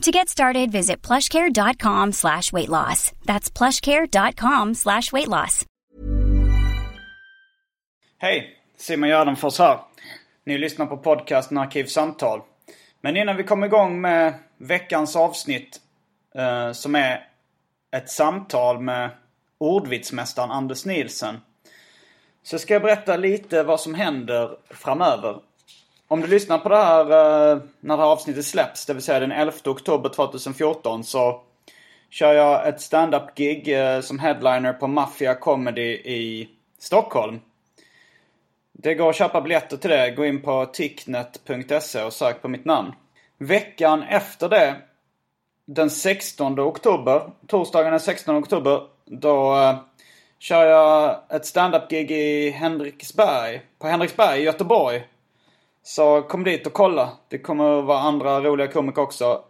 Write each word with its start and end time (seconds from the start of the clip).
To 0.00 0.10
get 0.10 0.28
started, 0.28 0.72
visit 0.72 1.06
plushcare.com 1.06 2.12
slash 2.12 2.52
weight 2.52 2.68
loss. 2.68 3.12
That's 3.26 3.50
plushcare.com 3.50 4.74
slash 4.74 5.12
weight 5.12 5.28
loss. 5.28 5.66
Hej! 8.18 8.56
Simon 8.76 9.08
Gärdenfors 9.08 9.58
här. 9.58 9.80
Ni 10.44 10.58
lyssnar 10.58 10.86
på 10.86 10.96
podcasten 10.96 11.58
Arkivsamtal. 11.58 12.40
Men 13.00 13.16
innan 13.16 13.36
vi 13.36 13.44
kommer 13.44 13.66
igång 13.66 14.00
med 14.00 14.34
veckans 14.58 15.16
avsnitt 15.16 15.80
eh, 16.34 16.72
som 16.72 16.94
är 16.94 17.28
ett 17.96 18.10
samtal 18.10 18.80
med 18.80 19.10
ordvitsmästaren 19.58 20.50
Anders 20.50 20.84
Nielsen. 20.84 21.40
Så 22.42 22.58
ska 22.58 22.74
jag 22.74 22.82
berätta 22.82 23.16
lite 23.16 23.62
vad 23.62 23.80
som 23.80 23.94
händer 23.94 24.50
framöver. 24.70 25.40
Om 26.12 26.20
du 26.20 26.26
lyssnar 26.26 26.58
på 26.58 26.68
det 26.68 26.76
här 26.76 27.04
eh, 27.04 27.58
när 27.80 27.96
det 27.96 28.02
här 28.02 28.10
avsnittet 28.10 28.46
släpps, 28.46 28.86
det 28.86 28.94
vill 28.94 29.02
säga 29.02 29.20
den 29.20 29.32
11 29.32 29.52
oktober 29.66 30.08
2014, 30.08 31.04
så 31.04 31.42
kör 32.10 32.32
jag 32.32 32.68
ett 32.68 32.80
stand-up-gig 32.80 33.68
eh, 33.68 34.00
som 34.00 34.18
headliner 34.18 34.72
på 34.72 34.86
Mafia 34.86 35.34
Comedy 35.34 35.92
i 35.92 36.48
Stockholm. 36.78 37.40
Det 38.72 38.94
går 38.94 39.10
att 39.10 39.16
köpa 39.16 39.40
biljetter 39.40 39.76
till 39.76 39.90
det. 39.90 40.10
Gå 40.10 40.26
in 40.26 40.42
på 40.42 40.66
ticknet.se 40.66 42.02
och 42.02 42.12
sök 42.12 42.42
på 42.42 42.48
mitt 42.48 42.64
namn. 42.64 42.92
Veckan 43.38 44.02
efter 44.02 44.48
det, 44.48 44.76
den 45.66 45.90
16 45.90 46.60
oktober, 46.60 47.30
torsdagen 47.46 47.90
den 47.90 48.00
16 48.00 48.36
oktober, 48.36 48.82
då 49.04 49.56
eh, 49.56 49.76
kör 50.38 50.66
jag 50.66 51.20
ett 51.30 51.46
stand-up-gig 51.46 52.10
i 52.10 52.50
Henriksberg, 52.50 53.60
på 53.78 53.86
Henriksberg 53.86 54.40
i 54.40 54.44
Göteborg. 54.44 55.02
Så 55.82 56.22
kom 56.22 56.44
dit 56.44 56.66
och 56.66 56.72
kolla. 56.72 57.10
Det 57.28 57.38
kommer 57.38 57.78
att 57.78 57.84
vara 57.84 57.98
andra 57.98 58.40
roliga 58.40 58.68
komiker 58.68 59.02
också. 59.02 59.44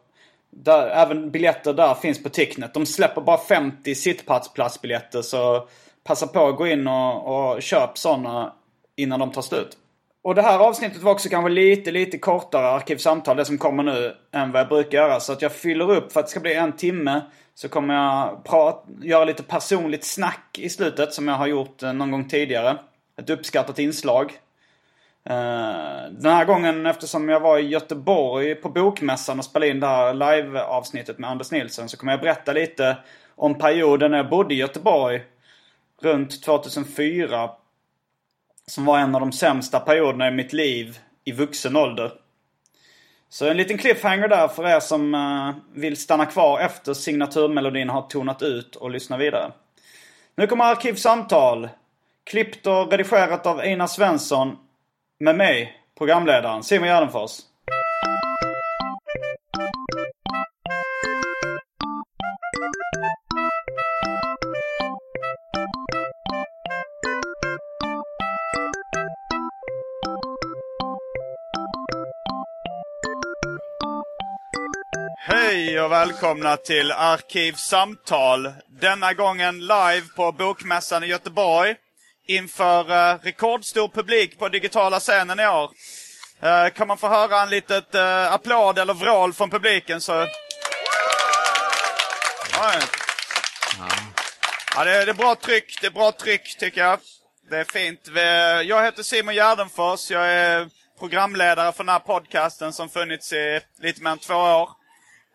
Där, 0.50 0.86
även 0.86 1.30
biljetter 1.30 1.72
där 1.72 1.94
finns 1.94 2.22
på 2.22 2.28
Ticknet. 2.28 2.74
De 2.74 2.86
släpper 2.86 3.20
bara 3.20 3.38
50 3.38 3.94
sittplatsbiljetter 3.94 5.22
så 5.22 5.68
passa 6.04 6.26
på 6.26 6.46
att 6.46 6.56
gå 6.56 6.66
in 6.66 6.88
och, 6.88 7.54
och 7.54 7.62
köp 7.62 7.98
sådana 7.98 8.52
innan 8.96 9.20
de 9.20 9.32
tar 9.32 9.42
slut. 9.42 9.76
Och 10.22 10.34
det 10.34 10.42
här 10.42 10.58
avsnittet 10.58 11.02
var 11.02 11.12
också 11.12 11.28
kanske 11.28 11.50
lite, 11.50 11.90
lite 11.90 12.18
kortare 12.18 12.66
arkivsamtal, 12.66 13.36
det 13.36 13.44
som 13.44 13.58
kommer 13.58 13.82
nu, 13.82 14.16
än 14.32 14.52
vad 14.52 14.60
jag 14.60 14.68
brukar 14.68 14.98
göra. 14.98 15.20
Så 15.20 15.32
att 15.32 15.42
jag 15.42 15.52
fyller 15.52 15.90
upp 15.90 16.12
för 16.12 16.20
att 16.20 16.26
det 16.26 16.30
ska 16.30 16.40
bli 16.40 16.54
en 16.54 16.72
timme. 16.72 17.20
Så 17.54 17.68
kommer 17.68 17.94
jag 17.94 18.44
prat, 18.44 18.84
göra 19.02 19.24
lite 19.24 19.42
personligt 19.42 20.04
snack 20.04 20.58
i 20.58 20.68
slutet 20.68 21.14
som 21.14 21.28
jag 21.28 21.34
har 21.34 21.46
gjort 21.46 21.82
eh, 21.82 21.92
någon 21.92 22.10
gång 22.10 22.28
tidigare. 22.28 22.78
Ett 23.20 23.30
uppskattat 23.30 23.78
inslag. 23.78 24.32
Eh, 25.24 26.10
den 26.10 26.32
här 26.32 26.44
gången 26.44 26.86
eftersom 26.86 27.28
jag 27.28 27.40
var 27.40 27.58
i 27.58 27.68
Göteborg 27.68 28.54
på 28.54 28.68
Bokmässan 28.68 29.38
och 29.38 29.44
spelade 29.44 29.70
in 29.70 29.80
det 29.80 29.86
här 29.86 30.14
live-avsnittet 30.14 31.18
med 31.18 31.30
Anders 31.30 31.50
Nilsson 31.50 31.88
så 31.88 31.96
kommer 31.96 32.12
jag 32.12 32.20
berätta 32.20 32.52
lite 32.52 32.96
om 33.34 33.58
perioden 33.58 34.10
när 34.10 34.18
jag 34.18 34.28
bodde 34.28 34.54
i 34.54 34.58
Göteborg 34.58 35.22
runt 36.02 36.42
2004. 36.42 37.50
Som 38.66 38.84
var 38.84 38.98
en 38.98 39.14
av 39.14 39.20
de 39.20 39.32
sämsta 39.32 39.80
perioderna 39.80 40.28
i 40.28 40.30
mitt 40.30 40.52
liv 40.52 40.98
i 41.24 41.32
vuxen 41.32 41.76
ålder. 41.76 42.12
Så 43.28 43.48
en 43.48 43.56
liten 43.56 43.78
cliffhanger 43.78 44.28
där 44.28 44.48
för 44.48 44.68
er 44.68 44.80
som 44.80 45.14
eh, 45.14 45.80
vill 45.80 45.96
stanna 45.96 46.26
kvar 46.26 46.60
efter 46.60 46.94
signaturmelodin 46.94 47.88
har 47.88 48.02
tonat 48.02 48.42
ut 48.42 48.76
och 48.76 48.90
lyssna 48.90 49.16
vidare. 49.16 49.52
Nu 50.36 50.46
kommer 50.46 50.64
Arkivsamtal. 50.64 51.68
Klippt 52.24 52.66
och 52.66 52.90
redigerat 52.90 53.46
av 53.46 53.60
Einar 53.60 53.86
Svensson. 53.86 54.56
Med 55.22 55.36
mig, 55.36 55.72
programledaren 55.98 56.62
Simon 56.62 56.88
Gärdenfors. 56.88 57.30
Hej 75.18 75.80
och 75.80 75.92
välkomna 75.92 76.56
till 76.56 76.92
Arkivsamtal. 76.92 78.52
Denna 78.80 79.14
gången 79.14 79.58
live 79.58 80.02
på 80.16 80.32
Bokmässan 80.32 81.04
i 81.04 81.06
Göteborg. 81.06 81.74
Inför 82.30 82.90
eh, 82.90 83.18
rekordstor 83.22 83.88
publik 83.88 84.38
på 84.38 84.48
digitala 84.48 85.00
scenen 85.00 85.40
i 85.40 85.46
år. 85.46 85.70
Eh, 86.42 86.68
kan 86.68 86.88
man 86.88 86.98
få 86.98 87.08
höra 87.08 87.42
en 87.42 87.50
litet 87.50 87.94
eh, 87.94 88.32
applåd 88.32 88.78
eller 88.78 88.94
vrål 88.94 89.32
från 89.32 89.50
publiken 89.50 90.00
så... 90.00 90.12
Ja, 92.52 92.72
ja 94.74 94.84
det, 94.84 94.90
är, 94.90 95.06
det 95.06 95.12
är 95.12 95.14
bra 95.14 95.34
tryck, 95.34 95.78
det 95.80 95.86
är 95.86 95.90
bra 95.90 96.12
tryck 96.12 96.58
tycker 96.58 96.80
jag. 96.80 96.98
Det 97.50 97.56
är 97.56 97.64
fint. 97.64 98.00
Jag 98.68 98.84
heter 98.84 99.02
Simon 99.02 99.34
Gärdenfors, 99.34 100.10
jag 100.10 100.28
är 100.28 100.68
programledare 100.98 101.72
för 101.72 101.84
den 101.84 101.92
här 101.92 101.98
podcasten 101.98 102.72
som 102.72 102.88
funnits 102.88 103.32
i 103.32 103.60
lite 103.80 104.02
mer 104.02 104.10
än 104.10 104.18
två 104.18 104.34
år. 104.34 104.70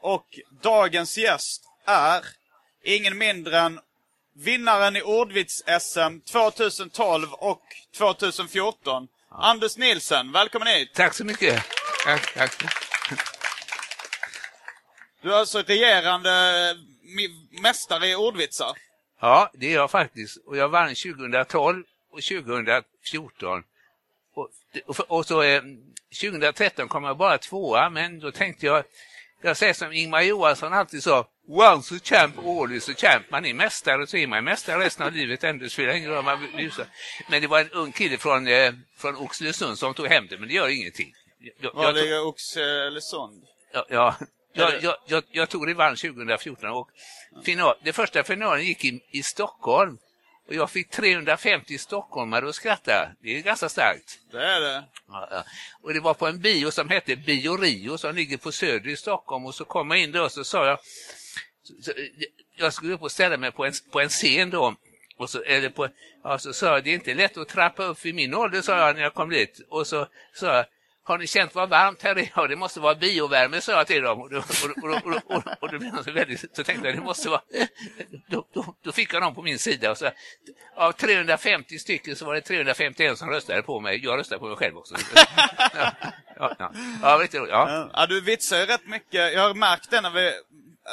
Och 0.02 0.26
dagens 0.64 1.18
gäst 1.18 1.64
är 1.88 2.22
ingen 2.84 3.18
mindre 3.18 3.60
än 3.60 3.80
vinnaren 4.36 4.96
i 4.96 5.02
ordvits-SM 5.02 6.20
2012 6.32 7.34
och 7.34 7.62
2014. 7.98 9.08
Anders 9.30 9.78
Nilsen, 9.78 10.32
välkommen 10.32 10.68
hit! 10.68 10.94
Tack 10.94 11.14
så 11.14 11.26
mycket. 11.26 11.64
Tack, 12.06 12.34
tack. 12.34 12.64
Du 15.22 15.34
är 15.34 15.38
alltså 15.38 15.62
regerande 15.62 16.30
mästare 17.62 18.08
i 18.08 18.16
ordvitsar. 18.16 18.72
Ja, 19.22 19.52
det 19.54 19.68
är 19.68 19.74
jag 19.74 19.92
faktiskt. 19.92 20.38
Och 20.46 20.58
jag 20.58 20.70
vann 20.70 20.96
2012 20.96 21.84
och 22.12 22.22
2014. 22.22 23.64
Och, 24.36 24.50
och, 24.86 25.00
och 25.12 25.26
så 25.26 25.42
eh, 25.42 25.62
2013 26.22 26.88
kom 26.88 27.04
jag 27.04 27.18
bara 27.18 27.38
tvåa, 27.38 27.90
men 27.90 28.20
då 28.20 28.32
tänkte 28.32 28.66
jag, 28.66 28.84
jag 29.42 29.58
säger 29.58 29.74
som 29.74 29.92
Ingmar 29.92 30.22
Johansson 30.22 30.74
alltid 30.74 31.04
sa, 31.04 31.28
once 31.48 31.96
a 31.96 32.00
champ, 32.04 32.38
always 32.40 32.90
a 32.90 32.94
champ. 32.98 33.26
Man 33.32 33.46
är 33.46 33.54
mästare 33.54 34.08
så 34.08 34.18
är 34.18 34.28
man 34.28 34.44
mästare 34.44 34.80
resten 34.86 35.06
av 35.06 35.14
livet 35.14 35.44
ändå, 35.44 35.70
spelar 35.70 35.94
ingen 35.94 36.10
roll 36.12 36.24
man 36.24 36.48
busar. 36.58 36.86
Men 37.30 37.42
det 37.42 37.48
var 37.48 37.60
en 37.60 37.70
ung 37.72 37.92
kille 37.92 38.18
från, 38.18 38.48
eh, 38.48 38.74
från 38.98 39.16
Oxelösund 39.16 39.78
som 39.80 39.94
tog 39.94 40.08
hem 40.08 40.28
det, 40.28 40.38
men 40.38 40.48
det 40.48 40.54
gör 40.54 40.68
ingenting. 40.68 41.14
Jag, 41.62 41.74
Var 41.74 41.84
jag, 41.84 41.96
ligger 41.96 42.26
Oxelösund? 42.28 43.44
Ja, 43.74 43.86
ja. 43.90 44.16
Jag, 44.54 44.72
det- 44.72 44.80
jag, 44.82 44.96
jag, 45.08 45.24
jag 45.32 45.50
tog 45.50 45.68
revansch 45.68 46.02
2014 46.02 46.70
och 46.70 46.90
final, 47.44 47.76
det 47.84 47.94
första 47.94 48.24
finalen 48.24 48.66
gick 48.66 48.86
i, 48.86 49.00
i 49.12 49.24
Stockholm. 49.24 49.98
Och 50.48 50.54
jag 50.56 50.70
fick 50.72 50.90
350 50.90 51.78
stockholmare 51.78 52.50
att 52.50 52.56
skratta. 52.56 53.10
Det 53.22 53.38
är 53.38 53.42
ganska 53.42 53.70
starkt. 53.70 54.20
Det 54.32 54.44
är 54.46 54.60
det. 54.62 54.84
Ja, 55.08 55.28
ja. 55.32 55.44
Och 55.82 55.94
det 55.94 56.00
var 56.00 56.14
på 56.14 56.28
en 56.28 56.42
bio 56.42 56.72
som 56.72 56.90
hette 56.90 57.16
Bio 57.16 57.58
Rio 57.58 57.98
som 57.98 58.16
ligger 58.16 58.38
på 58.38 58.52
Söder 58.52 58.90
i 58.90 58.98
Stockholm 58.98 59.46
och 59.46 59.56
så 59.56 59.66
kom 59.66 59.92
jag 59.92 60.00
in 60.00 60.12
då 60.12 60.24
och 60.24 60.32
så 60.32 60.44
sa 60.44 60.68
jag 60.68 60.80
så, 61.66 61.74
så, 61.82 61.92
jag 62.56 62.74
skulle 62.74 62.94
upp 62.94 63.02
och 63.02 63.12
ställa 63.12 63.38
mig 63.38 63.52
på 63.52 63.66
en, 63.66 63.74
på 63.92 64.02
en 64.02 64.10
scen 64.10 64.50
då 64.50 64.76
och 65.18 65.30
så, 65.30 65.42
eller 65.42 65.70
på, 65.70 65.88
ja, 66.24 66.38
så 66.38 66.54
sa 66.54 66.66
jag 66.66 66.84
det 66.84 66.90
är 66.90 66.94
inte 66.94 67.14
lätt 67.14 67.38
att 67.38 67.50
trappa 67.50 67.84
upp 67.84 68.06
vid 68.06 68.16
min 68.16 68.34
ålder 68.34 68.62
sa 68.62 68.78
jag 68.78 68.96
när 68.96 69.04
jag 69.04 69.14
kom 69.14 69.30
dit 69.30 69.62
och 69.70 69.88
så 69.88 70.08
sa 70.34 70.56
jag 70.56 70.66
har 71.08 71.18
ni 71.18 71.28
känt 71.28 71.56
vad 71.56 71.70
varmt 71.70 72.04
här 72.04 72.16
är? 72.18 72.32
Ja, 72.36 72.48
det 72.48 72.56
måste 72.56 72.80
vara 72.80 72.96
biovärme, 72.96 73.62
sa 73.62 73.72
jag 73.72 73.88
till 73.88 74.02
dem. 74.02 74.22
Och 74.22 74.30
då, 74.30 74.38
och, 74.38 74.44
och, 74.84 75.06
och, 75.06 75.36
och, 75.36 75.44
och 75.60 75.72
då, 75.72 75.80
blev 75.80 75.94
de 75.94 76.04
så, 76.04 76.12
väldigt, 76.12 76.56
så 76.56 76.64
tänkte 76.64 76.88
jag, 76.88 76.98
det 76.98 77.02
måste 77.02 77.30
vara... 77.30 77.42
Då, 78.28 78.48
då, 78.54 78.76
då 78.82 78.92
fick 78.92 79.14
jag 79.14 79.22
dem 79.22 79.36
på 79.36 79.42
min 79.42 79.60
sida. 79.60 79.92
Och 79.92 79.98
så, 79.98 80.10
av 80.76 80.92
350 80.92 81.80
stycken 81.80 82.16
så 82.16 82.26
var 82.26 82.36
det 82.36 82.42
351 82.42 83.18
som 83.18 83.30
röstade 83.30 83.62
på 83.62 83.80
mig. 83.80 84.00
Jag 84.04 84.20
röstade 84.20 84.40
på 84.40 84.48
mig 84.48 84.58
själv 84.58 84.78
också. 84.78 84.96
Ja, 86.38 86.56
ja, 86.60 86.72
ja. 87.02 87.26
ja. 87.32 87.48
Ja. 87.48 87.90
Ja, 87.94 88.06
du 88.06 88.22
vitsar 88.22 88.58
ju 88.58 88.66
rätt 88.66 88.88
mycket. 88.88 89.34
Jag 89.34 89.42
har 89.42 89.54
märkt 89.54 89.92
det 89.92 90.02
när 90.02 90.10
vi... 90.10 90.32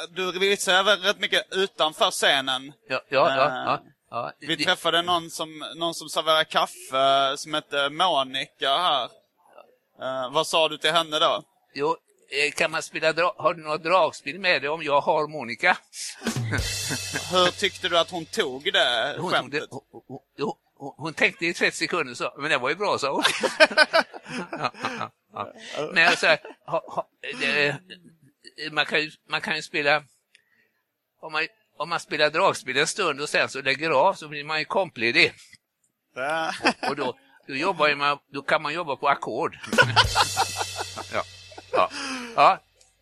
Du 0.09 0.39
vitsar 0.39 0.83
rätt 0.83 1.19
mycket 1.19 1.47
utanför 1.51 2.11
scenen. 2.11 2.73
Ja, 2.89 3.01
ja, 3.09 3.35
ja, 3.35 3.63
ja, 3.65 3.81
ja. 4.09 4.31
Vi 4.39 4.55
Det- 4.55 4.63
träffade 4.63 5.01
någon 5.01 5.29
som, 5.29 5.65
någon 5.75 5.93
som 5.93 6.09
serverar 6.09 6.43
kaffe 6.43 7.37
som 7.37 7.53
hette 7.53 7.89
Monica 7.89 8.77
här. 8.77 9.03
Eh, 10.01 10.31
vad 10.31 10.47
sa 10.47 10.69
du 10.69 10.77
till 10.77 10.91
henne 10.91 11.19
då? 11.19 11.43
Jo, 11.73 11.95
eh, 12.29 12.51
kan 12.51 12.71
man 12.71 12.81
spela 12.83 13.31
har 13.37 13.53
du 13.53 13.63
något 13.63 13.83
dragspel 13.83 14.39
med 14.39 14.61
dig 14.61 14.69
om 14.69 14.83
jag 14.83 15.01
har 15.01 15.27
Monica? 15.27 15.77
Hur 17.31 17.51
tyckte 17.59 17.89
du 17.89 17.97
att 17.99 18.09
hon 18.11 18.25
tog 18.25 18.73
det 18.73 19.13
Hon, 19.17 19.21
tog 19.21 19.31
skämtet? 19.31 19.61
det, 19.61 19.67
hon, 19.71 19.81
hon, 19.91 20.19
hon, 20.37 20.53
hon, 20.77 20.93
hon 20.97 21.13
tänkte 21.13 21.45
i 21.45 21.53
30 21.53 21.77
sekunder, 21.77 22.13
så, 22.13 22.33
men 22.37 22.49
det 22.49 22.57
var 22.57 22.69
ju 22.69 22.75
bra, 22.75 22.97
sa 22.97 23.11
hon. 23.11 23.23
ja, 24.51 24.71
ja, 24.73 25.11
ja. 25.33 25.89
Men 25.93 26.07
alltså, 26.07 26.27
ha, 26.65 26.83
ha, 26.87 27.07
det, 27.41 27.75
man, 28.71 28.85
kan 28.85 29.01
ju, 29.01 29.11
man 29.29 29.41
kan 29.41 29.55
ju 29.55 29.61
spela... 29.61 30.03
Om 31.19 31.31
man, 31.31 31.47
om 31.77 31.89
man 31.89 31.99
spelar 31.99 32.29
dragspel 32.29 32.77
en 32.77 32.87
stund 32.87 33.21
och 33.21 33.29
sen 33.29 33.49
så 33.49 33.61
lägger 33.61 33.89
av 33.89 34.13
så 34.13 34.27
blir 34.27 34.43
man 34.43 34.59
ju 34.59 34.65
kompledig. 34.65 35.33
Det- 36.15 36.53
Och 36.89 36.95
då, 36.95 37.17
då, 37.47 37.55
jobbar 37.55 37.95
man, 37.95 38.17
då 38.33 38.41
kan 38.41 38.61
man 38.61 38.73
jobba 38.73 38.95
på 38.95 39.07
ackord. 39.09 39.57
ja, 41.13 41.23
ja, 41.71 41.89
ja. 42.35 42.59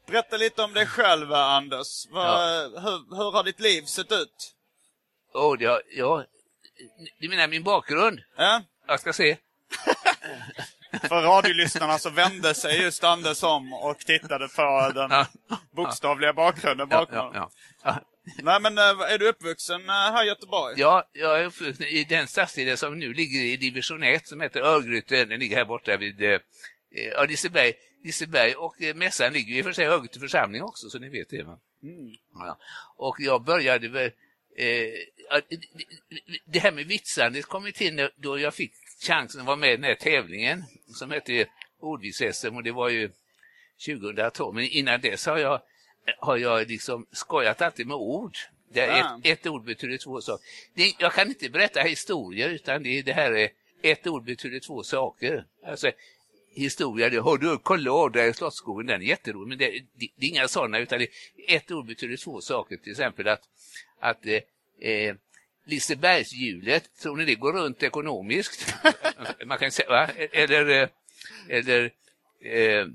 Berätta 0.07 0.37
lite 0.37 0.63
om 0.63 0.73
dig 0.73 0.85
själv, 0.85 1.33
Anders. 1.33 2.05
Vad, 2.09 2.71
hur, 2.83 3.15
hur 3.15 3.31
har 3.31 3.43
ditt 3.43 3.59
liv 3.59 3.81
sett 3.85 4.11
ut? 4.11 4.55
Oh, 5.33 5.57
har- 5.67 5.81
ja. 5.91 6.25
Du 7.19 7.29
menar 7.29 7.47
min 7.47 7.63
bakgrund? 7.63 8.19
Ja? 8.37 8.61
Jag 8.87 8.99
ska 8.99 9.13
se. 9.13 9.37
För 11.09 11.21
radiolyssnarna 11.21 11.97
så 11.97 12.09
vände 12.09 12.53
sig 12.53 12.81
just 12.81 13.03
Anders 13.03 13.43
om 13.43 13.73
och 13.73 13.99
tittade 13.99 14.47
på 14.47 14.91
den 14.95 15.25
bokstavliga 15.75 16.33
bakgrunden 16.33 16.89
bakom. 16.89 17.15
ja, 17.17 17.31
ja. 17.33 17.51
Ja. 17.83 18.01
Nej 18.43 18.61
men 18.61 18.77
eh, 18.77 18.83
är 18.83 19.17
du 19.17 19.29
uppvuxen 19.29 19.81
eh, 19.89 19.95
här 19.95 20.23
i 20.23 20.27
Göteborg? 20.27 20.75
Ja, 20.77 21.09
jag 21.13 21.39
är 21.39 21.45
uppvuxen 21.45 21.85
i 21.85 22.03
den 22.03 22.27
stadsdelen 22.27 22.77
som 22.77 22.99
nu 22.99 23.13
ligger 23.13 23.39
i 23.41 23.57
division 23.57 24.03
1 24.03 24.27
som 24.27 24.41
heter 24.41 24.61
Örgryte. 24.61 25.25
Den 25.25 25.39
ligger 25.39 25.55
här 25.57 25.65
borta 25.65 25.97
vid 25.97 26.21
eh, 26.23 26.39
ja, 27.13 27.23
Liseberg. 27.23 27.73
Liseberg 28.03 28.55
och 28.55 28.75
mässan 28.95 29.33
ligger 29.33 29.55
i 29.55 29.61
och 29.61 29.65
för 29.65 29.71
sig 29.73 29.85
i 29.85 29.87
Örgryte 29.87 30.19
församling 30.19 30.63
också, 30.63 30.89
så 30.89 30.99
ni 30.99 31.09
vet 31.09 31.29
det. 31.29 31.43
Va? 31.43 31.59
Ja. 32.33 32.57
Och 32.97 33.15
jag 33.19 33.43
började 33.43 33.87
väl... 33.87 34.11
Eh, 34.57 34.89
det- 36.45 36.59
här 36.59 36.71
med 36.71 36.85
vitsandet 36.85 37.45
kom 37.45 37.71
till 37.71 38.09
då 38.15 38.39
jag 38.39 38.53
fick 38.53 38.73
chansen 39.01 39.41
att 39.41 39.47
vara 39.47 39.55
med 39.57 39.69
i 39.73 39.75
den 39.75 39.83
här 39.83 39.95
tävlingen 39.95 40.63
som 40.87 41.11
hette 41.11 41.45
Ordvits-SM 41.79 42.55
och 42.55 42.63
det 42.63 42.71
var 42.71 42.89
ju 42.89 43.09
2012. 43.85 44.55
Men 44.55 44.63
innan 44.63 45.01
dess 45.01 45.25
har 45.25 45.37
jag, 45.37 45.61
har 46.19 46.37
jag 46.37 46.67
liksom 46.67 47.05
skojat 47.11 47.61
alltid 47.61 47.87
med 47.87 47.95
ord. 47.97 48.37
Det 48.73 48.79
är 48.81 49.03
Ah. 49.03 49.19
ett, 49.23 49.39
ett 49.39 49.47
ord 49.47 49.63
betyder 49.65 49.97
två 49.97 50.21
saker. 50.21 50.45
Det, 50.73 50.93
jag 50.99 51.13
kan 51.13 51.27
inte 51.27 51.49
berätta 51.49 51.81
historier 51.81 52.49
utan 52.49 52.83
det, 52.83 53.01
det 53.01 53.13
här 53.13 53.31
är 53.31 53.49
ett 53.81 54.07
ord 54.07 54.23
betyder 54.23 54.59
två 54.59 54.83
saker. 54.83 55.45
Alltså, 55.65 55.91
historia, 56.55 57.09
det 57.09 57.17
har 57.17 57.37
du 57.37 57.57
kollad 57.57 58.13
där 58.13 58.27
i 58.27 58.33
Slottsskogen, 58.33 58.87
den 58.87 59.01
är 59.01 59.05
jätterolig, 59.05 59.49
men 59.49 59.57
det, 59.57 59.71
det, 59.95 60.07
det 60.15 60.25
är 60.25 60.29
inga 60.29 60.47
sådana 60.47 60.79
utan 60.79 60.99
det, 60.99 61.07
ett 61.47 61.71
ord 61.71 61.85
betyder 61.85 62.17
två 62.17 62.41
saker, 62.41 62.77
till 62.77 62.91
exempel 62.91 63.27
att, 63.27 63.41
att 63.99 64.25
eh, 64.25 64.89
eh, 64.89 65.15
Lisebergshjulet, 65.65 66.83
tror 67.01 67.17
ni 67.17 67.25
det 67.25 67.35
går 67.35 67.53
runt 67.53 67.83
ekonomiskt? 67.83 68.73
Man 69.45 69.57
kan 69.57 69.71
säga, 69.71 69.89
va? 69.89 70.07
Eller, 70.31 70.69
eh, 70.69 70.87
eller 71.49 71.91
eh, 72.45 72.85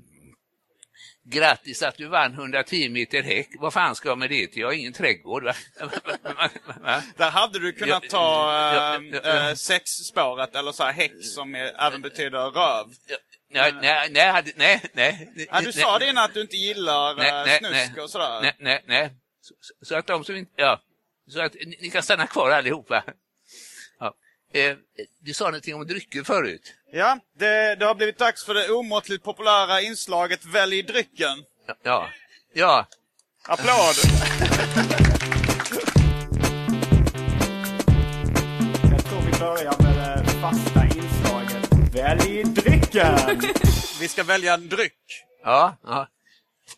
Grattis 1.29 1.83
att 1.83 1.97
du 1.97 2.07
vann 2.07 2.33
110 2.33 2.89
meter 2.89 3.23
häck. 3.23 3.49
Vad 3.59 3.73
fan 3.73 3.95
ska 3.95 4.09
jag 4.09 4.17
med 4.17 4.29
det 4.29 4.47
till? 4.47 4.61
Jag 4.61 4.67
har 4.67 4.73
ingen 4.73 4.93
trädgård. 4.93 5.43
Va? 5.43 5.53
Va? 6.81 7.03
Där 7.17 7.29
hade 7.29 7.59
du 7.59 7.71
kunnat 7.73 8.09
ta 8.09 8.53
ja. 9.23 9.49
äh, 9.49 9.55
sexspåret 9.55 10.55
eller 10.55 10.71
så 10.71 10.83
här 10.83 10.93
häck 10.93 11.11
som 11.21 11.55
är, 11.55 11.87
även 11.87 12.01
betyder 12.01 12.51
röv. 12.51 12.85
Nej, 13.49 13.73
nej, 13.81 14.09
nej, 14.11 14.53
nej, 14.55 14.81
nej. 14.93 15.47
Ja, 15.51 15.61
du 15.61 15.71
sa 15.71 15.99
det 15.99 16.09
innan 16.09 16.23
att 16.23 16.33
du 16.33 16.41
inte 16.41 16.57
gillar 16.57 17.15
Nej, 17.15 17.31
nej, 17.45 17.57
snusk 17.59 17.95
nej. 17.95 18.03
och 18.03 18.09
sådär. 18.09 18.41
Nej, 18.41 18.55
nej, 18.59 18.83
nej. 18.87 19.09
Så- 19.41 19.85
så 19.85 19.95
att 19.95 20.07
de 20.07 20.23
som 20.23 20.35
inte, 20.35 20.51
ja, 20.55 20.81
så 21.27 21.41
att 21.41 21.53
ni, 21.53 21.77
ni 21.81 21.89
kan 21.89 22.03
stanna 22.03 22.27
kvar 22.27 22.51
allihopa. 22.51 23.03
Ja. 23.99 24.13
Eh, 24.53 24.77
du 25.19 25.33
sa 25.33 25.45
någonting 25.45 25.75
om 25.75 25.87
drycker 25.87 26.23
förut. 26.23 26.73
Ja, 26.91 27.19
det, 27.39 27.75
det 27.75 27.85
har 27.85 27.95
blivit 27.95 28.17
dags 28.17 28.45
för 28.45 28.53
det 28.53 28.69
omåttligt 28.69 29.23
populära 29.23 29.81
inslaget 29.81 30.45
Välj 30.45 30.81
drycken. 30.83 31.43
Ja, 31.83 32.09
ja, 32.53 32.87
Applåd! 33.49 33.95
Jag 38.91 39.05
tror 39.05 39.21
vi 39.31 39.39
börjar 39.39 39.83
med 39.83 40.25
det 40.25 40.31
fasta 40.41 40.85
inslaget 40.85 41.93
Välj 41.93 42.43
drycken! 42.43 43.39
Vi 43.99 44.07
ska 44.07 44.23
välja 44.23 44.53
en 44.53 44.69
dryck. 44.69 45.23
ja, 45.43 45.77
ja. 45.83 46.07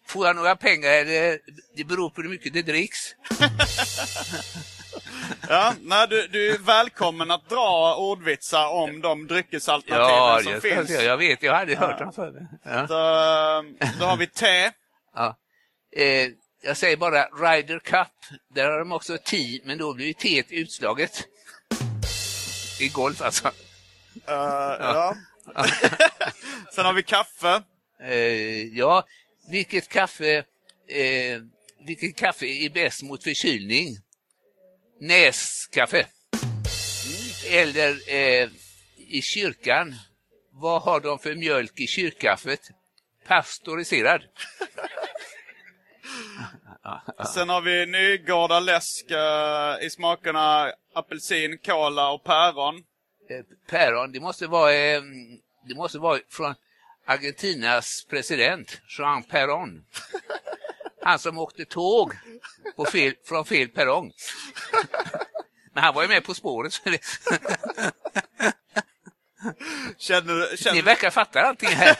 Får 0.07 0.27
jag 0.27 0.36
några 0.36 0.56
pengar 0.56 0.89
eller 0.89 1.39
det 1.75 1.83
beror 1.83 2.09
på 2.09 2.21
hur 2.21 2.30
mycket 2.30 2.53
det 2.53 2.62
dricks? 2.62 2.97
Ja, 5.50 5.74
nej, 5.81 6.07
du, 6.07 6.27
du 6.27 6.51
är 6.53 6.57
välkommen 6.57 7.31
att 7.31 7.50
dra 7.50 7.95
ordvitsar 7.95 8.68
om 8.68 9.01
de 9.01 9.27
dryckesalternativen 9.27 10.15
Ja, 10.18 10.39
som 10.44 10.62
finns. 10.62 10.88
finns. 10.88 11.03
jag 11.03 11.18
vet, 11.18 11.44
jag 11.44 11.51
har 11.53 11.59
aldrig 11.59 11.77
hört 11.77 12.00
dem 12.00 12.13
förr. 12.13 12.47
Ja. 12.63 12.88
Så, 12.88 12.94
då 14.00 14.06
har 14.06 14.18
vi 14.18 14.27
te. 14.27 14.71
Ja. 15.15 15.38
Eh, 15.95 16.27
jag 16.63 16.77
säger 16.77 16.97
bara 16.97 17.24
Ryder 17.25 17.80
Cup. 17.80 18.07
Där 18.56 18.71
har 18.71 18.80
de 18.80 18.91
också 18.91 19.18
T, 19.18 19.59
men 19.63 19.77
då 19.77 19.94
blir 19.94 20.06
ju 20.07 20.13
T 20.13 20.44
utslaget. 20.50 21.24
I 22.80 22.88
golf 22.89 23.21
alltså. 23.21 23.47
eh, 24.27 24.33
ja. 24.80 25.15
Sen 26.75 26.86
har 26.86 26.94
vi 26.94 27.03
kaffe. 27.03 27.62
Eh, 28.03 28.63
ja, 28.77 29.03
vilket 29.50 29.90
kaffe, 29.90 30.38
eh, 30.88 31.42
vilket 31.86 32.16
kaffe 32.16 32.46
är 32.46 32.69
bäst 32.69 33.04
mot 33.04 33.24
förkylning? 33.24 33.98
Näskaffe. 35.00 36.07
Eller 37.51 38.13
eh, 38.13 38.50
i 38.98 39.22
kyrkan, 39.22 39.96
vad 40.51 40.82
har 40.82 41.00
de 41.00 41.20
för 41.20 41.36
mjölk 41.36 41.79
i 41.79 41.88
kyrkkaffet? 41.88 42.60
Pasteuriserad. 43.27 44.22
Sen 47.34 47.50
har 47.50 47.62
vi 47.62 47.86
Nygårda 47.86 48.60
läsk 48.60 49.12
eh, 49.12 49.86
i 49.86 49.89
smakerna 49.89 50.72
apelsin, 50.94 51.58
kola 51.58 52.12
och 52.12 52.24
päron. 52.24 52.75
Eh, 53.29 53.46
päron, 53.70 54.12
det 54.12 54.20
måste 54.20 54.48
vara, 54.48 54.74
eh, 54.74 55.01
det 55.68 55.75
måste 55.75 56.00
vara 56.00 56.20
från 56.29 56.56
Argentinas 57.10 58.06
president, 58.10 58.82
Jean 58.88 59.24
Perón. 59.24 59.84
Han 61.01 61.20
som 61.20 61.38
åkte 61.38 61.66
tåg 61.66 62.13
på 62.75 62.86
fel, 62.86 63.13
från 63.25 63.46
fel 63.46 63.70
perrong. 63.70 64.12
Men 65.74 65.84
han 65.84 65.94
var 65.96 66.01
ju 66.01 66.08
med 66.08 66.24
På 66.24 66.34
spåret. 66.34 66.74
Så 66.74 66.89
det, 66.89 67.00
Känner, 69.98 70.34
du- 70.34 70.48
ni 70.51 70.58
känner, 70.58 70.82
verkar 70.82 71.10
fatta 71.10 71.42
allting 71.42 71.70
här. 71.70 71.96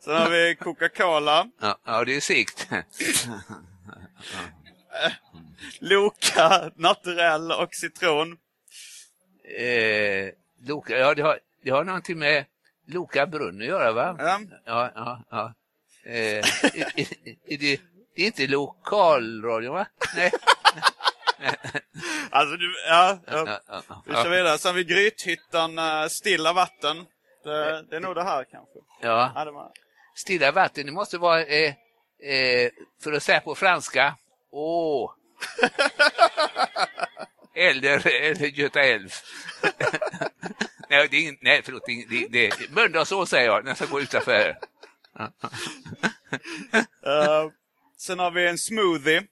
sen 0.00 0.16
har 0.16 0.30
vi 0.30 0.56
Coca-Cola, 0.60 1.50
Ja, 1.60 1.78
ja 1.84 2.04
det 2.04 2.16
är 2.16 2.20
segt. 2.20 2.68
Loka, 5.80 6.70
naturell 6.76 7.52
och 7.52 7.74
citron. 7.74 8.38
Eh, 9.58 10.28
Loka, 10.66 10.98
ja, 10.98 11.14
det 11.14 11.22
har, 11.22 11.38
det 11.64 11.70
har 11.70 11.84
någonting 11.84 12.18
med 12.18 12.44
Loka 12.88 13.26
brunn 13.26 13.60
att 13.60 13.66
göra, 13.66 13.92
va? 13.92 14.16
Ja. 14.18 14.40
Ja, 14.64 14.92
ja, 14.94 15.24
ja. 15.30 15.54
Eh, 16.04 16.38
är, 16.38 16.98
är, 17.46 17.58
det, 17.58 17.80
det 18.16 18.22
är 18.22 18.26
inte 18.26 18.46
lokalradio, 18.46 19.72
va? 19.72 19.86
Nej. 20.16 20.32
Alltså, 22.30 22.56
du, 22.56 22.74
ja, 22.88 23.18
ja. 23.26 23.60
Vi 24.06 24.12
kör 24.14 24.30
vidare. 24.30 24.58
Sen 24.58 24.68
har 24.68 24.76
vi 24.76 24.84
Grythyttan, 24.84 25.78
eh, 25.78 26.06
stilla 26.06 26.52
vatten. 26.52 27.06
Det, 27.44 27.82
det 27.90 27.96
är 27.96 28.00
nog 28.00 28.14
det 28.14 28.22
här 28.22 28.44
kanske. 28.44 28.78
Ja. 29.00 29.32
Ja, 29.34 29.44
det 29.44 29.50
var... 29.50 29.72
Stilla 30.16 30.52
vatten, 30.52 30.86
det 30.86 30.92
måste 30.92 31.18
vara, 31.18 31.44
eh, 31.44 31.74
eh, 32.22 32.70
för 33.02 33.12
att 33.12 33.22
säga 33.22 33.40
på 33.40 33.54
franska, 33.54 34.16
åh. 34.50 35.10
eller, 37.54 38.06
eller 38.06 38.46
Göta 38.46 38.80
älv. 38.80 39.10
Nej, 40.90 41.08
det 41.10 41.16
är 41.16 41.20
ingen, 41.20 41.36
nej 41.40 41.62
förlåt. 41.64 41.82
Det, 41.86 41.92
är- 41.92 42.28
det, 42.28 42.48
det, 42.48 42.70
Mölndalsås 42.70 43.30
säger 43.30 43.46
jag 43.46 43.64
när 43.64 43.70
jag 43.70 43.76
ska 43.76 43.86
gå 43.86 44.00
utanför. 44.00 44.58
Eh, 47.06 47.50
sen 47.98 48.18
har 48.18 48.30
vi 48.30 48.48
en 48.48 48.58
smoothie. 48.58 49.22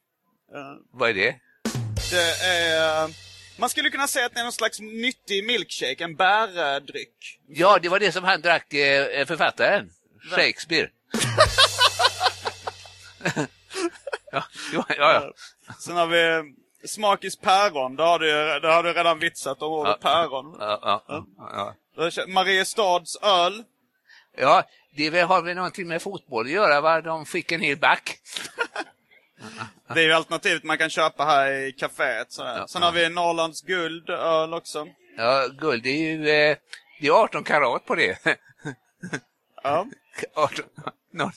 Vad 0.92 1.10
är 1.10 1.14
det? 1.14 1.34
Det 2.10 2.46
är... 2.46 3.04
eh, 3.04 3.10
Man 3.58 3.70
skulle 3.70 3.90
kunna 3.90 4.06
säga 4.08 4.26
att 4.26 4.34
det 4.34 4.40
är 4.40 4.44
någon 4.44 4.52
slags 4.52 4.80
nyttig 4.80 5.44
milkshake, 5.46 6.04
en 6.04 6.16
bärdryck. 6.16 7.40
Ja, 7.48 7.78
det 7.82 7.88
var 7.88 7.98
det 8.00 8.12
som 8.12 8.24
han 8.24 8.40
drack, 8.40 8.74
eh, 8.74 9.26
författaren. 9.26 9.90
Shakespeare. 10.30 10.90
ja, 14.32 14.44
ja, 14.72 14.84
ja. 14.98 15.32
Sen 15.80 15.96
har 15.96 16.06
vi 16.06 16.42
Smakis 16.86 17.36
päron, 17.36 17.96
det 17.96 18.02
har 18.02 18.18
du, 18.18 18.60
det 18.60 18.68
har 18.68 18.82
du 18.82 18.92
redan 18.92 19.18
vitsat 19.18 19.62
om 19.62 19.72
ordet 19.72 19.96
Ja. 20.02 20.10
päron. 20.10 20.56
ja, 20.60 21.02
ja, 21.08 21.74
ja, 21.96 22.24
Mariestads 22.28 23.16
öl. 23.22 23.64
ja 24.36 24.62
det 24.96 25.20
har 25.20 25.42
väl 25.42 25.56
någonting 25.56 25.88
med 25.88 26.02
fotboll 26.02 26.46
att 26.46 26.52
göra, 26.52 26.80
va? 26.80 27.00
De 27.00 27.26
fick 27.26 27.52
en 27.52 27.60
hel 27.60 27.76
back. 27.78 28.18
Det 29.94 30.00
är 30.00 30.04
ju 30.04 30.12
alternativet 30.12 30.64
man 30.64 30.78
kan 30.78 30.90
köpa 30.90 31.24
här 31.24 31.52
i 31.52 31.72
kaféet. 31.72 32.24
sådär. 32.28 32.64
Sen 32.68 32.82
har 32.82 32.92
vi 32.92 33.08
Norrlands 33.08 33.62
guld 33.62 34.10
öl 34.10 34.54
också. 34.54 34.88
Ja, 35.16 35.46
guld, 35.58 35.82
det 35.82 35.88
är 35.88 36.12
ju 36.12 36.28
eh, 36.28 36.56
det 37.00 37.06
är 37.06 37.10
18 37.22 37.44
karat 37.44 37.86
på 37.86 37.94
det. 37.94 38.18
Ja. 39.66 39.86
18, 40.34 40.64
no. 41.10 41.30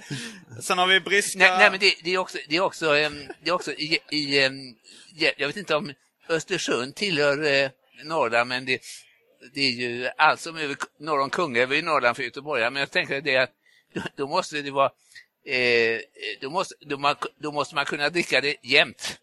Sen 0.60 0.78
har 0.78 0.86
vi 0.86 1.00
Briska... 1.00 1.38
nej, 1.38 1.58
nej, 1.58 1.70
men 1.70 1.80
det, 1.80 1.94
det 2.04 2.14
är 2.14 2.18
också, 2.18 2.38
det 2.48 2.56
är 2.56 2.60
också, 2.60 2.96
ehm, 2.96 3.28
det 3.42 3.50
är 3.50 3.54
också 3.54 3.72
i, 3.72 3.98
i 4.10 4.44
ehm, 4.44 4.76
ja, 5.14 5.30
jag 5.36 5.46
vet 5.46 5.56
inte 5.56 5.74
om 5.76 5.92
Östersund 6.28 6.94
tillhör 6.94 7.44
eh, 7.44 7.70
Norrland, 8.04 8.48
men 8.48 8.64
det, 8.64 8.80
det 9.54 9.60
är 9.60 9.70
ju 9.70 10.08
allt 10.16 10.40
som 10.40 10.56
är 10.56 10.60
över, 10.60 10.76
norr 10.98 11.20
om 11.20 11.30
Kungälv 11.30 11.72
är 11.72 11.82
Norrland 11.82 12.16
för 12.16 12.22
göteborgare. 12.22 12.70
Men 12.70 12.80
jag 12.80 12.90
tänker 12.90 13.20
det 13.20 13.36
att 13.36 13.50
då, 14.16 14.26
måste 14.26 14.62
det 14.62 14.70
vara 14.70 14.90
eh, 15.44 16.00
då, 16.40 16.50
måste, 16.50 16.74
då, 16.80 16.98
man, 16.98 17.16
då 17.38 17.52
måste 17.52 17.74
man 17.74 17.84
kunna 17.84 18.08
dricka 18.08 18.40
det 18.40 18.56
jämt. 18.62 19.18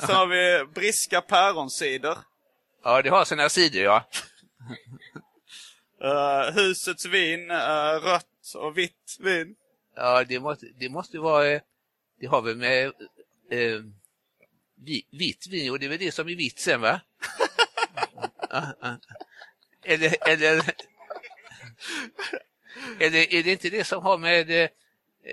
Sen 0.00 0.14
har 0.14 0.26
vi 0.26 0.64
Briska 0.74 1.20
päronsider. 1.20 2.18
Ja, 2.84 3.02
det 3.02 3.10
har 3.10 3.24
sina 3.24 3.48
sidor, 3.48 3.82
ja. 3.82 4.08
Uh, 6.04 6.50
husets 6.54 7.06
vin, 7.06 7.50
uh, 7.50 8.00
rött 8.02 8.54
och 8.54 8.78
vitt 8.78 9.16
vin. 9.20 9.56
Ja, 9.96 10.24
det 10.24 10.40
måste, 10.40 10.66
det 10.78 10.88
måste 10.88 11.18
vara, 11.18 11.46
eh, 11.46 11.60
det 12.20 12.26
har 12.26 12.42
väl 12.42 12.56
med 12.56 12.86
eh, 13.50 13.80
vi- 14.84 15.06
vitt 15.10 15.46
vin, 15.46 15.70
och 15.70 15.78
det 15.78 15.86
är 15.86 15.90
väl 15.90 15.98
det 15.98 16.12
som 16.12 16.28
är 16.28 16.36
vitsen, 16.36 16.80
va? 16.80 17.00
Eller, 19.86 20.28
eller, 20.28 20.62
eller 23.00 23.34
är 23.34 23.42
det 23.42 23.52
inte 23.52 23.70
det 23.70 23.84
som 23.84 24.02
har 24.02 24.18
med, 24.18 24.50
eh, 24.50 24.68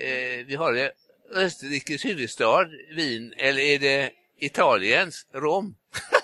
eh 0.01 0.45
vi 0.45 0.55
har 0.55 0.73
det, 0.73 0.91
Österrikes 1.33 2.05
huvudstad, 2.05 2.69
Wien, 2.95 3.33
eller 3.37 3.61
är 3.61 3.79
det 3.79 4.11
Italiens, 4.37 5.27
Rom? 5.33 5.75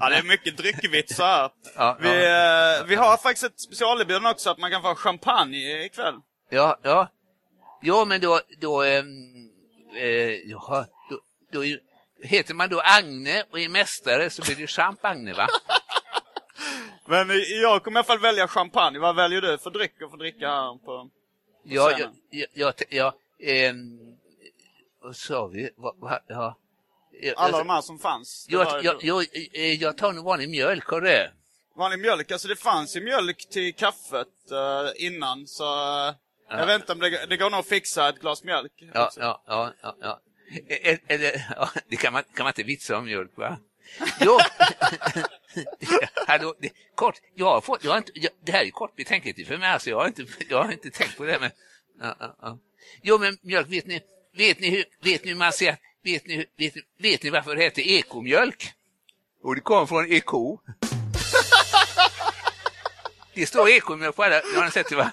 Ja, 0.00 0.08
det 0.08 0.16
är 0.16 0.22
mycket 0.22 0.56
dryckvitsar. 0.56 1.50
Ja, 1.76 1.96
Vi, 2.00 2.08
eh, 2.08 2.86
vi 2.86 2.94
har 2.94 3.16
faktiskt 3.16 3.44
ett 3.44 3.60
specialerbjudande 3.60 4.30
också 4.30 4.50
att 4.50 4.58
man 4.58 4.70
kan 4.70 4.82
få 4.82 4.94
champagne 4.94 5.84
ikväll. 5.84 6.14
Ja, 6.50 6.78
ja. 6.82 7.08
Ja, 7.80 8.04
men 8.04 8.20
då, 8.20 8.40
då, 8.60 8.82
ehm, 8.82 9.50
eh, 9.96 10.34
ja, 10.50 10.86
då, 11.10 11.18
då 11.52 11.64
heter 12.22 12.54
man 12.54 12.68
då 12.68 12.80
Agne 12.84 13.44
och 13.50 13.60
är 13.60 13.68
mästare 13.68 14.30
så 14.30 14.42
blir 14.42 14.56
det 14.56 14.66
champagne, 14.66 15.32
va? 15.32 15.46
Men 17.06 17.30
eh, 17.30 17.36
jag 17.36 17.82
kommer 17.82 17.96
i 17.96 17.98
alla 17.98 18.04
fall 18.04 18.18
välja 18.18 18.48
champagne. 18.48 18.98
Vad 18.98 19.16
väljer 19.16 19.40
du 19.40 19.58
för 19.58 19.70
dryck 19.70 20.02
att 20.02 20.10
få 20.10 20.16
dricka 20.16 20.48
här 20.48 20.84
på... 20.84 21.10
Ja, 21.64 21.90
jag, 21.90 21.92
scenen. 21.92 22.14
jag, 22.30 22.48
jag, 22.54 22.74
ja, 22.90 23.14
ehm, 23.40 23.98
vad 25.02 25.16
sa 25.16 25.46
vi? 25.46 25.70
Va, 25.76 25.94
va, 25.96 26.20
ja. 26.26 26.56
Jag- 27.20 27.34
Alla 27.36 27.44
alltså, 27.46 27.58
de 27.58 27.70
här 27.70 27.80
som 27.82 27.98
fanns. 27.98 28.46
Det 28.48 28.52
jag, 28.52 28.64
var- 28.64 28.82
jag, 28.82 29.04
jag, 29.04 29.26
eh, 29.52 29.82
jag 29.82 29.96
tar 29.96 30.12
nog 30.12 30.24
vanlig 30.24 30.48
mjölk, 30.48 30.88
du 30.90 31.00
det? 31.00 31.32
Vanlig 31.76 31.98
mjölk, 31.98 32.30
alltså 32.30 32.48
det 32.48 32.56
fanns 32.56 32.96
ju 32.96 33.00
mjölk 33.00 33.48
till 33.50 33.74
kaffet 33.74 34.50
eh, 34.50 35.06
innan 35.06 35.46
så... 35.46 35.64
eh, 36.08 36.14
Jag 36.48 36.66
vet 36.66 36.80
inte 36.80 36.92
om 36.92 36.98
det, 36.98 37.26
det 37.28 37.36
går 37.36 37.50
nog 37.50 37.60
att 37.60 37.66
fixa 37.68 38.08
ett 38.08 38.20
glas 38.20 38.44
mjölk. 38.44 38.72
Ja, 38.94 39.10
ja, 39.16 39.42
ja, 39.46 39.72
ja, 39.82 39.96
ja. 40.00 40.20
E- 40.68 40.98
Eller, 41.06 41.46
ja, 41.56 41.68
det 41.88 41.96
kan 41.96 42.12
man, 42.12 42.22
kan 42.34 42.44
man 42.44 42.50
inte 42.50 42.62
vitsa 42.62 42.96
om 42.96 43.04
mjölk, 43.04 43.30
va? 43.36 43.58
Jo, 44.20 44.38
Hallå, 46.26 46.54
det, 46.60 46.70
kort, 46.94 47.14
jag 47.34 47.46
har 47.46 47.60
fått, 47.60 47.84
jag 47.84 47.90
har 47.90 47.98
inte, 47.98 48.12
jag, 48.14 48.32
det 48.44 48.52
här 48.52 48.64
är 48.64 48.70
kort 48.70 48.96
betänketid 48.96 49.46
för 49.46 49.56
mig, 49.58 49.68
alltså, 49.68 49.90
jag, 49.90 49.96
har 50.00 50.06
inte, 50.06 50.24
jag 50.48 50.64
har 50.64 50.72
inte 50.72 50.90
tänkt 50.90 51.16
på 51.16 51.24
det. 51.24 51.38
Men, 51.40 51.50
ja, 52.00 52.16
ja, 52.20 52.36
ja. 52.42 52.58
Jo, 53.02 53.18
men 53.18 53.38
mjölk, 53.42 53.68
vet 53.68 53.86
ni, 53.86 54.00
vet 54.36 54.60
ni 54.60 54.70
hur, 54.70 54.84
vet 55.02 55.24
ni 55.24 55.30
hur 55.30 55.38
man 55.38 55.52
säger, 55.52 55.76
vet 56.02 56.26
ni, 56.26 56.46
vet, 56.56 56.74
vet 56.98 57.22
ni 57.22 57.30
varför 57.30 57.56
det 57.56 57.62
heter 57.62 57.82
ekomjölk? 57.82 58.72
Och 59.42 59.54
det 59.54 59.60
kommer 59.60 59.86
från 59.86 60.12
eko. 60.12 60.58
Det 63.34 63.46
står 63.46 63.68
ekomjölk 63.68 64.16
på 64.16 64.22
alla, 64.22 64.34
har 64.34 64.64
ni 64.64 64.70
sett 64.70 64.88
det 64.88 64.96
va? 64.96 65.12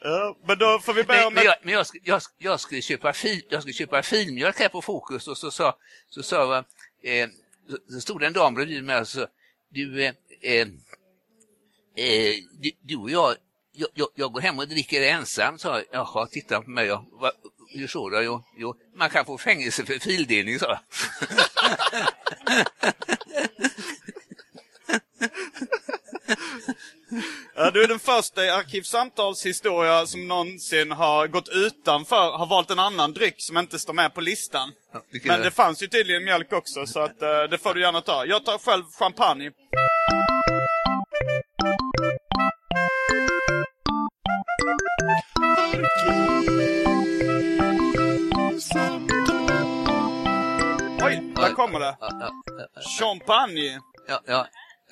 Ja, 0.00 0.36
men 0.46 0.58
då 0.58 0.78
får 0.78 0.94
vi 0.94 1.04
börja 1.04 1.24
Men, 1.24 1.34
med... 1.34 1.34
men, 1.34 1.44
jag, 1.44 1.54
men 1.62 1.74
jag, 1.74 1.86
jag, 2.04 2.22
jag, 2.38 2.60
skulle 2.60 2.82
köpa 2.82 3.12
fil, 3.12 3.42
jag 3.48 3.62
skulle 3.62 3.74
köpa 3.74 4.02
filmjölk 4.02 4.58
här 4.58 4.68
på 4.68 4.82
Fokus 4.82 5.28
och 5.28 5.38
så 5.38 5.50
sa, 5.50 5.76
så 6.08 6.22
sa 6.22 6.46
va, 6.46 6.64
eh, 7.02 7.28
så, 7.70 7.78
så 7.92 8.00
stod 8.00 8.20
det 8.20 8.26
en 8.26 8.32
dam 8.32 8.54
bredvid 8.54 8.84
mig 8.84 9.00
och 9.00 9.08
så 9.08 9.26
du, 9.68 10.04
eh, 10.04 10.12
eh, 10.40 10.68
eh, 11.96 12.34
du, 12.52 12.70
du 12.80 12.96
och 12.96 13.10
jag, 13.10 13.34
jag, 13.72 13.88
jag, 13.94 14.08
jag 14.14 14.32
går 14.32 14.40
hem 14.40 14.58
och 14.58 14.68
dricker 14.68 15.02
ensam, 15.02 15.58
sa 15.58 15.76
jag. 15.76 15.84
Jaha, 15.92 16.26
titta 16.26 16.62
på 16.62 16.70
mig. 16.70 16.86
Ja. 16.86 17.06
Hur 17.68 17.86
så 17.86 18.10
då? 18.10 18.22
Jo, 18.22 18.44
jo, 18.56 18.74
man 18.94 19.10
kan 19.10 19.24
få 19.24 19.38
fängelse 19.38 19.84
för 19.86 19.98
fildelning, 19.98 20.58
sa 20.58 20.66
jag. 20.66 20.78
Ja, 27.58 27.70
du 27.70 27.82
är 27.84 27.88
den 27.88 27.98
första 27.98 28.44
i 28.44 28.50
Arkivsamtals 28.50 29.46
historia 29.46 30.06
som 30.06 30.28
någonsin 30.28 30.90
har 30.90 31.26
gått 31.26 31.48
utanför, 31.48 32.38
har 32.38 32.46
valt 32.46 32.70
en 32.70 32.78
annan 32.78 33.12
dryck 33.12 33.34
som 33.38 33.58
inte 33.58 33.78
står 33.78 33.92
med 33.92 34.14
på 34.14 34.20
listan. 34.20 34.72
Ja, 34.92 35.02
det 35.12 35.24
Men 35.24 35.40
det 35.40 35.50
fanns 35.50 35.82
ju 35.82 35.86
tydligen 35.86 36.24
mjölk 36.24 36.52
också, 36.52 36.86
så 36.86 37.00
att, 37.00 37.22
eh, 37.22 37.42
det 37.50 37.58
får 37.58 37.74
du 37.74 37.80
gärna 37.80 38.00
ta. 38.00 38.26
Jag 38.26 38.44
tar 38.44 38.58
själv 38.58 38.84
champagne. 38.98 39.52
Oj, 51.02 51.32
där 51.36 51.52
kommer 51.54 51.80
det. 51.80 51.96
Champagne. 52.98 53.80
Ja, 54.08 54.22
ja. 54.26 54.46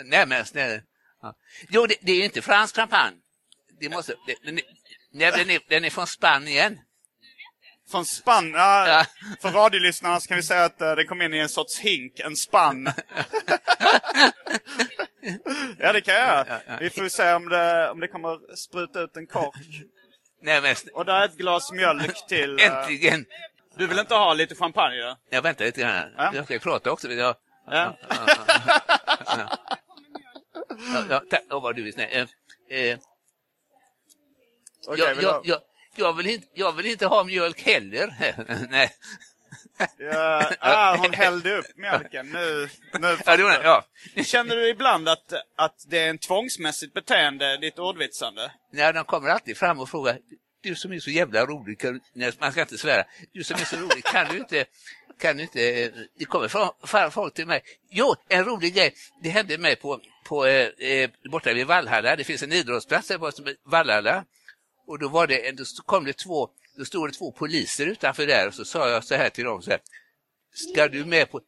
Nej 0.04 0.26
men 0.26 0.44
snälla. 0.44 0.82
Ja. 1.22 1.34
Jo, 1.68 1.86
det, 1.86 1.94
det 2.00 2.12
är 2.12 2.16
ju 2.16 2.24
inte 2.24 2.42
fransk 2.42 2.76
champagne. 2.76 3.16
Det 3.80 3.88
måste, 3.88 4.14
det, 4.26 4.36
den, 4.44 4.58
är, 4.58 4.64
nej, 5.12 5.32
den, 5.36 5.50
är, 5.50 5.60
den 5.68 5.84
är 5.84 5.90
från 5.90 6.06
Spanien. 6.06 6.78
Från 7.90 8.04
spann. 8.04 8.50
Ja, 8.52 8.88
Ja. 8.88 9.04
För 9.42 9.50
radiolyssnarna 9.50 10.20
så 10.20 10.28
kan 10.28 10.36
vi 10.36 10.42
säga 10.42 10.64
att 10.64 10.80
eh, 10.80 10.94
det 10.94 11.04
kom 11.04 11.22
in 11.22 11.34
i 11.34 11.38
en 11.38 11.48
sorts 11.48 11.78
hink, 11.78 12.20
en 12.20 12.36
spann. 12.36 12.84
ja, 15.78 15.92
det 15.92 16.00
kan 16.00 16.14
jag 16.14 16.26
göra. 16.28 16.60
Vi 16.80 16.90
får 16.90 17.08
se 17.08 17.32
om 17.32 17.48
det, 17.48 17.90
om 17.90 18.00
det 18.00 18.08
kommer 18.08 18.56
spruta 18.56 19.00
ut 19.00 19.16
en 19.16 19.26
kork. 19.26 19.54
Nej 20.42 20.60
men 20.62 20.76
Och 20.94 21.04
där 21.04 21.20
är 21.20 21.24
ett 21.24 21.36
glas 21.36 21.72
mjölk 21.72 22.26
till. 22.28 22.58
eh, 22.60 22.66
äntligen. 22.66 23.26
Du 23.76 23.86
vill 23.86 23.98
inte 23.98 24.14
ha 24.14 24.34
lite 24.34 24.54
champagne? 24.54 24.96
Ja? 24.96 25.18
Jag 25.30 25.42
väntar 25.42 25.64
lite 25.64 25.80
grann. 25.80 26.14
Ja. 26.16 26.30
Jag 26.34 26.44
ska 26.44 26.58
prata 26.58 26.90
också. 26.90 27.12
Jag, 27.12 27.36
Ja. 27.66 27.96
ja, 31.08 31.22
tack. 31.30 31.42
Åh, 31.50 31.62
vad 31.62 31.76
du 31.76 31.88
är 31.88 31.92
snäll. 31.92 32.28
Eh, 32.70 32.78
eh, 32.78 32.98
Okej, 34.86 35.04
jag, 35.04 35.14
vill 35.14 35.24
jag, 35.24 35.40
jag, 35.44 35.60
jag, 35.96 36.12
vill 36.12 36.26
inte, 36.26 36.46
jag 36.54 36.72
vill 36.72 36.86
inte 36.86 37.06
ha 37.06 37.24
mjölk 37.24 37.62
heller. 37.62 38.14
Nej. 38.70 38.90
Ja, 39.98 40.50
ah, 40.60 40.96
hon 40.96 41.12
hällde 41.12 41.58
upp 41.58 41.66
mjölken. 41.76 42.30
Nu, 42.30 42.68
nu 42.98 43.16
Ja, 43.26 43.36
det 43.36 43.42
ja. 43.62 43.84
Känner 44.24 44.56
du 44.56 44.68
ibland 44.68 45.08
att, 45.08 45.32
att 45.56 45.84
det 45.88 45.98
är 45.98 46.10
en 46.10 46.18
tvångsmässigt 46.18 46.94
beteende, 46.94 47.56
ditt 47.56 47.78
ordvitsande? 47.78 48.52
Nej, 48.72 48.92
de 48.92 49.04
kommer 49.04 49.28
alltid 49.28 49.56
fram 49.56 49.80
och 49.80 49.88
frågar, 49.88 50.18
du 50.64 50.74
som 50.74 50.92
är 50.92 51.00
så 51.00 51.10
jävla 51.10 51.46
rolig, 51.46 51.78
kan, 51.78 52.00
man 52.38 52.52
ska 52.52 52.60
inte 52.60 52.78
svära, 52.78 53.04
du 53.32 53.44
som 53.44 53.56
är 53.56 53.64
så 53.64 53.76
rolig, 53.76 54.04
kan 54.04 54.26
du 54.28 54.38
inte, 54.38 54.64
kan 55.20 55.36
du 55.36 55.42
inte, 55.42 55.90
det 56.18 56.24
kommer 56.24 56.48
fram 56.86 57.10
folk 57.10 57.34
till 57.34 57.46
mig. 57.46 57.62
Jo, 57.90 58.14
en 58.28 58.44
rolig 58.44 58.74
grej, 58.74 58.94
det 59.22 59.28
hände 59.28 59.58
mig 59.58 59.76
på, 59.76 60.00
på 60.24 60.46
eh, 60.46 60.68
eh, 60.78 61.10
borta 61.30 61.52
vid 61.52 61.66
Vallhalla, 61.66 62.16
det 62.16 62.24
finns 62.24 62.42
en 62.42 62.52
idrottsplats 62.52 63.08
där 63.08 63.18
borta 63.18 63.36
som 63.36 63.54
Vallhalla, 63.64 64.24
och 64.86 64.98
då 64.98 65.08
var 65.08 65.26
det, 65.26 65.52
då 65.52 65.64
kom 65.86 66.04
det 66.04 66.12
två, 66.12 66.48
då 66.76 66.84
stod 66.84 67.08
det 67.08 67.12
två 67.12 67.32
poliser 67.32 67.86
utanför 67.86 68.26
där 68.26 68.48
och 68.48 68.54
så 68.54 68.64
sa 68.64 68.88
jag 68.88 69.04
så 69.04 69.14
här 69.14 69.30
till 69.30 69.44
dem 69.44 69.62
så 69.62 69.70
här, 69.70 69.80
ska 70.54 70.88
du 70.88 71.04
med 71.04 71.30
på, 71.30 71.40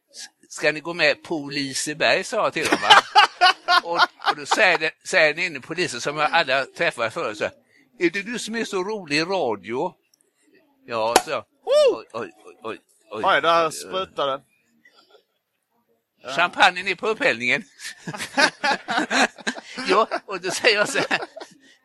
ska 0.48 0.72
ni 0.72 0.80
gå 0.80 0.94
med 0.94 1.22
på 1.22 1.48
Liseberg, 1.48 2.24
sa 2.24 2.36
jag 2.36 2.52
till 2.52 2.66
dem. 2.66 2.78
Och, 3.82 3.96
och 4.30 4.36
då 4.36 4.46
säger, 4.46 4.78
den, 4.78 4.90
säger 5.04 5.34
den 5.34 5.44
inne 5.44 5.60
polisen 5.60 6.00
som 6.00 6.16
jag 6.16 6.30
alla 6.32 6.64
träffat 6.64 7.14
förut, 7.14 7.38
så 7.38 7.44
här, 7.44 7.52
är 7.98 8.10
det 8.10 8.22
du 8.22 8.38
som 8.38 8.54
är 8.54 8.64
så 8.64 8.84
rolig 8.84 9.16
i 9.16 9.24
radio? 9.24 9.94
Ja, 10.86 11.14
så 11.24 11.30
jag. 11.30 11.44
Oj, 11.64 12.06
oj, 12.12 12.30
oj, 12.44 12.54
oj, 12.62 12.78
oj. 13.10 13.22
Oj, 13.24 13.40
där 13.42 13.70
sprutar 13.70 14.26
det. 14.26 14.42
Champagnen 16.36 16.88
är 16.88 16.94
på 16.94 17.08
upphällningen. 17.08 17.62
ja, 19.88 20.08
och 20.26 20.40
då 20.40 20.50
säger 20.50 20.76
jag 20.76 20.88
så 20.88 20.98
här. 20.98 21.20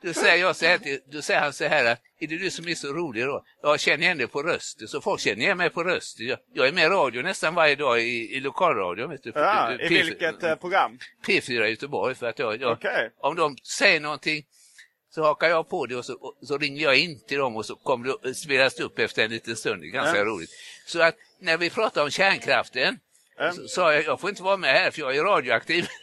Då 0.03 0.13
säger, 0.13 0.35
jag 0.37 0.55
så 0.55 0.65
här 0.65 0.77
till, 0.77 0.99
då 1.11 1.21
säger 1.21 1.39
han 1.41 1.53
så 1.53 1.65
här, 1.65 1.85
är 2.19 2.27
det 2.27 2.37
du 2.37 2.51
som 2.51 2.67
är 2.67 2.75
så 2.75 2.93
rolig 2.93 3.25
då? 3.25 3.43
Jag 3.61 3.79
känner 3.79 4.03
igen 4.03 4.17
dig 4.17 4.27
på 4.27 4.43
rösten, 4.43 4.87
så 4.87 5.01
folk 5.01 5.21
känner 5.21 5.41
igen 5.41 5.57
mig 5.57 5.69
på 5.69 5.83
rösten. 5.83 6.27
Jag, 6.27 6.39
jag 6.53 6.67
är 6.67 6.71
med 6.71 6.85
i 6.85 6.89
radio 6.89 7.21
nästan 7.21 7.55
varje 7.55 7.75
dag 7.75 8.01
i, 8.01 8.35
i 8.35 8.39
lokalradion. 8.39 9.09
Vet 9.09 9.23
du, 9.23 9.31
Ja, 9.35 9.75
P- 9.79 9.85
I 9.85 10.03
vilket 10.03 10.43
eh, 10.43 10.55
program? 10.55 10.99
P4 11.25 11.65
i 11.65 11.69
Göteborg. 11.69 12.15
För 12.15 12.25
att 12.29 12.39
jag, 12.39 12.61
jag, 12.61 12.71
Okej. 12.71 13.11
Om 13.21 13.35
de 13.35 13.57
säger 13.77 13.99
någonting 13.99 14.43
så 15.15 15.23
hakar 15.23 15.49
jag 15.49 15.69
på 15.69 15.85
det 15.85 15.95
och 15.95 16.05
så, 16.05 16.13
och 16.13 16.37
så 16.47 16.57
ringer 16.57 16.83
jag 16.83 16.97
in 16.97 17.19
till 17.27 17.37
dem 17.37 17.55
och 17.55 17.65
så 17.65 17.75
kommer 17.75 18.15
det 18.23 18.35
spelas 18.35 18.75
det 18.75 18.83
upp 18.83 18.99
efter 18.99 19.23
en 19.25 19.31
liten 19.31 19.55
stund. 19.55 19.81
Det 19.81 19.87
är 19.87 19.91
ganska 19.91 20.17
Ja. 20.17 20.25
roligt. 20.25 20.49
Så 20.85 21.01
att 21.01 21.15
när 21.39 21.57
vi 21.57 21.69
pratar 21.69 22.03
om 22.03 22.09
kärnkraften 22.09 22.99
Ja. 23.37 23.51
så 23.51 23.67
sa 23.67 23.93
jag 23.93 24.03
jag 24.05 24.19
får 24.19 24.29
inte 24.29 24.43
vara 24.43 24.57
med 24.57 24.73
här 24.73 24.91
för 24.91 25.01
jag 25.01 25.15
är 25.15 25.23
radioaktiv. 25.23 25.87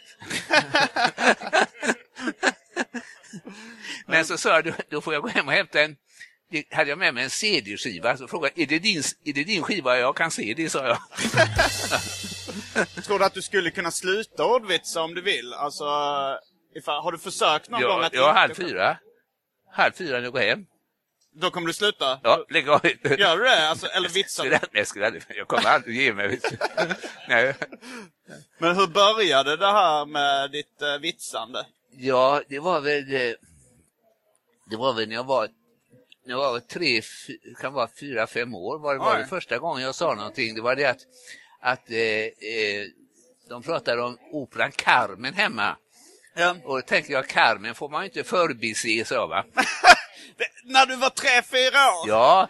Men 4.05 4.25
så 4.25 4.37
sa 4.37 4.49
jag 4.49 4.65
då, 4.65 4.71
då 4.89 5.01
får 5.01 5.13
jag 5.13 5.23
gå 5.23 5.29
hem 5.29 5.47
och 5.47 5.53
hämta 5.53 5.81
en 5.81 5.95
det 6.51 6.73
hade 6.73 6.89
jag 6.89 6.99
med 6.99 7.13
mig 7.13 7.23
en 7.23 7.29
CD-skiva, 7.29 8.17
så 8.17 8.27
frågade 8.27 8.61
är 8.61 8.65
det 8.65 8.79
din, 8.79 9.03
är 9.25 9.33
det 9.33 9.43
din 9.43 9.63
skiva? 9.63 9.97
Jag 9.99 10.15
kan 10.15 10.31
se 10.31 10.53
det, 10.57 10.69
sa 10.69 10.87
jag. 10.87 10.97
Tror 13.05 13.19
du 13.19 13.25
att 13.25 13.33
du 13.33 13.41
skulle 13.41 13.71
kunna 13.71 13.91
sluta 13.91 14.45
ordvitsa 14.45 15.01
om 15.01 15.13
du 15.13 15.21
vill? 15.21 15.53
Alltså, 15.53 15.85
ifall, 16.75 17.03
har 17.03 17.11
du 17.11 17.17
försökt 17.17 17.69
någon 17.69 17.81
gång 17.81 17.91
Jag, 17.91 18.05
att 18.05 18.13
jag 18.13 18.33
halv 18.33 18.53
fyra. 18.53 18.97
Halv 19.71 19.91
fyra 19.91 20.17
när 20.17 20.23
jag 20.23 20.33
går 20.33 20.39
hem. 20.39 20.65
Då 21.33 21.49
kommer 21.49 21.67
du 21.67 21.73
sluta? 21.73 22.19
Ja, 22.23 22.45
lägg 22.49 22.69
av. 22.69 22.85
Gör 23.03 23.37
du 23.37 23.43
det? 23.43 23.69
Alltså, 23.69 23.87
eller 23.87 24.09
vitsar 24.09 24.43
skulle 24.43 24.59
du? 24.71 24.79
jag, 24.79 24.87
skulle 24.87 25.05
aldrig, 25.05 25.23
jag 25.29 25.47
kommer 25.47 25.65
aldrig 25.65 25.95
ge 25.95 26.13
mig. 26.13 26.39
Nej. 27.27 27.55
Men 28.57 28.75
hur 28.75 28.87
började 28.87 29.57
det 29.57 29.71
här 29.71 30.05
med 30.05 30.51
ditt 30.51 30.81
uh, 30.81 31.01
vitsande? 31.01 31.65
Ja, 31.91 32.41
det 32.49 32.59
var 32.59 32.81
väl 32.81 33.13
eh, 33.13 33.33
det 34.69 34.77
var 34.77 34.93
väl 34.93 35.07
när 35.07 35.15
jag 35.15 35.23
var 35.23 35.49
när 36.25 36.33
jag 36.33 36.51
var 36.51 36.59
tre, 36.59 37.01
kan 37.61 37.73
vara 37.73 37.89
fyra, 37.99 38.27
fem 38.27 38.55
år 38.55 38.79
var 38.79 38.93
det, 38.93 38.99
var 38.99 39.17
det 39.17 39.25
första 39.25 39.57
gången 39.57 39.83
jag 39.83 39.95
sa 39.95 40.15
någonting. 40.15 40.55
Det 40.55 40.61
var 40.61 40.75
det 40.75 40.85
att, 40.85 41.01
att 41.59 41.91
eh, 41.91 41.97
eh, 41.97 42.85
de 43.49 43.63
pratade 43.63 44.01
om 44.01 44.17
operan 44.31 44.71
Carmen 44.71 45.33
hemma. 45.33 45.77
Ja. 46.39 46.55
Och 46.63 46.75
då 46.75 46.81
tänkte 46.81 47.13
jag, 47.13 47.27
Carmen 47.27 47.75
får 47.75 47.89
man 47.89 48.01
ju 48.01 48.05
inte 48.05 48.23
förbise, 48.23 49.05
så 49.05 49.27
va? 49.27 49.45
När 50.63 50.85
du 50.85 50.95
var 50.95 51.09
tre, 51.09 51.41
fyra 51.41 51.91
år? 51.91 52.07
Ja. 52.07 52.47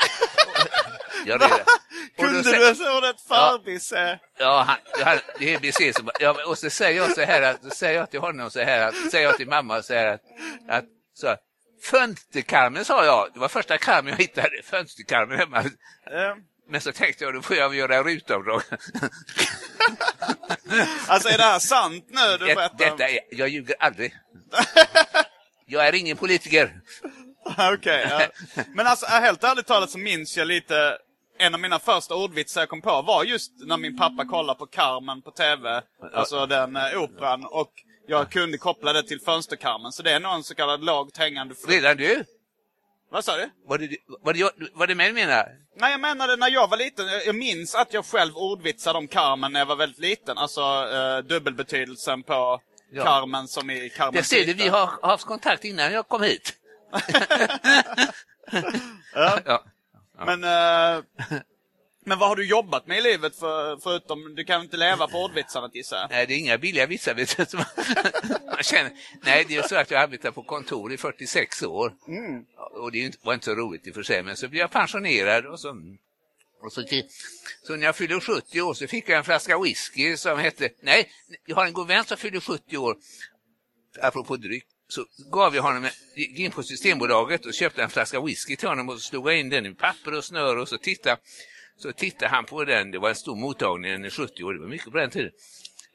ja 1.25 1.37
det, 1.37 1.45
är 1.45 1.49
det. 1.49 1.55
Och 1.55 2.25
då 2.25 2.43
Kunde 2.43 2.69
du 2.69 2.75
så 2.75 3.09
ett 3.09 3.21
förbise? 3.21 4.19
Ja, 4.37 4.63
han, 4.67 4.77
han, 5.05 5.17
det 5.39 5.53
är 5.53 5.59
precis 5.59 5.95
som, 5.95 6.09
ja, 6.19 6.35
och 6.45 6.57
så 6.57 6.69
säger 6.69 7.01
jag 7.01 7.11
så 7.11 7.21
här, 7.21 7.41
att, 7.41 7.63
så 7.63 7.69
säger 7.69 7.99
jag 7.99 8.11
till 8.11 8.19
honom 8.19 8.51
så 8.51 8.59
här, 8.59 8.87
att, 8.87 9.11
säger 9.11 9.25
jag 9.25 9.37
till 9.37 9.47
mamma 9.47 9.81
så 9.81 9.93
här 9.93 10.07
att, 10.07 10.21
att 10.69 10.85
så, 11.13 11.35
fönsterkarmen 11.83 12.85
sa 12.85 13.05
jag, 13.05 13.29
det 13.33 13.39
var 13.39 13.47
första 13.47 13.77
karmen 13.77 14.11
jag 14.11 14.17
hittade, 14.17 14.61
fönsterkarmen 14.63 15.37
hemma. 15.37 15.63
Ja. 16.05 16.37
Men 16.69 16.81
så 16.81 16.91
tänkte 16.91 17.23
jag, 17.23 17.33
då 17.33 17.41
får 17.41 17.55
jag 17.55 17.75
göra 17.75 18.03
rutavdrag. 18.03 18.61
Alltså 21.07 21.29
är 21.29 21.37
det 21.37 21.43
här 21.43 21.59
sant 21.59 22.05
nu 22.09 22.37
du 22.39 22.45
Det, 22.45 22.55
berättar? 22.55 22.77
detta 22.77 23.09
är, 23.09 23.19
jag 23.31 23.49
ljuger 23.49 23.75
aldrig. 23.79 24.13
Jag 25.65 25.87
är 25.87 25.95
ingen 25.95 26.17
politiker. 26.17 26.81
Okej, 27.73 28.07
ja. 28.09 28.21
Men 28.73 28.87
alltså 28.87 29.05
helt 29.05 29.43
ärligt 29.43 29.67
talat 29.67 29.89
så 29.89 29.97
minns 29.97 30.37
jag 30.37 30.47
lite 30.47 30.97
en 31.39 31.53
av 31.53 31.59
mina 31.59 31.79
första 31.79 32.15
ordvitsar 32.15 32.61
jag 32.61 32.69
kom 32.69 32.81
på 32.81 33.01
var 33.01 33.23
just 33.23 33.51
när 33.57 33.77
min 33.77 33.97
pappa 33.97 34.25
kollade 34.25 34.59
på 34.59 34.65
Carmen 34.65 35.21
på 35.21 35.31
TV, 35.31 35.81
alltså 36.13 36.45
den 36.45 36.75
eh, 36.75 37.01
operan, 37.01 37.45
och 37.45 37.71
jag 38.07 38.31
kunde 38.31 38.57
koppla 38.57 38.93
det 38.93 39.03
till 39.03 39.21
fönsterkarmen. 39.21 39.91
Så 39.91 40.03
det 40.03 40.11
är 40.11 40.19
nog 40.19 40.33
en 40.33 40.43
så 40.43 40.55
kallad 40.55 40.83
lågt 40.83 41.17
hängande 41.17 41.55
frukt. 41.55 41.69
Redan 41.73 41.97
du? 41.97 42.25
Vad 43.11 43.25
sa 43.25 43.37
du? 43.37 43.49
Var 43.67 43.77
det, 43.77 43.87
det, 43.87 43.97
var 44.73 44.87
det 44.87 44.93
du 44.93 45.13
menar? 45.13 45.45
Nej, 45.75 45.91
jag 45.91 45.99
menade 45.99 46.35
när 46.35 46.49
jag 46.49 46.67
var 46.67 46.77
liten. 46.77 47.07
Jag 47.07 47.25
jag 47.25 47.35
minns 47.35 47.75
att 47.75 47.93
jag 47.93 48.05
själv 48.05 48.37
ordvitsade 48.37 48.97
om 48.97 49.07
Carmen 49.07 49.53
när 49.53 49.59
jag 49.59 49.65
var 49.65 49.75
väldigt 49.75 49.99
liten. 49.99 50.37
Alltså 50.37 50.61
eh, 50.61 51.17
dubbelbetydelsen 51.17 52.23
på 52.23 52.61
Ja. 52.91 53.03
Carmen 53.03 53.47
som 53.47 53.69
i 53.69 53.89
Carmen 53.89 54.13
Det 54.13 54.23
ser 54.23 54.45
du, 54.45 54.53
vi 54.53 54.67
har 54.67 55.07
haft 55.07 55.25
kontakt 55.25 55.65
innan 55.65 55.93
jag 55.93 56.07
kom 56.07 56.23
hit. 56.23 56.53
Ja. 59.13 59.39
Ja. 59.45 59.63
Men, 60.25 60.43
eh, 60.43 61.03
men 62.05 62.19
vad 62.19 62.29
har 62.29 62.35
du 62.35 62.45
jobbat 62.45 62.87
med 62.87 62.97
i 62.97 63.01
livet 63.01 63.35
för, 63.35 63.77
förutom, 63.77 64.35
du 64.35 64.43
kan 64.43 64.61
inte 64.61 64.77
leva 64.77 65.07
på 65.07 65.17
ordvitsarna 65.17 65.69
gissar? 65.73 66.07
Nej, 66.09 66.27
det 66.27 66.33
är 66.33 66.37
inga 66.37 66.57
billiga 66.57 66.85
vitsar. 66.85 67.15
man 68.53 68.63
känner. 68.63 68.91
Nej, 69.21 69.45
det 69.47 69.55
är 69.55 69.61
så 69.61 69.75
att 69.75 69.91
jag 69.91 70.01
arbetar 70.01 70.31
på 70.31 70.43
kontor 70.43 70.93
i 70.93 70.97
46 70.97 71.63
år. 71.63 71.93
Ja, 72.55 72.63
Och 72.65 72.91
det 72.91 73.17
var 73.21 73.33
inte 73.33 73.45
så 73.45 73.55
roligt 73.55 73.87
i 73.87 73.91
och 73.91 73.95
för 73.95 74.03
sig, 74.03 74.23
men 74.23 74.37
så 74.37 74.47
blev 74.47 74.59
jag 74.59 74.71
pensionerad 74.71 75.45
och 75.45 75.59
så, 75.59 75.69
och 76.61 76.73
så, 76.73 76.83
så 77.63 77.75
när 77.75 77.85
jag 77.85 77.95
fyllde 77.95 78.19
70 78.21 78.61
år 78.61 78.73
så 78.73 78.87
fick 78.87 79.09
jag 79.09 79.17
en 79.17 79.23
flaska 79.23 79.59
whisky 79.59 80.17
som 80.17 80.39
hette, 80.39 80.69
nej, 80.81 81.09
jag 81.45 81.55
har 81.55 81.65
en 81.65 81.73
god 81.73 81.87
vän 81.87 82.05
som 82.05 82.17
fyllde 82.17 82.41
70 82.41 82.77
år, 82.77 82.97
apropå 84.01 84.37
dryck, 84.37 84.65
så 84.87 85.05
gav 85.31 85.55
jag 85.55 85.63
honom, 85.63 85.89
gick 86.15 86.39
in 86.39 86.51
på 86.51 86.63
Systembolaget 86.63 87.45
och 87.45 87.53
köpte 87.53 87.83
en 87.83 87.89
flaska 87.89 88.21
whisky 88.21 88.55
till 88.55 88.67
honom 88.67 88.89
och 88.89 88.95
så 88.95 89.01
slog 89.01 89.29
jag 89.29 89.39
in 89.39 89.49
den 89.49 89.65
i 89.65 89.73
papper 89.73 90.13
och 90.13 90.25
snöre 90.25 90.61
och 90.61 90.69
så 90.69 90.77
tittade, 90.77 91.17
så 91.79 91.91
tittade 91.91 92.31
han 92.31 92.45
på 92.45 92.65
den, 92.65 92.91
det 92.91 92.99
var 92.99 93.09
en 93.09 93.15
stor 93.15 93.35
mottagning, 93.35 93.91
en 93.91 94.11
70 94.11 94.43
år, 94.43 94.53
det 94.53 94.59
var 94.59 94.67
mycket 94.67 94.91
på 94.91 94.97
den 94.97 95.09
tiden. 95.09 95.31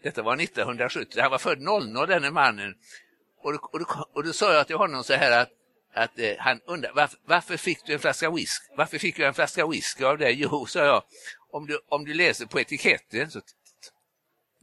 Detta 0.02 0.22
var 0.22 0.36
1970, 0.36 1.20
han 1.20 1.30
var 1.30 1.38
född 1.38 1.60
00 1.60 2.08
denne 2.08 2.30
mannen. 2.30 2.74
Och 3.42 3.52
då, 3.52 3.58
och, 3.72 3.78
då, 3.78 4.08
och 4.14 4.24
då 4.24 4.32
sa 4.32 4.52
jag 4.52 4.66
till 4.66 4.76
honom 4.76 5.04
så 5.04 5.14
här 5.14 5.40
att, 5.42 5.48
att 5.94 6.18
eh, 6.18 6.32
han 6.38 6.60
undrar 6.66 6.92
varför, 6.94 7.18
varför 7.26 7.56
fick 7.56 7.86
du 7.86 7.92
en 7.92 7.98
flaska 7.98 8.30
whisky? 8.30 8.74
Varför 8.76 8.98
fick 8.98 9.16
du 9.16 9.24
en 9.24 9.34
flaska 9.34 9.66
whisky 9.66 10.04
av 10.04 10.18
dig? 10.18 10.34
Jo, 10.38 10.66
sa 10.66 10.84
jag, 10.84 11.02
om 11.52 11.66
du, 11.66 11.80
om 11.88 12.04
du 12.04 12.14
läser 12.14 12.46
på 12.46 12.60
etiketten 12.60 13.30
så 13.30 13.40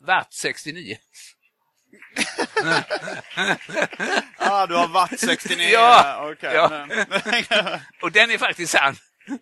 Watt 0.01 0.34
69. 0.34 0.97
Ah, 4.38 4.67
du 4.67 4.75
har 4.75 4.88
varit 4.88 5.19
69. 5.19 5.69
Ja, 5.73 6.29
okej. 6.31 6.53
ja. 6.53 6.88
Och 8.01 8.12
den 8.12 8.31
är 8.31 8.38
faktiskt 8.38 8.71
sann. 8.71 8.95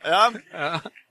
Ja. 0.04 0.32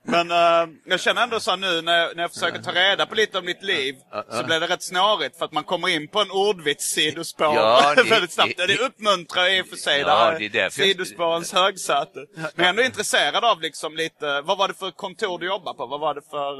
Men 0.03 0.31
eh, 0.31 0.69
jag 0.85 0.99
känner 0.99 1.23
ändå 1.23 1.39
så 1.39 1.55
nu 1.55 1.81
när 1.81 1.97
jag, 1.97 2.15
när 2.15 2.23
jag 2.23 2.33
försöker 2.33 2.61
ta 2.61 2.71
reda 2.71 3.05
på 3.05 3.15
lite 3.15 3.37
om 3.37 3.45
mitt 3.45 3.63
liv 3.63 3.95
så 4.31 4.43
blir 4.43 4.59
det 4.59 4.67
rätt 4.67 4.83
snårigt 4.83 5.37
för 5.37 5.45
att 5.45 5.51
man 5.51 5.63
kommer 5.63 5.87
in 5.87 6.07
på 6.07 6.19
en 6.21 6.31
ordvits-sidospår 6.31 7.55
Ja, 7.55 7.93
det- 7.95 8.03
väldigt 8.03 8.31
snabbt. 8.31 8.57
det- 8.57 8.67
Det, 8.67 8.73
det 8.73 8.83
uppmuntrar 8.85 9.49
i 9.57 9.61
och 9.61 9.67
för 9.67 9.75
sig. 9.75 9.99
Ja, 9.99 10.31
där 10.31 10.39
det 10.39 10.45
är 10.45 10.49
därför 10.49 10.81
jag- 10.81 10.87
sidospårens 10.89 11.53
högsäte. 11.53 12.25
Men 12.35 12.51
jag 12.55 12.65
är 12.65 12.69
ändå 12.69 12.81
intresserad 12.83 13.43
av 13.45 13.61
liksom 13.61 13.95
lite, 13.95 14.41
vad 14.41 14.57
var 14.57 14.67
det 14.67 14.73
för 14.73 14.91
kontor 14.91 15.39
du 15.39 15.45
jobbar 15.47 15.73
på? 15.73 15.85
Vad 15.85 15.99
var 15.99 16.13
det 16.15 16.21
för... 16.29 16.57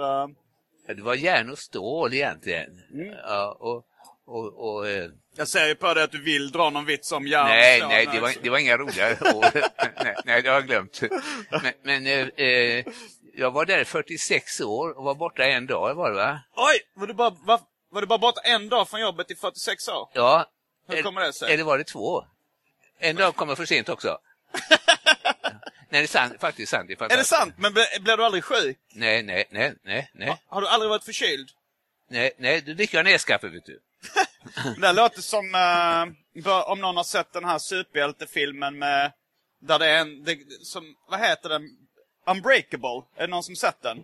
Ja, 0.87 0.93
Det 0.95 1.01
var 1.01 1.15
järn 1.15 1.49
och 1.49 1.57
stål 1.59 2.13
egentligen. 2.13 2.69
Mm. 2.93 3.13
Ja, 3.27 3.57
och, 3.59 3.83
och, 4.29 4.69
och, 4.75 4.89
eh, 4.89 5.09
Jag 5.35 5.47
ser 5.47 5.67
ju 5.67 5.75
på 5.75 5.93
dig 5.93 6.03
att 6.03 6.11
du 6.11 6.21
vill 6.21 6.51
dra 6.51 6.69
någon 6.69 6.85
vits 6.85 7.11
om 7.11 7.27
järn. 7.27 7.47
nej, 7.47 7.81
nej, 7.87 8.05
det 8.13 8.19
var, 8.19 8.33
det 8.41 8.49
var 8.49 8.57
inga 8.57 8.77
roliga 8.77 9.11
år. 9.11 9.51
nej, 10.03 10.15
nej, 10.25 10.41
det 10.41 10.49
har 10.49 10.55
jag 10.55 10.67
glömt. 10.67 11.01
Men, 11.51 11.73
men 11.83 12.07
eh, 12.07 12.45
eh, 12.45 12.85
jag 13.33 13.51
var 13.51 13.65
där 13.65 13.79
i 13.79 13.85
46 13.85 14.61
år 14.61 14.97
och 14.97 15.03
var 15.03 15.15
borta 15.15 15.43
en 15.43 15.67
dag 15.67 15.95
var 15.95 16.09
det 16.09 16.15
va? 16.15 16.39
Oj! 16.55 16.79
Var 16.95 17.07
du, 17.07 17.13
bara, 17.13 17.29
var, 17.29 17.59
var 17.91 18.01
du 18.01 18.07
bara 18.07 18.19
borta 18.19 18.41
en 18.43 18.69
dag 18.69 18.89
från 18.89 19.01
jobbet 19.01 19.31
i 19.31 19.35
46 19.35 19.87
år? 19.87 20.09
Ja. 20.13 20.45
Hur 20.87 21.01
kommer 21.03 21.21
det 21.21 21.33
sig? 21.33 21.53
Eller 21.53 21.63
var 21.63 21.77
det 21.77 21.83
två? 21.83 22.25
En 22.99 23.15
dag 23.15 23.35
kommer 23.35 23.55
för 23.55 23.65
sent 23.65 23.89
också. 23.89 24.17
nej, 25.43 25.53
det 25.89 25.97
är 25.97 26.07
sant, 26.07 26.33
faktiskt 26.39 26.71
sant. 26.71 26.89
Är 26.89 27.17
det 27.17 27.23
sant? 27.23 27.53
Men 27.57 27.73
ble- 27.73 27.99
blev 28.01 28.17
du 28.17 28.23
aldrig 28.25 28.43
sjuk? 28.43 28.77
Nej, 28.93 29.23
nej, 29.23 29.45
nej, 29.51 29.73
nej, 29.83 30.09
nej, 30.13 30.41
Har 30.47 30.61
du 30.61 30.67
aldrig 30.67 30.89
varit 30.89 31.03
förkyld? 31.03 31.49
nej, 32.09 32.31
nej, 32.37 32.61
du 32.61 32.73
dricker 32.73 32.97
jag 32.97 33.05
näskaffe 33.05 33.47
vet 33.47 33.65
du. 33.65 33.79
Det 34.81 34.93
låter 34.93 35.21
som 35.21 35.55
eh, 36.45 36.71
om 36.71 36.79
någon 36.79 36.97
har 36.97 37.03
sett 37.03 37.33
den 37.33 37.45
här 37.45 37.59
superhjältefilmen 37.59 38.79
med 38.79 39.11
där 39.61 39.79
det 39.79 39.85
är 39.87 40.01
en, 40.01 40.23
det, 40.23 40.37
som, 40.63 40.95
vad 41.09 41.19
heter 41.19 41.49
den? 41.49 41.61
Unbreakable. 42.27 43.01
Är 43.15 43.21
det 43.21 43.27
någon 43.27 43.43
som 43.43 43.55
sett 43.55 43.81
den? 43.81 43.97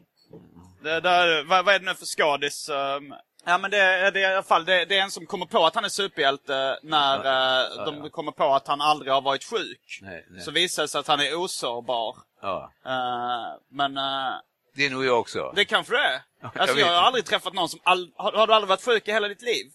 Det, 0.83 0.99
där, 0.99 1.43
vad, 1.43 1.65
vad 1.65 1.75
är 1.75 1.79
det 1.79 1.85
nu 1.85 1.93
för 1.93 2.05
skådis? 2.05 2.69
ehm? 2.69 3.13
ja 3.45 3.57
men 3.57 3.71
det, 3.71 3.77
är- 3.77 4.11
det 4.11 4.19
är 4.23 4.31
i 4.31 4.33
alla 4.33 4.43
fall, 4.43 4.65
det, 4.65 4.85
det 4.85 4.97
är 4.97 5.01
en 5.03 5.11
som 5.11 5.25
kommer 5.25 5.45
på 5.45 5.65
att 5.65 5.75
han 5.75 5.85
är 5.85 5.89
superhjälte 5.89 6.79
när 6.83 7.15
eh, 7.17 7.85
de 7.85 8.09
kommer 8.09 8.31
på 8.31 8.53
att 8.55 8.67
han 8.67 8.81
aldrig 8.81 9.11
har 9.13 9.21
varit 9.21 9.43
sjuk. 9.43 9.99
Nej, 10.01 10.25
nej. 10.29 10.41
Så 10.41 10.51
visar 10.51 10.83
det 10.83 10.87
sig 10.87 10.99
att 10.99 11.07
han 11.07 11.19
är 11.19 11.35
osårbar. 11.35 12.15
Ja. 12.41 12.71
Eh, 12.85 13.59
men, 13.71 13.97
eh, 13.97 14.33
Det 14.75 14.85
är 14.85 14.89
nog 14.89 15.05
jag 15.05 15.19
också. 15.19 15.51
Det 15.55 15.65
kanske 15.65 15.93
det 15.93 16.03
är. 16.03 16.21
Alltså 16.41 16.75
vet 16.75 16.85
jag 16.85 16.93
har 16.93 17.01
aldrig 17.07 17.25
träffat 17.25 17.53
någon 17.53 17.69
som... 17.69 17.79
All... 17.83 18.11
Har, 18.15 18.31
har 18.31 18.47
du 18.47 18.53
aldrig 18.53 18.69
varit 18.69 18.85
sjuk 18.85 19.07
i 19.07 19.11
hela 19.11 19.27
ditt 19.27 19.41
liv? 19.41 19.65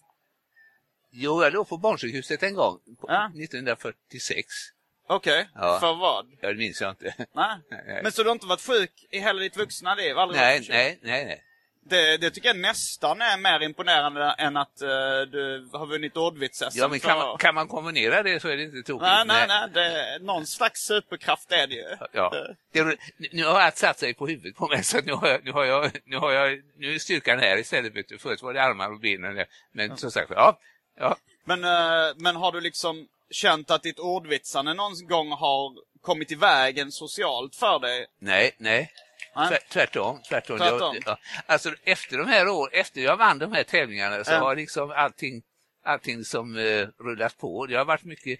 Jo, 1.11 1.43
jag 1.43 1.53
låg 1.53 1.69
på 1.69 1.77
barnsjukhuset 1.77 2.43
en 2.43 2.53
gång. 2.55 2.79
Ja. 3.07 3.31
1946. 3.35 4.45
Okej, 5.07 5.47
Ja. 5.55 5.77
för 5.79 5.93
vad? 5.95 6.25
Ja, 6.41 6.47
det 6.49 6.55
minns 6.57 6.81
jag 6.81 6.89
inte. 6.91 7.13
Nej. 7.35 7.57
Men 8.03 8.11
så 8.11 8.23
du 8.23 8.29
har 8.29 8.33
inte 8.35 8.45
varit 8.47 8.61
sjuk 8.67 8.91
i 9.11 9.19
hela 9.19 9.39
ditt 9.39 9.57
vuxna 9.57 9.95
liv? 9.95 10.17
Aldrig 10.17 10.41
nej, 10.41 10.65
nej, 10.69 10.99
nej, 11.03 11.25
nej. 11.25 11.43
Det, 11.83 12.17
det 12.17 12.31
tycker 12.31 12.47
jag 12.49 12.57
nästan 12.57 13.21
är 13.21 13.37
mer 13.37 13.63
imponerande 13.65 14.35
än 14.37 14.57
att 14.57 14.81
eh, 14.81 14.87
du 15.31 15.69
har 15.73 15.85
vunnit 15.85 16.15
Ordvits-SM 16.17 16.69
Ja, 16.73 16.87
men 16.87 16.99
kan 16.99 17.17
man, 17.17 17.37
kan 17.37 17.55
man 17.55 17.67
kombinera 17.67 18.23
det 18.23 18.39
så 18.39 18.47
är 18.47 18.57
det 18.57 18.63
inte 18.63 18.83
tokigt. 18.83 19.01
Nej, 19.01 19.25
nej, 19.27 19.47
nej. 19.47 19.69
Det, 19.73 20.19
någon 20.25 20.45
slags 20.47 20.79
superkraft 20.81 21.51
är 21.51 21.67
det 21.67 21.75
ju. 21.75 21.85
Ja. 22.11 22.33
Det, 22.73 22.79
är- 22.79 22.97
nu- 23.35 23.43
har 23.45 23.59
allt 23.61 23.77
satt 23.77 23.99
sig 23.99 24.13
på 24.13 24.27
huvudet 24.27 24.55
på 24.55 24.67
mig 24.67 24.83
så 24.83 25.01
nu 25.01 25.13
har 25.13 25.27
jag, 25.27 25.45
nu 25.45 25.51
har 25.51 25.65
jag, 25.65 25.91
nu 26.05 26.17
har 26.17 26.31
jag, 26.31 26.61
nu 26.77 26.95
är 26.95 26.99
styrkan 26.99 27.39
här 27.39 27.57
istället. 27.57 27.93
Förut 28.21 28.41
var 28.41 28.53
det 28.53 28.63
armar 28.63 28.91
och 28.91 28.99
benen. 28.99 29.45
Men 29.71 29.97
som 29.97 30.11
sagt, 30.11 30.31
ja. 30.35 30.59
Ja. 31.01 31.17
Men, 31.43 31.63
eh, 31.63 32.13
men 32.17 32.35
har 32.35 32.51
du 32.51 32.61
liksom 32.61 33.07
känt 33.29 33.71
att 33.71 33.83
ditt 33.83 33.99
ordvitsande 33.99 34.73
någon 34.73 35.07
gång 35.07 35.31
har 35.31 35.73
kommit 36.01 36.31
i 36.31 36.35
vägen 36.35 36.91
socialt 36.91 37.55
för 37.55 37.79
dig? 37.79 38.05
Nej, 38.19 38.51
nej. 38.57 38.91
Nej. 39.35 39.47
Tvärt, 39.49 39.69
tvärtom. 39.69 40.21
tvärtom. 40.29 40.57
Tvärtom. 40.57 40.95
Jag, 40.95 41.03
ja. 41.05 41.17
Alltså 41.45 41.73
efter 41.83 42.17
de 42.17 42.27
här 42.27 42.47
åren, 42.47 42.69
efter 42.73 43.01
jag 43.01 43.17
vann 43.17 43.39
de 43.39 43.51
här 43.51 43.63
tävlingarna 43.63 44.23
så 44.23 44.31
Ja. 44.31 44.39
har 44.39 44.55
liksom 44.55 44.91
allting, 44.91 45.41
allting 45.85 46.23
som 46.23 46.57
eh, 46.57 46.87
rullat 46.99 47.37
på. 47.37 47.65
Det 47.65 47.75
har 47.75 47.85
varit 47.85 48.03
mycket, 48.03 48.39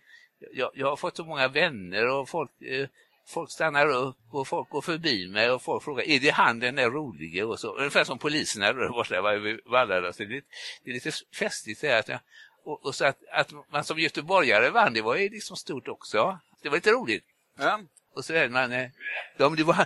jag, 0.54 0.71
jag 0.74 0.89
har 0.89 0.95
fått 0.95 1.15
så 1.17 1.24
många 1.24 1.47
vänner 1.47 2.08
och 2.08 2.30
folk, 2.30 2.62
eh, 2.62 2.88
folk 3.28 3.52
stannar 3.52 3.88
upp 3.88 4.17
och 4.32 4.47
folk 4.47 4.69
går 4.69 4.82
förbi 4.82 5.28
mig 5.28 5.52
och 5.52 5.62
folk 5.62 5.84
frågar, 5.84 6.04
är 6.04 6.19
det 6.19 6.30
han 6.30 6.60
den 6.60 6.76
där 6.76 6.89
rolige? 6.89 7.43
Och 7.43 7.60
så, 7.60 7.76
ungefär 7.76 8.04
som 8.04 8.17
poliserna 8.19 8.74
där 8.74 8.89
borta 8.89 9.36
vid 9.38 9.60
Vallada. 9.65 10.13
Så 10.13 10.24
det, 10.24 10.30
är 10.30 10.36
lite- 10.36 10.47
det 10.84 10.89
är 10.89 10.93
lite 10.93 11.12
festligt 11.39 11.82
det 11.82 11.88
här. 11.88 12.00
Att 12.00 12.08
jag, 12.10 12.19
och, 12.63 12.86
och 12.86 12.95
så 12.95 13.06
att, 13.06 13.17
att 13.32 13.52
man 13.71 13.84
som 13.84 14.00
göteborgare 14.00 14.69
vann, 14.69 14.93
det 14.93 15.02
var 15.02 15.15
ju 15.15 15.30
liksom 15.30 15.58
stort 15.58 15.88
också. 15.88 16.39
Det 16.62 16.69
var 16.69 16.78
lite 16.78 16.91
roligt. 16.91 17.26
Ja. 17.60 17.80
Och 18.15 18.26
så 18.26 18.34
man, 18.50 18.71
eh, 18.71 18.89
ja, 19.38 19.50
men 19.50 19.56
det 19.56 19.63
var, 19.63 19.86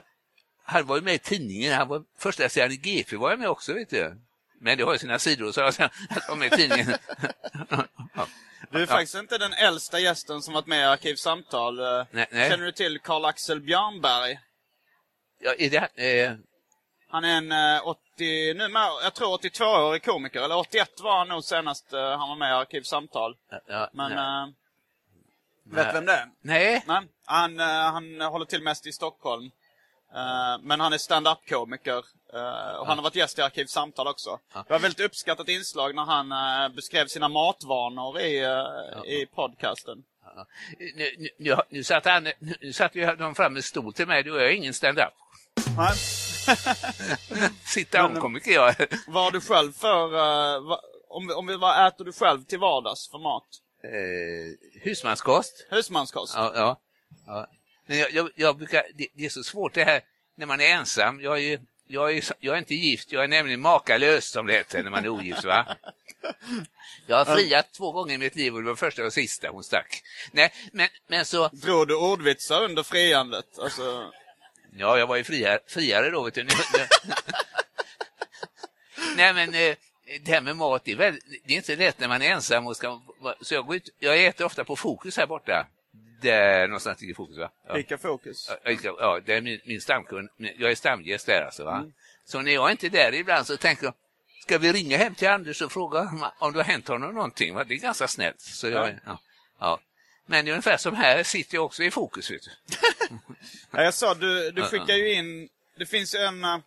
han 0.63 0.85
var 0.85 0.95
ju 0.95 1.01
med 1.01 1.13
i 1.13 1.19
tidningen, 1.19 1.73
han 1.73 1.87
var 1.87 2.03
första 2.17 2.49
sidan 2.49 2.71
i 2.71 2.77
GP 2.77 3.15
var 3.15 3.29
jag 3.29 3.39
med 3.39 3.49
också 3.49 3.73
vet 3.73 3.89
du. 3.89 4.17
Men 4.59 4.77
det 4.77 4.83
har 4.83 4.93
ju 4.93 4.99
sina 4.99 5.19
sidor 5.19 5.51
så 5.51 5.59
jag 5.61 5.89
var 6.29 6.35
med 6.35 6.53
i 6.53 6.55
tidningen. 6.55 6.93
ja. 8.15 8.27
Du 8.71 8.81
är 8.81 8.85
faktiskt 8.85 9.15
inte 9.15 9.37
den 9.37 9.53
äldsta 9.53 9.99
gästen 9.99 10.41
som 10.41 10.53
varit 10.53 10.67
med 10.67 10.79
i 10.79 10.83
Arkivsamtal. 10.83 11.79
Eh, 11.79 12.05
Nej, 12.11 12.27
nej. 12.31 12.49
Känner 12.49 12.65
du 12.65 12.71
till 12.71 12.99
Karl-Axel 12.99 13.61
Björnberg? 13.61 14.39
Ja, 15.39 15.53
är 15.57 15.69
det, 15.69 16.21
eh, 16.23 16.33
Han 17.09 17.23
är 17.23 17.37
en 17.37 17.51
eh, 17.51 17.87
80, 17.87 18.53
numera, 18.53 19.03
jag 19.03 19.13
tror 19.13 19.37
82-årig 19.37 20.03
komiker, 20.03 20.41
eller 20.41 20.57
81 20.57 20.89
var 21.01 21.17
han 21.17 21.27
nog 21.27 21.43
senast 21.43 21.93
eh, 21.93 22.17
han 22.17 22.29
var 22.29 22.35
med 22.35 22.49
i 22.49 22.53
Arkivsamtal. 22.53 23.35
ja, 23.67 23.89
Men, 23.93 24.11
nej. 24.11 24.41
eh, 24.43 25.75
vet 25.75 25.87
du 25.87 25.93
vem 25.93 26.05
det 26.05 26.13
är? 26.13 26.29
nej. 26.41 26.83
Nej, 26.87 27.01
han, 27.25 27.59
eh, 27.59 27.65
han 27.65 28.21
håller 28.21 28.45
till 28.45 28.63
mest 28.63 28.87
i 28.87 28.91
Stockholm. 28.91 29.51
Eh, 30.15 30.57
men 30.61 30.79
han 30.79 30.93
är 30.93 30.97
stand-up-komiker. 30.97 32.03
eh, 32.33 32.75
och 32.79 32.87
han 32.87 32.97
har 32.97 33.01
varit 33.03 33.15
gäst 33.15 33.39
i 33.39 33.41
Arkivsamtal 33.41 34.07
också. 34.07 34.39
Det 34.53 34.69
var 34.69 34.79
väldigt 34.79 35.05
uppskattat 35.05 35.49
inslag 35.49 35.95
när 35.95 36.03
han 36.05 36.31
eh, 36.31 36.75
beskrev 36.75 37.07
sina 37.07 37.29
matvanor 37.29 38.19
i, 38.19 38.43
eh, 38.43 39.11
i 39.13 39.25
podcasten. 39.35 40.03
Ja. 40.35 40.45
Nu, 40.79 40.91
nu, 41.17 41.29
nu, 41.37 41.55
nu 41.69 41.83
satt 41.83 42.05
han, 42.05 42.23
nu, 42.23 42.33
nu 42.61 42.73
satt 42.73 42.95
ju 42.95 43.15
de 43.15 43.35
fram 43.35 43.55
en 43.55 43.63
stol 43.63 43.93
till 43.93 44.07
mig, 44.07 44.23
då 44.23 44.35
är 44.35 44.43
jag 44.43 44.53
ingen 44.55 44.73
stand-up. 44.73 45.13
Nej. 46.47 47.49
Sitta 47.65 48.05
om 48.05 48.19
komiker 48.19 48.51
jag. 48.51 48.75
Vad 49.07 49.23
har 49.23 49.31
du 49.31 49.41
själv 49.41 49.71
för... 49.73 50.07
va, 50.59 50.79
om, 51.09 51.29
om 51.35 51.47
vi, 51.47 51.55
vad 51.55 51.87
äter 51.87 52.05
du 52.05 52.13
själv 52.13 52.43
till 52.43 52.59
vardags 52.59 53.09
för 53.09 53.17
mat? 53.17 53.47
Eh, 53.83 54.81
husmanskost. 54.81 55.65
Husmanskost? 55.69 56.33
Ja, 56.37 56.51
ja. 56.55 56.81
ja. 57.27 57.47
Men 57.87 57.97
jag, 57.97 58.11
jag, 58.11 58.29
jag 58.35 58.57
brukar, 58.57 58.83
det, 58.95 59.07
det 59.13 59.25
är 59.25 59.29
så 59.29 59.43
svårt 59.43 59.73
det 59.73 59.83
här 59.83 60.01
när 60.37 60.45
man 60.45 60.61
är 60.61 60.65
ensam. 60.65 61.21
Jag 61.21 61.33
är, 61.37 61.41
ju- 61.41 61.59
jag 61.87 62.17
är, 62.17 62.23
jag 62.39 62.55
är 62.55 62.59
inte 62.59 62.75
gift, 62.75 63.11
jag 63.11 63.23
är 63.23 63.27
nämligen 63.27 63.61
makalös 63.61 64.29
som 64.31 64.45
det 64.47 64.53
heter 64.53 64.83
när 64.83 64.91
man 64.91 65.03
är 65.05 65.09
ogift. 65.09 65.43
Va? 65.43 65.75
Jag 67.07 67.17
har 67.25 67.35
friat 67.35 67.73
två 67.73 67.91
gånger 67.91 68.15
i 68.15 68.17
mitt 68.17 68.35
liv 68.35 68.55
och 68.55 68.61
det 68.61 68.67
var 68.67 68.75
första 68.75 69.05
och 69.05 69.13
sista 69.13 69.49
hon 69.49 69.63
stack. 69.63 70.01
Nej, 70.31 70.53
men, 70.73 70.87
men 71.07 71.25
så, 71.25 71.47
Drog 71.47 71.87
du 71.87 71.95
ordvitsar 71.95 72.63
under 72.63 72.83
friandet? 72.83 73.59
Alltså, 73.59 74.11
ja 74.77 74.97
jag 74.99 75.07
var 75.07 75.15
ju 75.15 75.23
friare, 75.23 75.59
friare 75.67 76.09
då 76.09 76.23
vet 76.23 76.33
du. 76.33 76.43
Nej 79.15 79.33
men 79.33 79.53
eh, 79.53 79.75
det 80.25 80.31
här 80.31 80.41
med 80.41 80.55
mat, 80.57 80.81
det 80.85 80.91
är, 80.91 80.95
väl, 80.95 81.19
det 81.45 81.53
är 81.53 81.57
inte 81.57 81.75
lätt 81.75 81.99
när 81.99 82.07
man 82.07 82.21
är 82.21 82.29
ensam. 82.31 82.67
Och 82.67 82.77
ska, 82.77 83.01
så 83.41 83.53
jag, 83.53 83.65
går 83.65 83.75
ut, 83.75 83.89
jag 83.99 84.25
äter 84.25 84.45
ofta 84.45 84.63
på 84.63 84.75
Fokus 84.75 85.17
här 85.17 85.27
borta. 85.27 85.67
Där 86.21 86.67
någonstans 86.67 87.01
ligger 87.01 87.13
Fokus 87.13 87.37
va? 87.37 87.51
Ja. 87.67 87.73
Pika 87.73 87.97
fokus. 87.97 88.49
Ja, 88.63 88.71
Ja, 88.83 89.19
det 89.25 89.33
är 89.33 89.41
min, 89.41 89.59
min 89.65 89.81
stamkund. 89.81 90.29
Jag 90.37 90.71
är 90.71 90.75
stamgäst 90.75 91.25
där 91.25 91.41
alltså. 91.45 91.63
Va? 91.63 91.85
Så 92.25 92.41
när 92.41 92.51
jag 92.51 92.71
inte 92.71 92.87
är 92.87 92.89
där 92.89 93.13
ibland 93.13 93.47
så 93.47 93.57
tänker 93.57 93.83
jag, 93.83 93.93
ska 94.41 94.57
vi 94.57 94.71
ringa 94.71 94.97
hem 94.97 95.15
till 95.15 95.27
Anders 95.27 95.61
och 95.61 95.71
fråga 95.71 95.99
om- 95.99 96.29
om 96.39 96.53
det 96.53 96.59
har 96.59 96.63
hänt 96.63 96.87
honom 96.87 97.15
någonting? 97.15 97.53
Va? 97.55 97.63
Det 97.63 97.73
är 97.73 97.77
ganska 97.77 98.07
snällt. 98.07 98.41
Så 98.41 98.67
jag, 98.69 98.99
ja. 99.05 99.19
Ja, 99.59 99.79
Men 100.25 100.45
det 100.45 100.51
är 100.51 100.53
ungefär 100.53 100.77
som 100.77 100.95
här 100.95 101.23
sitter 101.23 101.55
jag 101.55 101.65
också 101.65 101.83
i 101.83 101.91
fokus. 101.91 102.31
Vet 102.31 102.41
du. 102.43 102.51
Ja, 103.71 103.83
jag 103.83 103.93
sa, 103.93 104.13
du, 104.13 104.51
du 104.51 104.61
skickar 104.61 104.93
ju 104.95 105.13
in... 105.13 105.49
Det 105.77 105.85
finns 105.85 106.15
en... 106.15 106.43
eh, 106.43 106.57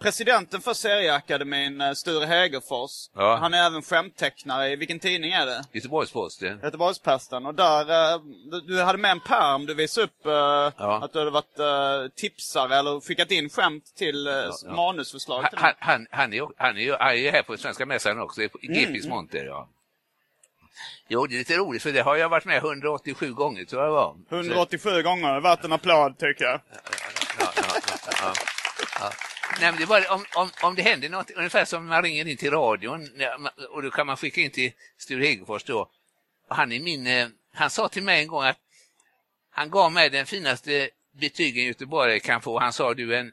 presidenten 0.00 0.60
för 0.60 0.74
Serieakademin, 0.74 1.80
eh, 1.80 1.92
Sture 1.92 2.26
Hägerfors. 2.26 2.90
Ja. 3.14 3.36
Han 3.36 3.54
är 3.54 3.66
även 3.66 3.82
skämttecknare 3.82 4.68
i, 4.70 4.76
vilken 4.76 4.98
tidning 4.98 5.32
är 5.32 5.46
det? 5.46 5.64
Göteborgs-Posten. 5.72 6.60
Göteborgs-Posten. 6.62 7.46
Och 7.46 7.54
där, 7.54 8.12
eh, 8.14 8.20
du- 8.66 8.82
hade 8.82 8.98
med 8.98 9.10
en 9.10 9.20
pärm, 9.20 9.66
du 9.66 9.74
visade 9.74 10.04
upp 10.04 10.26
eh, 10.26 10.66
att 11.02 11.12
du 11.12 11.18
hade 11.18 11.30
varit 11.30 12.14
tipsare 12.16 12.76
eller 12.76 13.00
skickat 13.00 13.30
in 13.30 13.50
skämt 13.50 13.94
till 13.96 14.26
ja. 14.64 14.72
manusförslag 14.74 15.40
Han, 15.42 15.50
till 15.50 15.58
han, 15.58 15.74
han, 15.78 16.06
han, 16.10 16.32
är, 16.32 16.48
han, 16.56 16.76
är, 16.76 16.80
ju- 16.82 16.96
han 16.98 17.08
är 17.08 17.14
ju 17.14 17.30
här 17.30 17.42
på 17.42 17.56
Svenska 17.56 17.86
Mässan 17.86 18.20
också, 18.20 18.42
i 18.42 18.48
GPs 18.62 19.06
monter. 19.06 19.44
Ja. 19.44 19.68
Jo, 21.08 21.26
det 21.26 21.34
är 21.34 21.38
lite 21.38 21.56
roligt 21.56 21.82
för 21.82 21.92
det 21.92 22.00
har 22.00 22.16
jag 22.16 22.28
varit 22.28 22.44
med 22.44 22.56
187 22.56 23.32
gånger 23.32 23.64
tror 23.64 23.82
jag 23.82 23.88
det 23.90 23.94
var. 23.94 24.16
Så- 24.28 24.36
187 24.36 25.02
gånger, 25.02 25.40
värt 25.40 25.64
en 25.64 25.72
applåd 25.72 26.18
tycker 26.18 26.44
jag. 26.44 26.60
ja, 27.38 27.52
ja, 28.22 28.32
ja. 29.00 29.10
Nej, 29.60 29.72
det 29.78 29.86
bara, 29.86 30.14
om, 30.14 30.24
om, 30.34 30.50
om 30.62 30.74
det 30.74 30.82
händer 30.82 31.08
något, 31.08 31.30
ungefär 31.30 31.64
som 31.64 31.86
man 31.86 32.02
ringer 32.02 32.26
in 32.28 32.36
till 32.36 32.50
radion 32.50 33.08
och 33.70 33.82
då 33.82 33.90
kan 33.90 34.06
man 34.06 34.16
skicka 34.16 34.40
in 34.40 34.50
till 34.50 34.72
Sture 34.98 35.24
Hegerfors 35.26 35.64
då. 35.64 35.90
Han, 36.48 36.72
är 36.72 36.80
min, 36.80 37.06
eh, 37.06 37.28
han 37.54 37.70
sa 37.70 37.88
till 37.88 38.02
mig 38.02 38.22
en 38.22 38.28
gång 38.28 38.44
att 38.44 38.58
han 39.50 39.70
gav 39.70 39.92
mig 39.92 40.10
den 40.10 40.26
finaste 40.26 40.90
betygen 41.20 41.64
Göteborg 41.64 42.20
kan 42.20 42.40
få. 42.42 42.58
Han 42.58 42.72
sa 42.72 42.94
du 42.94 43.14
är 43.14 43.20
en, 43.20 43.32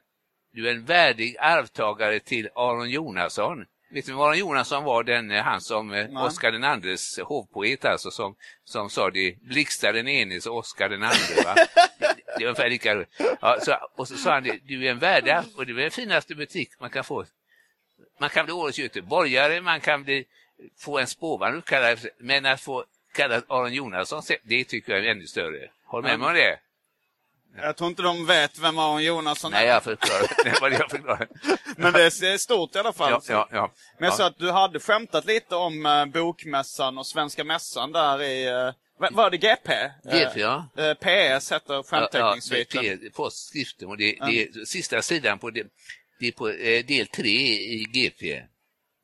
du 0.54 0.68
är 0.68 0.72
en 0.72 0.86
värdig 0.86 1.38
arvtagare 1.40 2.20
till 2.20 2.50
Aron 2.56 2.90
Jonasson. 2.90 3.66
Vet 3.96 4.10
vem 4.10 4.20
Aron 4.20 4.38
Jonasson 4.38 4.84
var? 4.84 5.04
Den, 5.04 5.32
eh, 5.32 5.44
han 5.44 5.62
som 5.62 5.94
eh, 5.94 6.08
Nej. 6.10 6.24
Oscar 6.24 6.52
den 6.52 6.64
andres 6.64 7.20
hovpoet 7.20 7.86
alltså 7.86 8.12
som, 8.12 8.36
som 8.64 8.90
sa 8.90 9.10
det 9.10 9.36
blixtar 9.42 9.94
den 9.94 10.08
enes 10.08 10.46
och 10.46 10.58
Oscar 10.58 10.90
den 10.90 11.04
andre. 11.04 11.44
Va? 11.46 11.56
Det, 12.00 12.16
det 12.38 12.44
är 12.44 12.48
ungefär 12.48 12.70
lika 12.70 13.06
ja, 13.42 13.58
så, 13.62 13.76
Och 13.96 14.08
så 14.08 14.18
sa 14.18 14.34
han 14.34 14.44
det, 14.44 14.60
du 14.64 14.88
är 14.88 14.92
en 14.92 15.00
värdig 15.00 15.36
och 15.56 15.66
det 15.66 15.72
är 15.72 15.76
den 15.76 15.92
finaste 15.92 16.36
butik 16.36 16.70
man 16.80 16.90
kan 16.90 17.04
få. 17.04 17.26
Man 18.20 18.30
kan 18.30 18.46
bli 18.46 18.54
årets 18.54 18.80
göteborgare, 18.80 19.62
man 19.62 19.82
kan 19.82 20.04
bli, 20.04 20.26
få 20.78 21.00
en 21.00 21.08
spårvagn 21.08 21.58
uppkallad 21.58 22.08
men 22.18 22.46
att 22.46 22.62
få 22.62 22.86
kallat 23.14 23.46
Aron 23.48 23.74
Jonasson, 23.74 24.22
det 24.44 24.64
tycker 24.64 24.94
jag 24.94 25.06
är 25.06 25.12
ännu 25.12 25.28
större. 25.28 25.70
Håll 25.86 26.04
med 26.04 26.20
mig 26.20 26.28
om 26.28 26.34
det? 26.34 26.60
Jag 27.56 27.78
tror 27.78 27.90
inte 27.90 28.02
de 28.02 28.26
vet 28.26 28.60
vem 28.60 28.80
Aron 28.80 29.04
Jonasson 29.04 29.54
är. 29.54 29.58
Nej, 29.58 29.68
jag 29.68 29.84
förklarar. 29.84 31.28
Men 31.78 31.94
det 31.94 32.04
är 32.04 32.38
stort 32.38 32.76
i 32.76 32.80
alla 32.80 32.94
fall. 32.94 33.12
Ja, 33.12 33.22
ja, 33.30 33.48
ja. 33.52 33.72
Men 34.00 34.06
jag 34.06 34.14
ja. 34.14 34.18
sa 34.18 34.26
att 34.28 34.38
du 34.38 34.52
hade 34.52 34.80
skämtat 34.80 35.26
lite 35.26 35.56
om 35.56 35.86
eh, 35.86 36.06
Bokmässan 36.06 36.98
och 36.98 37.08
Svenska 37.08 37.44
Mässan 37.44 37.92
där 37.92 38.22
i... 38.22 38.50
Uh, 38.50 38.74
var 39.12 39.30
det 39.30 39.38
GP? 39.38 39.74
GP, 40.04 40.40
ja. 40.40 40.70
Eh, 40.78 40.94
PS 40.94 41.52
heter 41.52 41.74
Ja, 41.74 41.84
skämtteckningssviten. 41.84 42.86
ja, 42.86 42.92
är 42.92 43.10
postskriften 43.10 43.88
och 43.88 43.98
det, 43.98 44.18
det 44.26 44.44
är 44.44 44.66
sista 44.66 45.02
sidan 45.02 45.40
på, 45.40 45.50
det, 45.50 45.68
det 46.20 46.28
är 46.28 46.32
på 46.32 46.50
eh, 46.50 46.86
del 46.86 47.08
tre 47.08 47.30
i 47.54 47.86
GP. 47.94 48.44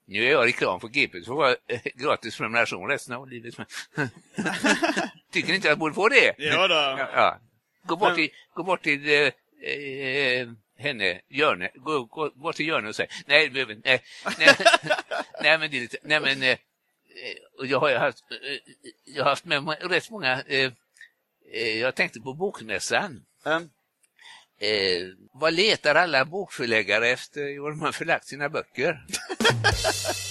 Nu 0.08 0.26
är 0.26 0.32
jag 0.32 0.46
reklam 0.46 0.80
för 0.80 0.88
GP, 0.88 1.22
så 1.22 1.26
får 1.26 1.48
jag 1.48 1.58
eh, 1.68 1.82
gratis 1.96 2.38
prenumeration 2.38 2.90
resten 2.90 3.16
av 3.16 3.30
livet. 3.30 3.56
Tycker 5.32 5.50
ni 5.50 5.56
inte 5.56 5.68
jag 5.68 5.80
borde 5.80 5.96
få 5.96 6.10
det? 6.10 6.36
Ja, 6.38 6.68
då. 6.68 6.74
Ja, 6.74 7.10
ja. 7.16 7.40
Gå 7.84 7.96
bort 7.96 8.16
till, 8.16 8.30
gå 8.54 8.64
bort 8.64 8.84
till 8.84 9.10
eh, 9.10 9.32
eh, 9.72 10.48
henne, 10.78 11.22
Jörne, 11.30 11.72
gå, 11.76 12.04
gå 12.04 12.30
bort 12.30 12.56
till 12.56 12.68
Jörne 12.68 12.90
och 12.90 12.96
säg 12.96 13.08
nej, 13.26 13.50
nej, 13.50 13.82
nej, 13.84 14.02
nej, 15.42 15.58
men 15.58 15.72
det 15.72 15.78
är 15.78 15.82
lite, 15.82 15.98
nej 16.04 16.20
men, 16.20 16.44
eh, 16.44 16.50
eh, 16.50 16.58
jag 17.64 17.80
har 17.80 17.96
haft, 17.96 18.24
eh, 18.32 18.74
jag 19.06 19.24
har 19.24 19.30
haft 19.30 19.46
med 19.46 19.64
mig 19.64 19.78
rätt 19.82 20.10
många, 20.10 20.42
eh, 20.42 20.72
jag 21.80 21.96
tänkte 21.96 22.20
på 22.20 22.34
bokmässan. 22.34 23.26
Eh, 23.46 23.60
Eh, 24.62 25.08
vad 25.34 25.54
letar 25.54 25.96
alla 25.96 26.26
bokförläggare 26.26 27.08
efter 27.10 27.60
var 27.60 27.70
de 27.70 27.82
har 27.82 27.92
förlagt 27.92 28.28
sina 28.28 28.50
böcker? 28.50 29.06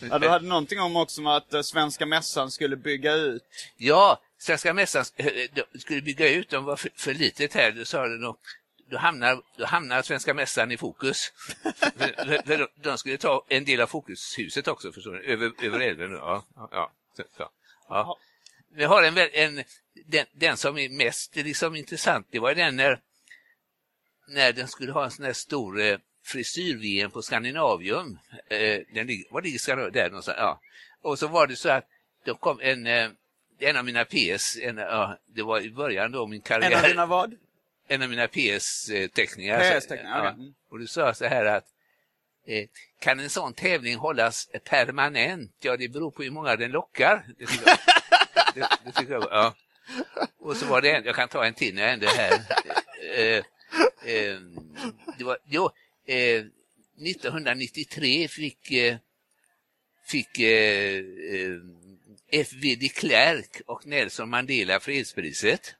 Ja, 0.00 0.18
du 0.18 0.28
hade 0.28 0.46
någonting 0.46 0.80
om 0.80 0.96
också 0.96 1.20
om 1.20 1.26
att 1.26 1.54
eh, 1.54 1.62
Svenska 1.62 2.06
Mässan 2.06 2.50
skulle 2.50 2.76
bygga 2.76 3.14
ut. 3.14 3.42
Ja, 3.76 4.20
Svenska 4.38 4.74
Mässan 4.74 5.04
eh, 5.16 5.26
de 5.54 5.78
skulle 5.78 6.02
bygga 6.02 6.28
ut, 6.28 6.48
de 6.50 6.64
var 6.64 6.76
för, 6.76 6.90
för 6.96 7.14
litet 7.14 7.54
här, 7.54 7.72
då 7.72 7.84
sa 7.84 8.06
de 8.06 8.20
då, 8.20 8.36
då 8.90 8.98
hamnar, 8.98 9.42
då 9.56 9.64
hamnar 9.66 10.02
Svenska 10.02 10.34
Mässan 10.34 10.72
i 10.72 10.76
fokus. 10.76 11.32
de- 12.46 12.68
de 12.82 12.98
skulle 12.98 13.16
ta 13.18 13.44
en 13.48 13.64
del 13.64 13.80
av 13.80 13.86
Fokushuset 13.86 14.68
också, 14.68 14.92
förstår 14.92 15.12
du, 15.12 15.22
över, 15.24 15.52
över 15.62 15.80
älven. 15.80 16.12
Ja, 16.12 16.44
ja, 16.56 16.92
ja, 17.38 17.50
ja. 17.88 18.18
Vi 18.74 18.84
har 18.84 19.02
en, 19.02 19.18
en 19.18 19.64
den, 20.06 20.26
den 20.32 20.56
som 20.56 20.78
är 20.78 20.88
mest 20.88 21.36
liksom, 21.36 21.76
intressant, 21.76 22.26
det 22.30 22.38
var 22.38 22.54
den 22.54 22.76
när, 22.76 23.00
när 24.28 24.52
den 24.52 24.68
skulle 24.68 24.92
ha 24.92 25.04
en 25.04 25.10
sån 25.10 25.24
här 25.24 25.32
stor 25.32 25.80
eh, 25.80 25.98
frisyr-VM 26.26 27.10
på 27.10 27.22
Skandinavium. 27.22 28.18
Eh, 28.48 28.80
den 28.94 29.06
ligger, 29.06 29.32
var 29.32 29.42
ligger 29.42 29.58
Skandinavium? 29.58 29.92
Där 29.92 30.10
någonstans, 30.10 30.38
ja. 30.40 30.60
Och 31.02 31.18
så 31.18 31.28
var 31.28 31.46
det 31.46 31.56
så 31.56 31.68
att 31.68 31.88
det 32.24 32.34
kom 32.34 32.60
en, 32.60 32.86
eh, 32.86 33.10
en 33.58 33.76
av 33.76 33.84
mina 33.84 34.04
PS, 34.04 34.56
en, 34.62 34.76
ja, 34.76 35.18
det 35.26 35.42
var 35.42 35.60
i 35.60 35.70
början 35.70 36.12
då 36.12 36.26
min 36.26 36.40
karriär. 36.40 36.70
En 36.70 36.78
av 36.78 36.88
dina 36.88 37.06
vad? 37.06 37.34
en 37.88 38.02
av 38.02 38.08
mina 38.08 38.28
PS-teckningar. 38.28 39.60
PS-teckningar, 39.60 40.20
okej. 40.20 40.32
Mm. 40.34 40.54
Och 40.70 40.78
du 40.78 40.86
sa 40.86 41.14
så 41.14 41.26
här 41.26 41.44
att 41.44 41.64
eh, 42.46 42.68
kan 43.00 43.20
en 43.20 43.30
sån 43.30 43.54
tävling 43.54 43.96
hållas 43.96 44.48
permanent? 44.64 45.52
Ja, 45.60 45.76
det 45.76 45.88
beror 45.88 46.10
på 46.10 46.22
hur 46.22 46.30
många 46.30 46.56
den 46.56 46.70
lockar. 46.70 47.24
Det 47.38 47.46
tycker 47.46 47.68
jag. 47.68 47.78
det, 48.54 48.68
det 48.84 48.92
tycker 48.92 49.12
jag 49.12 49.28
ja. 49.30 49.54
Och 50.38 50.56
så 50.56 50.66
var 50.66 50.80
det 50.80 50.90
en, 50.90 51.04
jag 51.04 51.14
kan 51.14 51.28
ta 51.28 51.44
en 51.44 51.54
till 51.54 51.74
när 51.74 51.82
jag 51.82 51.92
ändå 51.92 52.06
är 52.06 52.16
här. 52.16 52.32
Eh, 53.16 53.44
eh, 54.14 54.40
det 55.18 55.24
var, 55.24 55.38
jo, 55.46 55.70
eh, 56.06 56.44
1993 56.98 58.28
fick, 58.28 58.70
eh, 58.70 58.96
fick 60.06 60.38
eh, 60.38 60.96
eh, 60.96 61.56
F.V. 62.32 62.74
de 62.74 62.88
Klerk 62.88 63.60
och 63.66 63.86
Nelson 63.86 64.30
Mandela 64.30 64.80
fredspriset. 64.80 65.74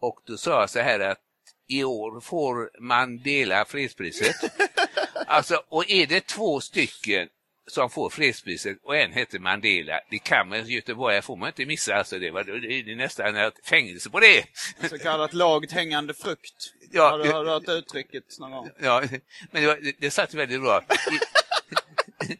Och 0.00 0.20
då 0.26 0.36
sa 0.36 0.60
jag 0.60 0.70
så 0.70 0.80
här 0.80 1.00
att 1.00 1.20
i 1.66 1.84
år 1.84 2.20
får 2.20 2.70
Mandela 2.80 3.64
fredspriset. 3.64 4.36
alltså, 5.26 5.62
och 5.68 5.90
är 5.90 6.06
det 6.06 6.26
två 6.26 6.60
stycken 6.60 7.28
som 7.66 7.90
får 7.90 8.10
fredspriset 8.10 8.78
och 8.82 8.96
en 8.96 9.12
heter 9.12 9.38
Mandela, 9.38 10.00
det 10.10 10.18
kan 10.18 10.48
man 10.48 10.66
Göteborg 10.66 11.22
får 11.22 11.36
man 11.36 11.48
inte 11.48 11.66
missa. 11.66 11.94
Alltså 11.94 12.18
det, 12.18 12.30
var, 12.30 12.44
det 12.44 12.92
är 12.92 12.96
nästan 12.96 13.36
ett 13.36 13.66
fängelse 13.66 14.10
på 14.10 14.20
det. 14.20 14.44
Så 14.90 14.98
kallat 14.98 15.32
lågt 15.32 15.72
hängande 15.72 16.14
frukt. 16.14 16.72
Ja, 16.90 17.10
har, 17.10 17.18
du, 17.18 17.32
har 17.32 17.44
du 17.44 17.50
hört 17.50 17.68
uttrycket 17.68 18.38
någon 18.38 18.50
gång? 18.50 18.70
Ja, 18.80 19.02
men 19.50 19.62
det, 19.62 19.66
var, 19.66 19.76
det, 19.76 19.96
det 19.98 20.10
satt 20.10 20.34
väldigt 20.34 20.60
bra. 20.60 20.82
I, 22.28 22.34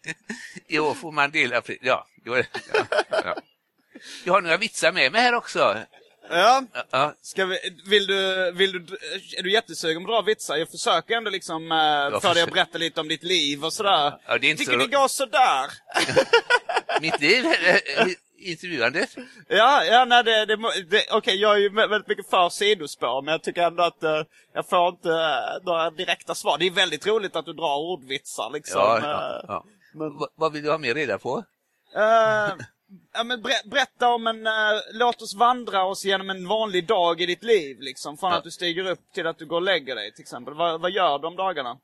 I 0.75 0.79
år 0.79 0.95
får 0.95 1.13
Mandela 1.13 1.63
Ja, 1.81 2.07
jo, 2.25 2.37
ja, 2.37 2.45
ja. 3.11 3.37
Jag 4.25 4.33
har 4.33 4.41
några 4.41 4.57
vitsar 4.57 4.93
med 4.93 5.13
mig 5.13 5.21
här 5.21 5.35
också. 5.35 5.77
Ja. 6.31 6.63
Ja, 6.91 7.15
Ska 7.23 7.47
vi, 7.47 7.59
vill 7.87 8.07
du, 8.07 8.53
vill 8.53 8.73
du, 8.73 8.79
är 9.39 9.43
du 9.43 9.53
jättesugen 9.53 10.05
på 10.05 10.11
dra 10.11 10.23
vitsar? 10.23 10.57
Jag 10.57 10.71
försöker 10.71 11.15
ändå 11.17 11.31
liksom 11.31 11.73
eh, 11.73 12.21
för 12.21 12.35
dig 12.35 12.43
att 12.43 12.53
berätta 12.53 12.79
lite 12.79 13.01
om 13.01 13.09
ditt 13.09 13.23
liv 13.23 13.65
och 13.65 13.73
sådär. 13.73 14.13
Ja, 14.27 14.39
det 14.39 14.47
är 14.47 14.51
inte 14.51 14.65
Tycker 14.65 14.73
så- 14.73 14.87
det 14.87 14.97
går 14.97 15.09
sådär? 15.09 15.71
mitt 17.01 17.21
liv, 17.21 17.45
intervjuandet. 18.39 19.11
Ja, 19.49 19.85
ja 19.85 20.05
nej, 20.05 20.25
det, 20.25 20.47
det, 20.47 20.57
det 20.91 21.05
okej, 21.13 21.37
jag 21.41 21.55
är 21.55 21.59
ju 21.59 21.69
vä- 21.69 21.89
väldigt 21.89 22.09
mycket 22.09 22.31
för 22.31 22.49
sidospår, 22.49 23.23
men 23.23 23.33
jag 23.33 23.43
tycker 23.43 23.63
ändå 23.63 23.83
att 23.83 24.03
eh, 24.03 24.23
jag 24.55 24.69
får 24.69 24.89
inte 24.89 25.09
uh, 25.09 25.65
några 25.65 25.91
direkta 25.91 26.35
svar. 26.35 26.59
Det 26.59 26.67
är 26.67 26.71
väldigt 26.71 27.07
roligt 27.07 27.37
att 27.37 27.45
du 27.47 27.53
drar 27.53 27.77
ordvitsar 27.79 28.51
liksom. 28.53 28.81
Ja, 28.81 28.99
eh. 28.99 29.05
ja, 29.05 29.45
ja. 29.49 29.65
men- 29.95 30.19
Va- 30.19 30.29
Vad 30.37 30.53
vill 30.53 30.63
du 30.63 30.71
ha 30.71 30.79
mer 30.79 30.95
reda 30.95 31.19
på? 31.19 31.45
Eh, 31.97 32.53
ja, 33.15 33.25
men 33.25 33.43
ber, 33.43 33.69
berätta 33.71 34.09
om 34.09 34.27
en, 34.27 34.47
eh, 34.47 34.53
låt 34.93 35.23
oss 35.23 35.35
vandra 35.35 35.85
oss 35.85 36.05
genom 36.05 36.31
en 36.31 36.49
vanlig 36.49 36.87
dag 36.87 37.21
i 37.21 37.27
ditt 37.27 37.43
liv 37.45 37.77
liksom. 37.81 38.17
Från 38.19 38.31
Ja. 38.31 38.39
att 38.39 38.45
du 38.45 38.51
stiger 38.51 38.87
upp 38.91 39.01
till 39.15 39.27
att 39.27 39.39
du 39.39 39.47
går 39.47 39.57
och 39.57 39.63
lägger 39.63 39.95
dig 39.95 40.13
till 40.13 40.23
exempel. 40.23 40.55
Vad, 40.55 40.81
vad 40.81 40.91
gör 40.91 41.19
du 41.19 41.27
om 41.27 41.37
dagarna? 41.37 41.79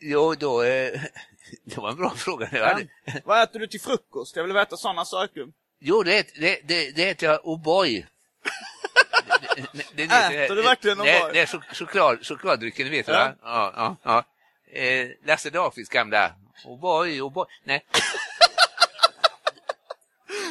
Jo, 0.00 0.34
då... 0.34 0.62
Eh, 0.62 1.00
det 1.64 1.76
var 1.76 1.88
en 1.90 1.96
bra 1.96 2.10
fråga. 2.10 2.48
Ja. 2.52 2.78
Vad 3.24 3.42
äter 3.42 3.58
du 3.60 3.66
till 3.66 3.80
frukost? 3.80 4.36
Jag 4.36 4.44
vill 4.44 4.52
veta 4.52 4.76
sådana 4.76 5.04
saker. 5.04 5.46
jo, 5.80 6.02
det, 6.02 6.26
det, 6.40 6.60
det, 6.68 6.90
det 6.96 7.04
heter 7.04 7.26
jag 7.26 7.40
O'boy. 7.44 8.04
Det- 9.56 9.82
det- 9.94 10.06
det- 10.06 10.44
Äter 10.44 10.56
du 10.56 10.62
verkligen 10.62 10.98
O'boy? 11.00 11.32
Det 11.32 11.40
är 11.40 11.46
chok- 11.46 11.74
choklad, 11.74 12.26
chokladdrycken, 12.26 12.90
vet 12.90 13.06
du 13.06 13.12
Ja. 13.12 13.18
va? 13.18 13.34
Ja, 13.42 13.72
ja, 13.76 13.96
ja. 14.72 14.78
Eh, 14.80 15.08
Lasse 15.26 15.50
Dahlqvists 15.50 15.92
gamla 15.92 16.32
O'boy, 16.64 17.20
O'boy. 17.20 17.46
Nej, 17.64 17.84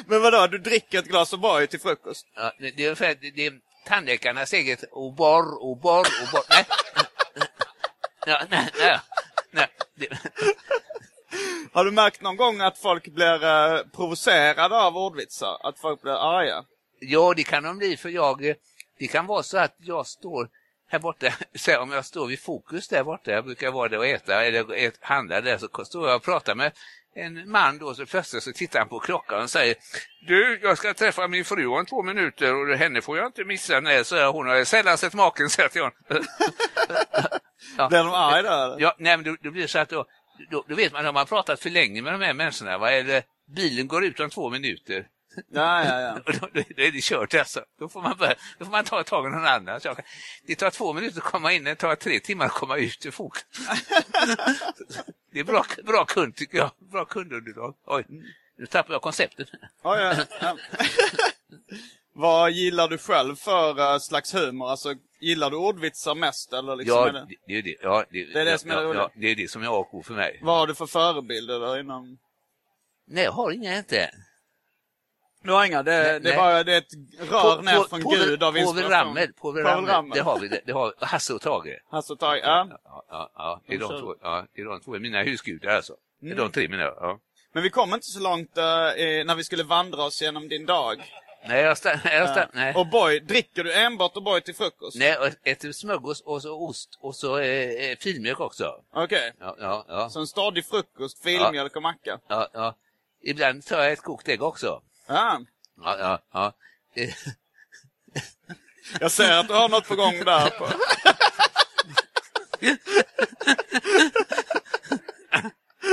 Men 0.07 0.21
vadå, 0.21 0.47
du 0.47 0.57
dricker 0.57 0.99
ett 0.99 1.05
glas 1.05 1.33
O'boy 1.33 1.67
till 1.67 1.79
frukost? 1.79 2.27
ja, 2.35 2.53
det, 2.59 2.71
det 2.71 2.83
är 2.83 2.87
ungefär, 2.87 3.17
det, 3.21 3.31
det 3.31 3.45
är 3.45 3.53
tandläkarnas 3.85 4.53
eget 4.53 4.83
O'bor, 4.91 5.43
O'bor, 5.61 6.03
O'bor. 6.03 6.43
Nej. 6.49 6.65
Ja, 8.25 8.41
nej, 8.49 8.69
nej. 8.79 8.99
nej. 9.51 9.67
Det, 9.95 10.07
Har 11.73 11.85
du 11.85 11.91
märkt 11.91 12.21
någon 12.21 12.37
gång 12.37 12.61
att 12.61 12.77
folk 12.77 13.07
blir 13.07 13.43
eh, 13.43 13.79
provocerade 13.95 14.81
av 14.81 14.97
ordvitsar? 14.97 15.57
Att 15.67 15.79
folk 15.79 16.01
blir 16.01 16.37
arga? 16.37 16.65
Ja, 16.99 17.33
det 17.35 17.43
kan 17.43 17.63
de 17.63 17.77
bli 17.77 17.97
för 17.97 18.09
jag, 18.09 18.45
eh, 18.45 18.55
det 18.99 19.07
kan 19.07 19.25
vara 19.25 19.43
så 19.43 19.57
att 19.57 19.75
jag 19.77 20.07
står 20.07 20.49
här 20.87 20.99
borta, 20.99 21.33
så 21.55 21.81
om 21.81 21.91
jag 21.91 22.05
står 22.05 22.27
vid 22.27 22.39
Fokus 22.39 22.87
där 22.87 23.03
borta, 23.03 23.31
jag 23.31 23.45
brukar 23.45 23.71
vara 23.71 23.89
där 23.89 23.97
och 23.97 24.07
äta 24.07 24.45
eller 24.45 25.05
handla 25.05 25.41
där, 25.41 25.57
så 25.57 25.85
står 25.85 26.07
jag 26.07 26.15
och 26.15 26.23
pratar 26.23 26.55
med 26.55 26.71
en 27.15 27.51
man 27.51 27.77
då, 27.77 27.93
så 27.93 28.05
plötsligt 28.05 28.43
så 28.43 28.51
tittar 28.51 28.79
han 28.79 28.89
på 28.89 28.99
klockan 28.99 29.41
och 29.41 29.49
säger 29.49 29.75
Du, 30.27 30.59
jag 30.61 30.77
ska 30.77 30.93
träffa 30.93 31.27
min 31.27 31.45
fru 31.45 31.67
om 31.67 31.85
två 31.85 32.03
minuter 32.03 32.55
och 32.55 32.77
henne 32.77 33.01
får 33.01 33.17
jag 33.17 33.25
inte 33.25 33.43
missa. 33.43 33.79
Nej, 33.79 34.05
så 34.05 34.31
hon 34.31 34.47
har 34.47 34.63
sällan 34.63 34.97
sett 34.97 35.13
maken, 35.13 35.49
säger 35.49 35.63
jag 35.63 35.71
till 35.71 35.81
honom. 35.81 36.25
Ja. 37.77 37.89
Blir 37.89 37.99
de 37.99 38.11
där 38.11 38.39
eller? 38.39 38.79
Ja, 38.79 38.95
nej, 38.99 39.17
men 39.17 39.23
då, 39.25 39.35
då 39.41 39.51
blir 39.51 39.61
det 39.61 39.67
så 39.67 39.79
att 39.79 39.89
då, 39.89 40.05
då, 40.51 40.65
då 40.67 40.75
vet 40.75 40.93
man, 40.93 41.05
har 41.05 41.13
man 41.13 41.25
pratat 41.25 41.59
för 41.59 41.69
länge 41.69 42.01
med 42.01 42.13
de 42.13 42.21
här 42.21 42.33
människorna, 42.33 42.77
va? 42.77 42.91
eller 42.91 43.23
bilen 43.55 43.87
går 43.87 44.05
ut 44.05 44.19
om 44.19 44.29
två 44.29 44.49
minuter, 44.49 45.07
Ja, 45.49 45.85
ja, 45.85 45.99
ja. 46.01 46.19
då, 46.25 46.31
då, 46.31 46.47
då 46.75 46.81
är 46.83 46.91
det 46.91 47.01
kört 47.03 47.33
alltså. 47.33 47.65
Då 47.79 47.89
får 47.89 48.01
man, 48.01 48.17
börja, 48.17 48.35
då 48.59 48.65
får 48.65 48.71
man 48.71 48.83
ta 48.85 49.03
tag 49.03 49.27
i 49.27 49.29
någon 49.29 49.45
annan. 49.45 49.79
Så 49.81 49.95
det 50.47 50.55
tar 50.55 50.69
två 50.69 50.93
minuter 50.93 51.17
att 51.17 51.23
komma 51.23 51.53
in, 51.53 51.63
det 51.63 51.75
tar 51.75 51.95
tre 51.95 52.19
timmar 52.19 52.45
att 52.45 52.51
komma 52.51 52.77
ut 52.77 53.05
ur 53.05 53.11
fok. 53.11 53.37
det 55.33 55.39
är 55.39 55.43
bra, 55.43 55.65
bra 55.83 56.05
kund 56.05 56.35
tycker 56.35 56.57
jag. 56.57 56.71
Bra 56.91 57.05
kundunderlag. 57.05 57.75
Oj, 57.85 58.05
nu 58.57 58.65
tappar 58.65 58.93
jag 58.93 59.01
konceptet. 59.01 59.49
Ja, 59.83 59.99
ja, 59.99 60.25
ja. 60.41 60.57
Vad 62.15 62.51
gillar 62.51 62.87
du 62.87 62.97
själv 62.97 63.35
för 63.35 63.93
eh, 63.93 63.99
slags 63.99 64.35
humor? 64.35 64.69
Alltså, 64.69 64.93
gillar 65.19 65.49
du 65.49 65.57
ordvitsar 65.57 66.15
mest 66.15 66.53
eller 66.53 66.75
liksom? 66.75 66.97
Ja, 66.97 67.07
är 67.07 67.13
det, 67.13 67.25
det, 67.29 67.35
det 67.47 67.57
är 67.57 67.61
det. 67.61 67.75
Ja, 67.81 68.05
det, 68.11 68.25
Det 68.33 68.39
är 68.41 68.45
det 68.45 68.57
som 68.57 68.71
är 68.71 68.75
ja, 68.75 68.81
roligt. 68.83 68.97
ja, 68.97 69.11
det 69.15 69.27
är 69.27 69.35
det 69.35 69.51
som 69.51 69.63
är 69.63 69.67
A 69.67 69.71
och 69.71 69.93
O 69.95 70.03
för 70.03 70.13
mig. 70.13 70.39
vad 70.41 70.57
har 70.59 70.67
du 70.67 70.75
för 70.75 70.85
förebilder 70.85 71.59
där 71.59 71.79
inom? 71.79 72.17
Nej, 73.07 73.23
jag 73.23 73.31
har 73.31 73.51
inga 73.51 73.77
inte. 73.77 74.09
Du 75.43 75.51
har 75.51 75.65
inga? 75.65 75.83
Det, 75.83 76.19
det 76.19 76.35
bara 76.35 76.63
det 76.63 76.73
är 76.73 76.77
ett 76.77 76.93
rör 77.31 77.61
ner 77.61 77.83
från 77.89 78.01
Povel- 78.01 78.25
Gud 78.25 78.43
av 78.43 78.51
Povel 78.51 78.61
inspiration. 78.61 78.91
Ramel, 79.07 79.33
Povel 79.33 79.63
Ramel, 79.63 79.89
Ramel. 79.91 80.11
det 80.17 80.21
har 80.23 80.39
vi. 80.39 80.47
Det, 80.47 80.61
det 80.65 80.71
har 80.73 80.93
Hasse 80.99 81.33
och 81.33 81.41
Tage. 81.41 81.79
Alltså, 81.89 82.15
ta, 82.15 82.37
ja. 82.37 82.67
Ja, 82.85 83.05
ja, 83.09 83.31
ja, 83.35 83.61
det 83.67 83.75
är 83.75 83.79
De 83.79 83.87
två, 84.01 84.15
ja, 84.21 84.45
det 84.55 84.61
är 84.61 84.65
de 84.65 84.81
två 84.81 84.91
mina 84.99 85.23
husgudar 85.23 85.75
alltså. 85.75 85.93
Det 86.21 86.27
är 86.27 86.31
Mm. 86.31 86.43
de 86.43 86.51
tre 86.51 86.67
mina, 86.67 86.83
ja. 86.83 87.19
Men 87.53 87.63
vi 87.63 87.69
kom 87.69 87.93
inte 87.93 88.05
så 88.07 88.19
långt 88.19 88.57
eh, 88.57 88.63
eh, 88.63 89.25
när 89.25 89.35
vi 89.35 89.43
skulle 89.43 89.63
vandra 89.63 90.03
oss 90.03 90.21
genom 90.21 90.47
din 90.49 90.65
dag. 90.65 91.03
Nej, 91.47 91.61
jag 91.61 91.77
stann, 91.77 91.99
nej, 92.05 92.15
jag 92.17 92.29
stann, 92.29 92.47
nej. 92.53 92.73
Och 92.75 92.87
boy, 92.87 93.19
dricker 93.19 93.63
du 93.63 93.73
enbart 93.73 94.13
O'boy 94.15 94.41
till 94.41 94.55
frukost? 94.55 94.97
Nej, 94.99 95.17
och 95.17 95.47
äter 95.47 95.71
smörgås 95.71 96.21
och 96.21 96.41
så 96.41 96.67
ost 96.67 96.97
och 97.01 97.15
så 97.15 97.37
eh, 97.37 97.69
eh, 97.89 97.97
filmjölk 97.99 98.39
också. 98.39 98.75
Okej. 98.93 99.33
Ja, 99.39 99.55
ja, 99.59 99.85
ja, 99.87 100.09
Så 100.09 100.19
en 100.19 100.27
stadig 100.27 100.65
frukost, 100.65 101.23
filmjölk 101.23 101.75
och 101.75 101.81
macka? 101.81 102.19
ja, 102.27 102.47
ja. 102.53 102.75
Ibland 103.25 103.65
tar 103.65 103.83
jag 103.83 103.91
ett 103.91 104.01
kokt 104.01 104.27
ägg 104.29 104.41
också. 104.43 104.81
Ja. 105.07 105.41
Ja, 105.77 105.97
ja, 105.99 106.19
ja. 106.33 106.53
Jag 108.99 109.11
ser 109.11 109.31
att 109.39 109.47
du 109.47 109.53
har 109.53 109.69
något 109.69 109.87
på 109.87 109.95
gång 109.95 110.19
där. 110.25 110.49
På. 110.49 110.69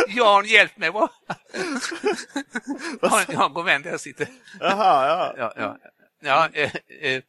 Jan, 0.09 0.46
hjälp 0.46 0.77
mig! 0.77 0.90
Vad? 0.90 1.09
Jag 3.01 3.09
har- 3.09 3.44
en 3.46 3.53
god 3.55 3.64
vän 3.64 3.83
där 3.83 3.90
jag 3.90 4.01
sitter. 4.01 4.29
Jaha, 4.61 5.07
ja. 5.09 5.35
Ja, 5.37 5.53
ja. 5.57 5.79
Ja, 6.23 6.49
eh, 6.53 6.73
eh, 7.01 7.23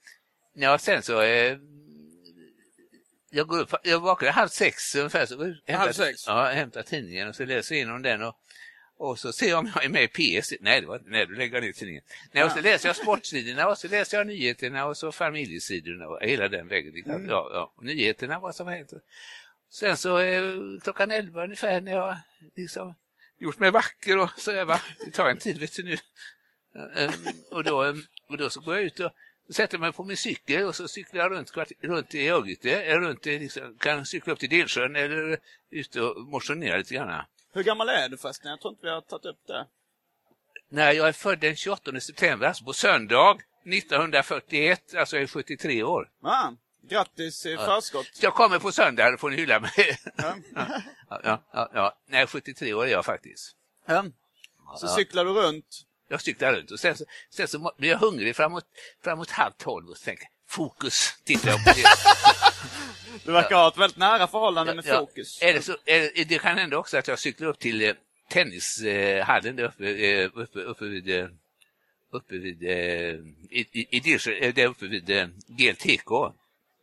ja 0.54 0.78
sen 0.78 1.04
så... 1.04 1.22
Eh, 1.22 1.58
jag 3.34 3.48
går 3.48 3.60
upp, 3.60 3.74
jag 3.84 4.00
vaknar 4.00 4.32
halv 4.32 4.48
sex 4.50 4.96
ungefär. 4.96 5.26
Så 5.26 5.44
hämtar- 5.44 5.74
Halv 5.74 5.92
sex? 5.94 6.28
Ja, 6.28 6.44
hämtar 6.46 6.82
tidningen 6.84 7.28
och 7.30 7.36
så 7.36 7.46
läser 7.46 7.76
jag 7.76 7.78
igenom 7.78 8.02
den. 8.02 8.22
Och, 8.24 8.36
Och 9.02 9.20
så 9.20 9.34
ser 9.34 9.50
jag 9.50 9.60
om 9.60 9.72
jag 9.76 9.86
är 9.86 9.90
med 9.90 10.04
i 10.04 10.08
PS. 10.08 10.54
Nej, 10.60 10.82
det 10.82 10.88
var, 10.88 11.02
nej 11.06 11.26
du 11.26 11.36
lägger 11.36 11.62
ner 11.62 11.72
tidningen. 11.72 12.04
Nej, 12.32 12.44
och 12.44 12.52
så 12.52 12.62
läser 12.62 12.90
jag 12.90 12.96
sportsidorna 12.96 13.68
och 13.68 13.78
så 13.78 13.88
läser 13.88 14.18
jag 14.18 14.28
nyheterna 14.28 14.86
och 14.86 14.98
så 14.98 15.12
familjesidorna 15.12 16.08
och 16.08 16.22
hela 16.22 16.48
den 16.48 16.68
vägen. 16.68 17.04
Mm. 17.06 17.30
Ja, 17.30 17.50
ja. 17.54 17.74
Och 17.76 17.84
nyheterna, 17.86 18.40
vad 18.40 18.56
som 18.56 18.68
hänt. 18.68 18.94
Sen 19.70 19.98
så 19.98 20.20
eh, 20.20 20.54
klockan 20.84 21.12
elva 21.12 21.44
ungefär 21.44 21.82
när 21.82 21.92
jag 21.92 22.18
liksom 22.56 22.96
gjort 23.38 23.60
mig 23.60 23.72
vacker 23.72 24.18
och 24.18 24.30
så 24.38 24.52
jag 24.52 24.66
va, 24.66 24.82
det 25.06 25.12
tar 25.12 25.30
en 25.30 25.38
tid 25.38 25.60
vet 25.60 25.76
du 25.76 25.84
nu. 25.84 25.98
Um, 26.74 27.12
och, 27.52 27.64
då, 27.64 27.96
och 28.28 28.38
då 28.38 28.50
så 28.50 28.60
går 28.60 28.76
jag 28.76 28.84
ut 28.84 29.00
och 29.00 29.12
sätter 29.50 29.78
mig 29.78 29.92
på 29.92 30.04
min 30.04 30.18
cykel 30.18 30.64
och 30.66 30.76
så 30.76 30.88
cyklar 30.88 31.22
jag 31.22 31.32
runt, 31.32 31.52
runt 31.82 32.16
i 32.16 32.30
Örgryte, 32.30 32.98
runt, 33.00 33.26
liksom, 33.26 33.78
kan 33.80 34.06
cykla 34.06 34.34
upp 34.34 34.40
till 34.40 34.50
Delsjön 34.50 34.96
eller 34.96 35.40
ut 35.70 35.96
och 35.96 36.22
motionera 36.22 36.78
lite 36.78 36.94
grann. 36.94 37.26
Hur 37.54 37.64
gammal 37.64 37.90
är 37.90 38.10
du 38.10 38.18
förresten? 38.18 38.52
Jag 38.52 38.62
tror 38.62 38.72
inte 38.74 38.86
vi 38.86 38.92
har 38.92 39.02
tagit 39.02 39.26
upp 39.26 39.48
det. 39.48 39.68
Nej, 40.70 40.98
jag 40.98 41.08
är 41.08 41.12
född 41.12 41.40
den 41.40 41.56
28 41.56 42.00
september, 42.00 42.48
alltså 42.48 42.64
på 42.64 42.74
söndag 42.74 43.38
1941, 43.66 44.96
alltså 44.96 45.16
jag 45.16 45.24
är 45.24 45.28
73 45.28 45.84
år. 45.84 46.10
Ah, 46.24 46.52
grattis 46.90 47.46
i 47.46 47.58
förskott. 47.58 48.08
Jag 48.22 48.34
kommer 48.34 48.60
på 48.60 48.72
söndag, 48.72 49.12
då 49.12 49.18
får 49.18 49.30
ni 49.30 49.36
hylla 49.36 49.60
mig. 49.60 49.98
Ja. 50.16 50.36
ja, 51.24 51.44
ja, 51.54 51.70
ja, 51.74 51.98
Nej, 52.08 52.28
73 52.28 52.74
år 52.74 52.86
är 52.86 52.92
jag 52.92 53.06
faktiskt. 53.06 53.56
Så 54.78 54.88
cyklar 54.88 55.26
du 55.26 55.34
runt? 55.34 55.86
Jag 56.08 56.22
cyklar 56.22 56.54
runt 56.54 56.72
och 56.72 56.80
sen 56.80 56.98
så, 56.98 57.06
sen 57.30 57.48
så 57.48 57.74
blir 57.78 57.90
jag 57.90 57.98
hungrig 57.98 58.36
framåt, 58.36 58.66
framåt 59.04 59.32
halv 59.32 59.52
tolv 59.52 59.90
och 59.90 60.00
tänker 60.00 60.28
fokus, 60.48 61.16
tittar 61.24 61.50
jag 61.50 61.66
på 61.66 61.72
det. 61.76 61.84
Du 63.26 63.32
verkar 63.32 63.56
ha 63.56 63.68
ett 63.68 63.78
väldigt 63.78 63.98
nära 63.98 64.28
förhållande 64.28 64.76
med 64.76 64.86
fokus. 64.86 65.42
Är 65.42 65.54
det, 65.54 65.62
så, 65.62 65.78
är, 65.86 66.26
det 66.26 66.40
kan 66.40 66.58
hända 66.58 66.78
också 66.78 66.98
att 66.98 67.08
jag 67.08 67.20
cyklar 67.20 67.48
upp 67.48 67.60
till 67.60 67.82
eh, 67.82 67.94
tennishallen 68.30 69.56
där 69.56 69.64
uppe, 69.64 69.90
eh, 69.90 70.30
uppe, 70.34 70.60
uppe 70.60 70.86
vid 70.86 71.10
eh, 71.10 71.28
uppe 72.12 72.38
vid 72.38 72.64
eh, 72.64 72.72
i, 73.50 73.66
i, 73.72 73.98
i 73.98 74.52
där 74.52 74.66
uppe 74.66 74.88
vid 74.88 75.10
eh, 75.10 75.28
GLTK. 75.48 76.34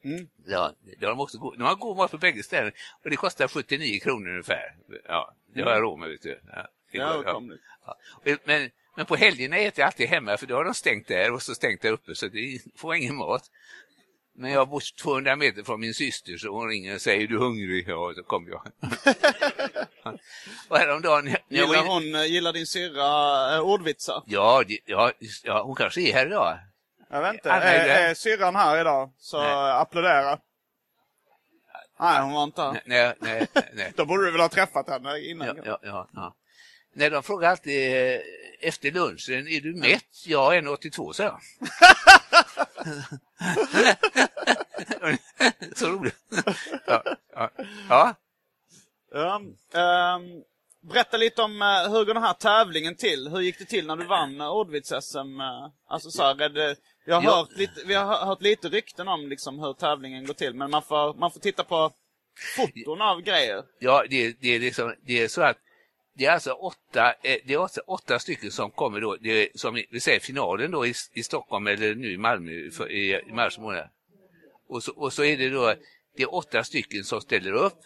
Mm. 0.04 0.28
Ja, 0.46 0.72
de 0.98 1.06
har 1.06 1.22
också 1.22 1.38
god, 1.38 1.58
de 1.58 1.62
har 1.62 1.74
god 1.74 1.96
mat 1.96 2.10
på 2.10 2.18
bägge 2.18 2.42
ställen 2.42 2.72
och 3.04 3.10
det 3.10 3.16
kostar 3.16 3.48
79 3.48 4.00
kronor 4.00 4.30
ungefär. 4.30 4.76
Ja, 5.08 5.34
det 5.54 5.62
har 5.62 5.70
jag 5.70 5.82
råd 5.82 5.98
med. 5.98 6.08
Vet 6.08 6.22
du. 6.22 6.40
Ja, 6.52 6.68
det 6.92 6.98
går, 6.98 7.24
ja. 7.26 7.42
Ja. 7.86 7.96
Men, 8.44 8.70
men 8.96 9.06
på 9.06 9.16
helgerna 9.16 9.56
äter 9.56 9.80
jag 9.80 9.86
alltid 9.86 10.08
hemma 10.08 10.36
för 10.36 10.46
då 10.46 10.54
har 10.54 10.64
de 10.64 10.74
stängt 10.74 11.08
där 11.08 11.32
och 11.32 11.42
så 11.42 11.54
stängt 11.54 11.82
där 11.82 11.92
uppe 11.92 12.14
så 12.14 12.28
det 12.28 12.60
får 12.76 12.94
ingen 12.94 13.16
mat. 13.16 13.50
Men 14.40 14.50
jag 14.50 14.68
bor 14.68 14.82
200 15.02 15.36
meter 15.36 15.62
från 15.62 15.80
min 15.80 15.94
syster 15.94 16.36
så 16.36 16.48
hon 16.48 16.68
ringer 16.68 16.94
och 16.94 17.00
säger 17.00 17.26
du 17.26 17.38
hungrig? 17.38 17.88
Ja, 17.88 18.12
så 18.16 18.22
kommer 18.22 18.50
jag. 18.50 18.62
och 20.68 20.78
häromdagen... 20.78 21.36
Gillar, 21.48 21.86
hon, 21.86 22.02
gillar 22.02 22.52
din 22.52 22.66
syrra 22.66 23.54
äh, 23.54 23.60
ordvitsar? 23.60 24.22
Ja, 24.26 24.64
ja, 24.84 25.12
ja, 25.44 25.62
hon 25.62 25.76
kanske 25.76 26.00
är 26.00 26.12
här 26.12 26.26
idag. 26.26 26.58
Jag 27.10 27.22
vet 27.22 27.34
inte. 27.34 27.50
Är, 27.50 28.08
är 28.10 28.14
syrran 28.14 28.56
här 28.56 28.80
idag 28.80 29.12
så 29.18 29.42
nej. 29.42 29.70
applådera. 29.70 30.38
Nej, 32.00 32.22
hon 32.22 32.32
var 32.32 32.44
inte 32.44 32.62
här. 32.62 32.82
Nej, 32.84 33.14
nej, 33.20 33.46
nej. 33.72 33.92
Då 33.96 34.04
borde 34.04 34.24
du 34.24 34.30
väl 34.30 34.40
ha 34.40 34.48
träffat 34.48 34.88
henne 34.88 35.20
innan? 35.20 35.46
Ja, 35.46 35.62
ja, 35.64 35.78
ja, 35.82 36.08
ja. 36.12 36.36
Nej, 36.94 37.10
de 37.10 37.22
frågar 37.22 37.50
alltid 37.50 37.96
eh, 37.96 38.20
efter 38.60 38.90
lunchen, 38.90 39.48
är 39.48 39.60
du 39.60 39.74
mätt? 39.74 40.26
Ja, 40.26 40.52
1,82 40.52 41.12
säger 41.12 41.30
jag. 41.30 41.40
Så 45.76 45.86
roligt. 45.86 46.16
Ja. 46.86 47.02
ja. 47.34 47.50
ja. 47.88 48.14
Um, 49.10 49.56
um, 49.82 50.42
berätta 50.80 51.16
lite 51.16 51.42
om 51.42 51.62
uh, 51.62 51.92
hur 51.92 52.04
går 52.04 52.14
den 52.14 52.22
här 52.22 52.32
tävlingen 52.32 52.96
till? 52.96 53.28
Hur 53.28 53.40
gick 53.40 53.58
det 53.58 53.64
till 53.64 53.86
när 53.86 53.96
du 53.96 54.06
vann 54.06 54.40
uh, 54.40 54.46
Ordvits-SM? 54.46 55.40
Uh, 55.40 55.70
alltså 55.88 56.10
så 56.10 56.22
här, 56.22 56.48
det, 56.48 56.76
jag 57.06 57.14
har 57.14 57.22
ja. 57.22 57.36
hört 57.36 57.56
lite, 57.56 57.80
vi 57.86 57.94
har 57.94 58.26
hört 58.26 58.42
lite 58.42 58.68
rykten 58.68 59.08
om 59.08 59.28
liksom, 59.28 59.58
hur 59.58 59.72
tävlingen 59.72 60.26
går 60.26 60.34
till, 60.34 60.54
men 60.54 60.70
man 60.70 60.82
får, 60.82 61.14
man 61.14 61.30
får 61.30 61.40
titta 61.40 61.64
på 61.64 61.92
foton 62.56 63.02
av 63.02 63.20
grejer. 63.20 63.64
Ja, 63.78 64.04
det, 64.10 64.40
det, 64.40 64.48
är 64.48 64.60
liksom, 64.60 64.94
det 65.06 65.22
är 65.22 65.28
så 65.28 65.42
att 65.42 65.56
det 66.18 66.26
är 66.26 66.32
alltså 66.32 66.52
åtta, 66.52 67.14
eh, 67.22 67.36
det 67.44 67.54
är 67.54 67.62
alltså 67.62 67.80
åtta 67.80 68.18
stycken 68.18 68.50
som 68.50 68.70
kommer 68.70 69.00
då, 69.00 69.16
det 69.20 69.30
är, 69.30 69.48
som 69.54 69.82
vi 69.90 70.00
säger 70.00 70.20
finalen 70.20 70.70
då 70.70 70.86
i, 70.86 70.94
i 71.12 71.22
Stockholm 71.22 71.66
eller 71.66 71.94
nu 71.94 72.12
i 72.12 72.16
Malmö 72.16 72.70
för, 72.70 72.90
i, 72.90 73.20
i 73.28 73.32
mars 73.32 73.58
månad. 73.58 73.88
Och 74.68 74.82
så, 74.82 74.92
och 74.92 75.12
så 75.12 75.24
är 75.24 75.36
det 75.36 75.50
då, 75.50 75.74
det 76.16 76.22
är 76.22 76.34
åtta 76.34 76.64
stycken 76.64 77.04
som 77.04 77.20
ställer 77.20 77.52
upp. 77.52 77.78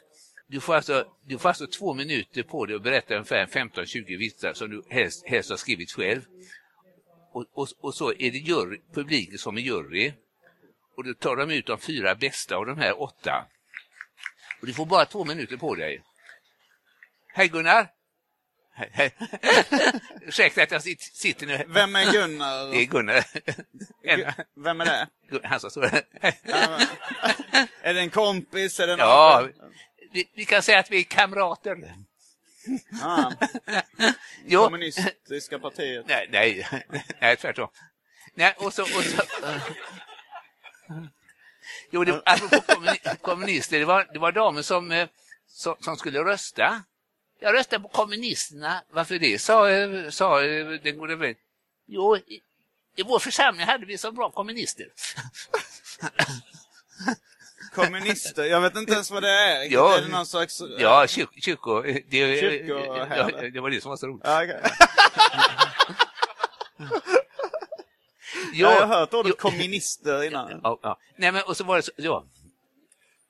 Du 0.47 0.61
får 0.61 0.75
alltså, 0.75 1.07
du 1.27 1.39
får 1.39 1.49
alltså 1.49 1.67
två 1.67 1.95
minuter 1.95 2.43
på 2.43 2.67
dig 2.67 2.77
att 2.77 2.83
berätta 2.83 3.15
ungefär 3.15 3.47
15-20 3.47 4.19
vitsar 4.19 4.53
som 4.53 4.71
du 4.71 4.83
helst, 4.89 5.27
helst 5.27 5.51
har 5.51 5.57
skrivit 5.57 5.93
själv. 5.93 6.21
Och, 7.33 7.47
och, 7.53 7.69
och 7.81 7.95
så 7.95 8.11
är 8.13 8.31
det 8.31 8.39
jury, 8.39 8.81
publiken 8.95 9.39
som 9.39 9.57
är 9.57 9.61
jury. 9.61 10.13
Och 10.97 11.05
då 11.05 11.15
tar 11.15 11.37
de 11.37 11.51
ut 11.51 11.67
de 11.67 11.79
fyra 11.79 12.15
bästa 12.15 12.57
av 12.57 12.67
de 12.67 12.79
här 12.79 13.03
åtta. 13.03 13.47
Och 14.61 14.67
du 14.67 14.73
får 14.73 14.87
bara 14.87 15.05
två 15.05 15.25
minuter 15.25 15.57
på 15.57 15.75
dig. 15.75 16.03
Hej 17.35 17.49
Gunnar! 17.49 18.02
Ursäkta 20.21 20.63
att 20.63 20.71
jag 20.71 20.83
sitter 20.99 21.47
nu. 21.47 21.65
Vem 21.69 21.97
är 21.97 22.13
Gunnar? 22.13 22.71
Det 22.71 22.77
är 22.77 22.85
Gunnar. 22.85 23.25
Vem 24.65 24.81
är 24.81 24.85
det? 24.85 25.09
Han 25.45 25.61
som 25.61 25.71
står 25.71 25.85
är 27.83 27.95
det 27.95 28.01
en 28.01 28.11
kompis? 28.11 28.81
Är 28.81 28.87
det 28.87 28.97
ja, 28.99 29.49
vi, 30.13 30.31
vi, 30.35 30.45
kan 30.45 30.63
säga 30.63 30.79
att 30.79 30.91
vi 30.91 30.99
är 30.99 31.03
kamrater. 31.03 31.95
Ah. 33.03 33.33
jo. 34.47 34.65
Kommunistiska 34.65 35.59
partiet? 35.59 36.07
Nej, 36.09 36.29
nej, 36.33 36.67
nej 37.21 37.37
tvärtom. 37.37 37.69
Nej, 38.35 38.55
och 38.59 38.73
så, 38.75 38.83
och 38.83 39.05
så, 39.05 39.23
Jo, 41.91 42.05
det, 42.05 42.23
apropå 42.25 42.63
kommunister, 43.21 43.79
det 43.79 43.85
var, 43.85 44.09
det 44.13 44.19
var 44.19 44.33
damer 44.33 44.63
som, 44.63 44.93
eh, 44.93 45.09
som, 45.47 45.77
som 45.81 45.97
skulle 45.97 46.25
rösta 46.25 46.83
jag 47.43 47.55
röstar 47.55 47.79
på 47.79 47.89
kommunisterna. 47.89 48.83
Varför 48.91 49.19
det? 49.19 49.39
sa, 49.39 49.67
sa 50.11 50.41
den 50.83 50.99
gode 50.99 51.17
vän. 51.17 51.35
Jo, 51.87 52.17
i, 52.17 52.41
i 52.97 53.03
vår 53.03 53.19
församling 53.19 53.67
hade 53.67 53.87
vi 53.87 53.99
så 53.99 54.13
bra 54.13 54.31
kommunister. 54.31 54.87
kommunister? 57.75 58.45
Jag 58.45 58.61
vet 58.61 58.77
inte 58.77 58.93
ens 58.93 59.11
vad 59.11 59.23
det 59.23 59.31
är. 59.31 59.73
Ja, 59.73 59.99
är 59.99 60.03
det 60.03 60.09
någon 60.09 60.27
slags... 60.27 60.63
Ja, 60.79 61.07
kyrko. 61.07 61.83
Det, 61.83 62.41
kyrko 62.41 62.73
ja, 62.97 63.31
det 63.53 63.61
var 63.61 63.71
det 63.71 63.81
som 63.81 63.91
var 63.91 63.97
så 63.97 64.07
roligt. 64.07 64.23
Ja, 64.25 64.45
okay. 64.45 64.61
jag 68.53 68.81
har 68.81 68.87
hört 68.87 69.15
ordet 69.15 69.39
kommunister 69.39 70.23
innan. 70.23 70.61
Ja, 70.63 70.79
ja. 70.83 70.99
Nej, 71.17 71.33
men 71.33 71.43
och 71.43 71.57
så 71.57 71.65
var 71.65 71.77
det 71.77 71.83
så, 71.83 71.93
ja. 71.97 72.25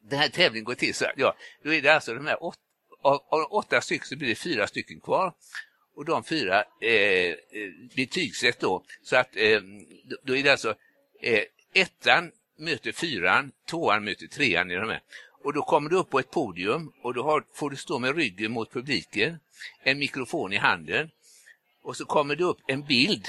Den 0.03 0.19
här 0.19 0.29
tävlingen 0.29 0.65
går 0.65 0.75
till 0.75 0.95
så 0.95 1.05
här, 1.05 1.15
ja, 1.17 1.35
då 1.65 1.73
är 1.73 1.83
det 1.83 1.95
alltså 1.95 2.15
de 2.15 2.27
här 2.27 2.45
åtta 2.45 2.59
av, 3.03 3.23
av 3.29 3.53
åtta 3.53 3.81
stycken 3.81 4.07
så 4.07 4.17
blir 4.17 4.29
det 4.29 4.35
fyra 4.35 4.67
stycken 4.67 5.01
kvar. 5.01 5.35
Och 5.95 6.05
de 6.05 6.25
fyra 6.25 6.65
eh, 6.81 6.91
eh 6.91 7.37
betygsätt 7.97 8.61
då. 8.61 8.85
Så 9.03 9.17
att 9.17 9.37
eh, 9.37 9.61
då 10.23 10.37
är 10.37 10.43
det 10.43 10.53
alltså 10.53 10.75
eh, 11.23 11.45
ettan 11.75 12.31
möter 12.59 12.93
fyran, 12.93 13.53
tvåan 13.71 14.05
möter 14.05 14.27
trean 14.27 14.71
Är 14.71 14.81
de 14.81 14.91
här. 14.91 15.03
Och 15.45 15.53
då 15.53 15.63
kommer 15.63 15.91
du 15.91 15.97
upp 15.97 16.11
på 16.11 16.19
ett 16.19 16.31
podium 16.31 16.93
och 17.03 17.15
då 17.15 17.23
har, 17.23 17.45
får 17.55 17.71
du 17.71 17.77
stå 17.77 17.99
med 17.99 18.17
ryggen 18.17 18.53
mot 18.53 18.73
publiken, 18.73 19.39
en 19.83 19.99
mikrofon 19.99 20.53
i 20.53 20.57
handen 20.57 21.11
och 21.83 21.97
så 21.97 22.05
kommer 22.05 22.37
det 22.37 22.45
upp 22.45 22.59
en 22.67 22.85
bild. 22.85 23.29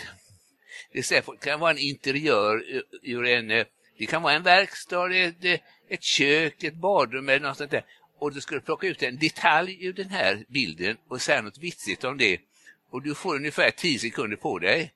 Det 0.91 1.25
kan 1.41 1.59
vara 1.59 1.71
en 1.71 1.77
interiör 1.77 2.75
eh, 2.75 2.81
ur 3.01 3.25
en, 3.25 3.51
eh, 3.51 3.65
det 3.97 4.05
kan 4.05 4.21
vara 4.21 4.33
en 4.33 4.43
verkstad, 4.43 5.15
ett, 5.15 5.61
ett 5.89 6.03
kök, 6.03 6.63
ett 6.63 6.75
badrum 6.75 7.29
eller 7.29 7.47
något 7.47 7.57
sånt 7.57 7.71
där 7.71 7.85
och 8.23 8.33
du 8.33 8.41
skulle 8.41 8.61
plocka 8.61 8.87
ut 8.87 9.03
en 9.03 9.17
detalj 9.17 9.85
ur 9.85 9.93
den 9.93 10.09
här 10.09 10.45
bilden 10.47 10.97
och 11.07 11.21
säga 11.21 11.41
något 11.41 11.57
vitsigt 11.57 12.03
om 12.03 12.17
det. 12.17 12.41
Och 12.89 13.01
du 13.01 13.15
får 13.15 13.35
ungefär 13.35 13.71
10 13.71 13.99
sekunder 13.99 14.37
på 14.37 14.59
dig. 14.59 14.93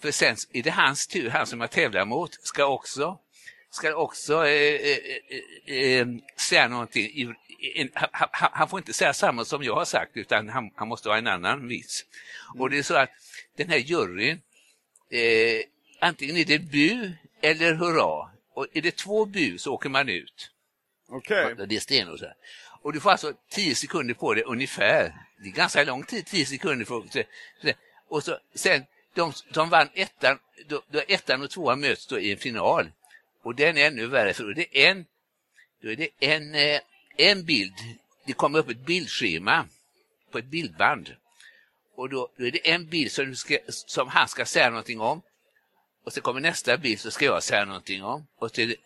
För 0.00 0.10
sen 0.10 0.36
är 0.52 0.62
det 0.62 0.70
hans 0.70 1.06
tur, 1.06 1.30
han 1.30 1.46
som 1.46 1.60
jag 1.60 1.70
tävlar 1.70 2.04
mot, 2.04 2.34
ska 2.34 2.66
också, 2.66 3.18
ska 3.70 3.94
också 3.94 4.46
eh, 4.46 4.74
eh, 4.74 4.98
eh, 5.66 5.76
eh 5.76 6.06
säga 6.36 6.68
någonting. 6.68 7.34
Han, 7.94 8.28
han, 8.32 8.68
får 8.68 8.78
inte 8.78 8.92
säga 8.92 9.14
samma 9.14 9.44
som 9.44 9.62
jag 9.62 9.74
har 9.74 9.84
sagt 9.84 10.16
utan 10.16 10.48
han, 10.48 10.70
han 10.74 10.88
måste 10.88 11.08
ha 11.08 11.16
en 11.16 11.26
annan 11.26 11.68
vits. 11.68 12.04
Mm. 12.50 12.62
Och 12.62 12.70
det 12.70 12.78
är 12.78 12.82
så 12.82 12.94
att 12.94 13.10
den 13.56 13.68
här 13.68 13.78
juryn, 13.78 14.40
eh, 15.10 15.62
antingen 16.00 16.36
är 16.36 16.44
det 16.44 16.58
bu 16.58 17.12
eller 17.42 17.74
hurra. 17.74 18.30
Och 18.54 18.66
är 18.72 18.82
det 18.82 18.96
två 18.96 19.24
bu 19.24 19.58
så 19.58 19.74
åker 19.74 19.88
man 19.88 20.08
ut. 20.08 20.50
Okej. 21.08 21.52
Okay. 21.52 21.66
Det 21.66 21.90
är 21.90 22.20
här. 22.20 22.34
Och 22.82 22.92
du 22.92 23.00
får 23.00 23.10
alltså 23.10 23.32
10 23.50 23.74
sekunder 23.74 24.14
på 24.14 24.34
dig, 24.34 24.44
ungefär. 24.44 25.14
Det 25.42 25.48
är 25.48 25.52
ganska 25.52 25.84
lång 25.84 26.02
tid, 26.04 26.26
10 26.26 26.46
sekunder. 26.46 26.84
För, 26.84 27.04
och 28.08 28.24
så, 28.24 28.38
sen, 28.54 28.84
de, 29.14 29.32
de 29.52 29.70
vann 29.70 29.88
ettan, 29.94 30.38
då, 30.66 30.82
då 30.90 31.00
ettan 31.08 31.42
och 31.42 31.50
tvåan 31.50 31.80
möts 31.80 32.06
då 32.06 32.18
i 32.18 32.32
en 32.32 32.38
final. 32.38 32.90
Och 33.42 33.54
den 33.54 33.76
är 33.76 33.86
ännu 33.86 34.06
värre, 34.06 34.34
för 34.34 34.44
då 34.44 34.50
är 34.50 34.54
det 34.54 34.86
en, 34.86 35.06
då 35.82 35.90
är 35.90 35.96
det 35.96 36.08
en, 36.20 36.54
eh, 36.54 36.80
en 37.16 37.44
bild, 37.44 37.74
det 38.26 38.32
kommer 38.32 38.58
upp 38.58 38.68
ett 38.68 38.86
bildschema 38.86 39.66
på 40.30 40.38
ett 40.38 40.44
bildband. 40.44 41.14
och 41.94 42.08
då, 42.08 42.28
då 42.36 42.46
är 42.46 42.50
det 42.50 42.70
en 42.70 42.88
bild 42.88 43.12
som, 43.12 43.36
ska, 43.36 43.58
som 43.68 44.08
han 44.08 44.28
ska 44.28 44.44
säga 44.44 44.70
någonting 44.70 45.00
om. 45.00 45.22
Och 46.04 46.12
så 46.12 46.20
kommer 46.20 46.40
nästa 46.40 46.76
bild 46.76 47.00
så 47.00 47.10
ska 47.10 47.24
jag 47.24 47.42
säga 47.42 47.64
någonting 47.64 48.02
om. 48.04 48.26
Och, 48.38 48.50
så 48.50 48.56
det, 48.56 48.76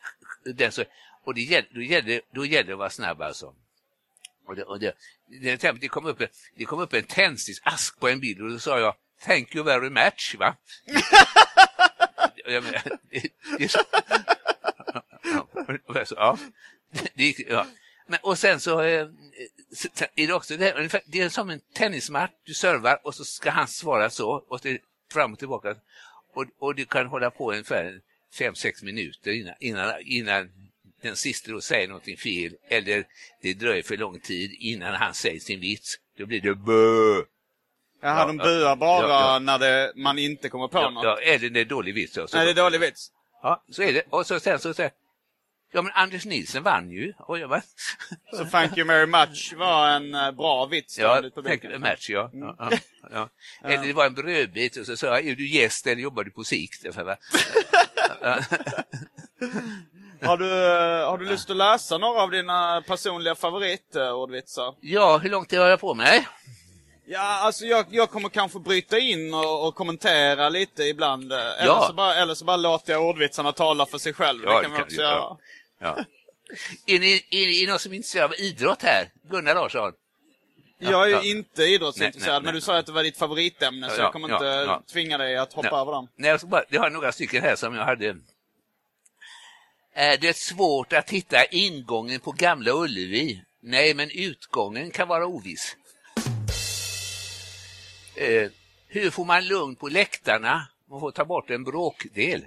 den 0.44 0.72
så, 0.72 0.84
och 1.24 1.34
det 1.34 1.64
då, 1.70 1.82
gäller, 1.82 2.20
då 2.30 2.46
gäller 2.46 2.66
det 2.66 2.72
att 2.72 2.78
vara 2.78 2.90
snabb 2.90 3.22
alltså. 3.22 3.54
Och 4.46 4.56
det, 4.56 4.62
och 4.64 4.80
det, 4.80 4.94
det, 5.40 5.80
det, 5.80 5.88
kom 5.88 6.06
upp, 6.06 6.20
en- 6.20 6.28
det 6.56 6.64
kom 6.64 6.80
upp 6.80 6.92
en 6.94 7.04
tändsticksask 7.04 8.00
på 8.00 8.08
en 8.08 8.20
bild 8.20 8.40
och 8.42 8.50
då 8.50 8.58
sa 8.58 8.78
jag 8.80 8.94
Thank 9.24 9.54
you 9.54 9.64
very 9.64 9.90
much. 9.90 10.36
Va? 10.38 10.56
Jag 12.44 12.64
menar, 12.64 12.82
det, 13.10 13.28
det 13.58 13.68
så, 13.68 13.78
ja, 15.22 15.46
och 15.86 15.94
det 17.14 17.38
ja. 17.48 17.66
Men, 18.06 18.18
och 18.22 18.38
sen 18.38 18.60
så 18.60 18.80
eh, 18.80 19.08
är 20.14 20.26
det 20.26 20.32
också, 20.32 20.56
det 20.56 20.68
är, 20.68 20.76
ungefär- 20.78 21.02
det 21.06 21.20
är 21.20 21.28
som 21.28 21.50
en 21.50 21.60
tennismatch, 21.74 22.30
du 22.44 22.54
servar 22.54 23.00
och 23.06 23.14
så 23.14 23.24
ska 23.24 23.50
han 23.50 23.68
svara 23.68 24.10
så 24.10 24.30
och 24.48 24.60
det 24.62 24.70
är 24.70 24.78
fram 25.12 25.32
och 25.32 25.38
tillbaka. 25.38 25.76
Och, 26.34 26.44
och 26.58 26.74
du 26.74 26.84
kan 26.84 27.06
hålla 27.06 27.30
på 27.30 27.52
ungefär 27.52 28.00
fem 28.38 28.54
sex 28.54 28.82
minuter 28.82 29.30
innan, 29.30 29.54
innan, 29.60 29.92
innan 30.00 30.52
den 31.02 31.16
sista 31.16 31.60
säger 31.60 31.88
någonting 31.88 32.16
fel 32.16 32.52
eller 32.68 33.04
det 33.42 33.54
dröjer 33.54 33.82
för 33.82 33.96
lång 33.96 34.20
tid 34.20 34.56
innan 34.58 34.94
han 34.94 35.14
säger 35.14 35.40
sin 35.40 35.60
vits. 35.60 35.94
Då 36.18 36.26
blir 36.26 36.40
det 36.40 36.54
bö. 36.54 37.22
Jaha, 38.02 38.26
de 38.26 38.38
ja, 38.38 38.44
buar 38.44 38.76
bara 38.76 39.08
ja, 39.08 39.32
ja. 39.32 39.38
när 39.38 39.58
det, 39.58 39.92
man 39.96 40.18
inte 40.18 40.48
kommer 40.48 40.68
på 40.68 40.78
Ja, 40.78 40.90
något. 40.90 41.04
ja, 41.04 41.18
eller 41.18 41.50
det 41.50 41.60
är 41.60 41.64
dålig 41.64 41.94
vits. 41.94 42.12
då. 42.14 42.26
Så, 42.26 42.36
Nej, 42.36 42.46
det 42.46 42.52
är 42.52 42.64
dålig 42.64 42.80
vits. 42.80 43.10
ja, 43.42 43.64
så 43.70 43.82
är 43.82 43.92
det. 43.92 44.02
Och 44.10 44.26
så 44.26 44.40
sen 44.40 44.58
så 44.58 44.74
säger 44.74 44.92
ja 45.72 45.82
men 45.82 45.92
Anders 45.92 46.24
Nilsson 46.24 46.62
vann 46.62 46.90
ju. 46.90 47.12
Och 47.18 47.38
jag 47.38 47.50
bara, 47.50 47.62
Så 48.32 48.44
thank 48.44 48.78
you 48.78 48.86
very 48.86 49.06
much 49.06 49.54
var 49.56 49.88
en 49.88 50.14
eh, 50.14 50.30
bra 50.30 50.66
vits. 50.66 50.98
Ja, 50.98 51.22
publiken. 51.34 51.70
tänk 51.70 51.80
match, 51.80 52.10
ja. 52.10 52.30
ja, 52.32 52.56
ja, 52.58 52.70
ja. 53.10 53.28
Eller 53.68 53.86
det 53.86 53.92
var 53.92 54.06
en 54.06 54.14
brödbit 54.14 54.76
och 54.76 54.86
så 54.86 54.96
sa 54.96 55.06
jag, 55.06 55.26
är 55.26 55.36
du 55.36 55.48
gäst 55.48 55.86
eller 55.86 56.02
jobbar 56.02 56.24
du 56.24 56.30
på 56.30 56.44
sikt? 56.44 56.86
Har 60.24 60.36
du, 60.36 60.50
eh, 60.50 61.08
har 61.10 61.18
du 61.18 61.24
lust 61.24 61.50
att 61.50 61.56
läsa 61.56 61.98
några 61.98 62.22
av 62.22 62.30
dina 62.30 62.82
personliga 62.86 63.34
favoritordvitsar? 63.34 64.74
Ja, 64.80 65.18
hur 65.18 65.30
långt 65.30 65.52
har 65.52 65.68
jag 65.68 65.80
på 65.80 65.94
mig? 65.94 66.28
Ja, 67.04 67.20
alltså 67.40 67.64
jag, 67.64 67.86
jag 67.90 68.10
kommer 68.10 68.28
kanske 68.28 68.58
bryta 68.58 68.98
in 68.98 69.34
och, 69.34 69.68
och 69.68 69.74
kommentera 69.74 70.48
lite 70.48 70.82
ibland. 70.84 71.32
eh, 71.32 71.38
Eller, 71.38 71.66
Ja. 71.66 71.84
så 71.88 71.92
bara, 71.94 72.14
eller 72.14 72.34
så 72.34 72.44
bara 72.44 72.56
låter 72.56 72.92
jag 72.92 73.02
ordvitsarna 73.04 73.52
tala 73.52 73.86
för 73.86 73.98
sig 73.98 74.12
själv. 74.12 74.40
Ja, 74.44 74.56
det 74.56 74.62
kan 74.62 74.70
man 74.70 74.78
kan 74.78 74.84
också 74.86 75.00
göra. 75.00 75.14
ja. 75.14 75.38
Ja. 75.80 76.04
Är 76.86 76.98
ni, 76.98 77.26
är 77.30 77.46
ni 77.46 77.66
någon 77.66 77.78
som 77.78 77.92
är 77.92 77.96
intresserad 77.96 78.24
av 78.24 78.34
idrott 78.38 78.82
här? 78.82 79.08
Gunnar 79.30 79.54
Larsson? 79.54 79.92
Jag 80.78 81.02
är 81.02 81.06
ju 81.06 81.12
ja. 81.14 81.22
inte 81.22 81.62
idrottsintresserad, 81.62 82.32
Nej, 82.32 82.40
nej, 82.40 82.44
men 82.44 82.54
du 82.54 82.60
sa 82.60 82.78
att 82.78 82.86
det 82.86 82.92
var 82.92 83.02
ditt 83.02 83.18
favoritämne, 83.18 83.88
så 83.88 83.94
Ja, 83.96 84.02
jag 84.02 84.12
kommer 84.12 84.32
inte 84.32 84.78
tvinga 84.92 85.18
dig 85.18 85.36
att 85.36 85.52
hoppa 85.52 85.80
över 85.80 85.92
dem. 85.92 86.08
Nej, 86.16 86.30
jag, 86.30 86.40
bara, 86.40 86.62
jag 86.68 86.80
har 86.80 86.90
några 86.90 87.12
stycken 87.12 87.42
här 87.42 87.56
som 87.56 87.74
jag 87.74 87.84
hade. 87.84 88.16
Eh, 89.94 90.08
är 90.08 90.16
det 90.16 90.36
svårt 90.36 90.92
att 90.92 91.10
hitta 91.10 91.44
ingången 91.44 92.20
på 92.20 92.32
Gamla 92.32 92.72
Ullevi? 92.72 93.42
Nej, 93.62 93.94
men 93.94 94.10
utgången 94.10 94.90
kan 94.90 95.08
vara 95.08 95.26
oviss. 95.26 95.76
Eh, 98.16 98.50
hur 98.88 99.10
får 99.10 99.24
man 99.24 99.46
lugn 99.46 99.76
på 99.76 99.88
läktarna? 99.88 100.68
Man 100.90 101.00
får 101.00 101.10
ta 101.10 101.24
bort 101.24 101.50
en 101.50 101.64
bråkdel. 101.64 102.46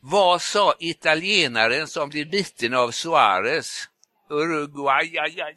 Vad 0.00 0.42
sa 0.42 0.74
italienaren 0.78 1.88
som 1.88 2.08
blev 2.08 2.30
biten 2.30 2.74
av 2.74 2.90
Suarez? 2.90 3.88
Uruguay, 4.30 5.18
aj, 5.18 5.40
aj, 5.40 5.40
aj. 5.40 5.56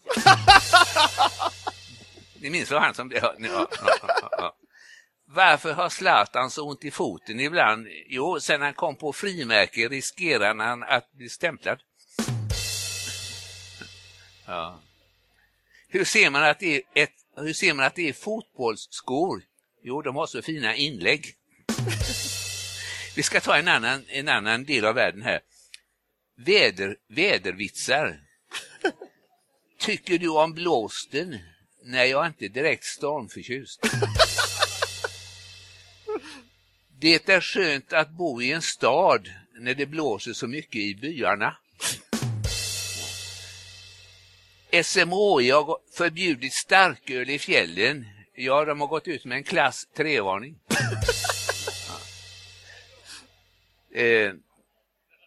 Ni 2.42 2.50
minns 2.50 2.72
vad 2.72 2.82
han 2.82 2.94
som 2.94 3.08
blev... 3.08 3.24
Ja, 3.24 3.34
ja, 3.40 3.68
ja, 4.02 4.30
ja. 4.32 4.56
Varför 5.32 5.74
har 5.74 5.90
Zlatan 5.90 6.52
så 6.52 6.70
ont 6.70 6.86
i 6.86 6.92
foten 6.92 7.40
ibland? 7.40 7.88
Jo, 8.08 8.40
sen 8.40 8.62
han 8.62 8.74
kom 8.74 8.96
på 8.96 9.14
frimärke 9.14 9.88
riskerar 9.88 10.56
han 10.56 10.84
att 10.84 11.12
bli 11.12 11.30
stämplad. 11.30 11.80
Ja. 14.46 14.82
Hur 15.88 16.06
ser 16.06 16.30
man 16.30 16.44
att 16.44 16.60
det 16.60 16.76
är 16.76 16.82
ett, 16.94 17.14
hur 17.38 17.54
ser 17.54 17.74
man 17.74 17.86
att 17.86 17.96
det 17.96 18.10
är 18.10 18.14
fotbollsskor? 18.14 19.44
Jo, 19.84 20.02
de 20.02 20.16
har 20.16 20.28
så 20.28 20.42
fina 20.42 20.76
inlägg. 20.76 21.34
Vi 23.16 23.24
ska 23.24 23.42
ta 23.42 23.58
en 23.58 23.68
annan, 23.68 24.04
en 24.08 24.28
annan 24.28 24.66
del 24.66 24.86
av 24.86 24.96
världen 24.96 25.22
här. 25.22 25.42
Väder, 26.38 26.98
vädervitsar. 27.08 28.20
Tycker 29.80 30.18
du 30.18 30.30
om 30.30 30.54
blåsten? 30.54 31.40
Nej, 31.84 32.10
jag 32.10 32.24
är 32.24 32.28
inte 32.28 32.48
direkt 32.48 32.86
stormförtjust. 32.86 33.80
Det 37.02 37.30
är 37.30 37.42
skönt 37.42 37.94
att 37.94 38.10
bo 38.10 38.42
i 38.42 38.52
en 38.52 38.62
stad 38.62 39.30
när 39.60 39.74
det 39.74 39.86
blåser 39.86 40.34
så 40.34 40.48
mycket 40.48 40.76
i 40.76 40.96
byarna. 40.96 41.58
SMHI 44.84 45.50
har 45.50 45.78
förbjudit 45.98 46.54
starköl 46.54 47.30
i 47.30 47.40
fjällen. 47.40 48.06
Ja, 48.36 48.66
de 48.66 48.82
har 48.82 48.88
gått 48.88 49.08
ut 49.08 49.26
med 49.26 49.38
en 49.38 49.44
klass 49.44 49.88
3-varning. 49.96 50.60
eh, 53.94 54.34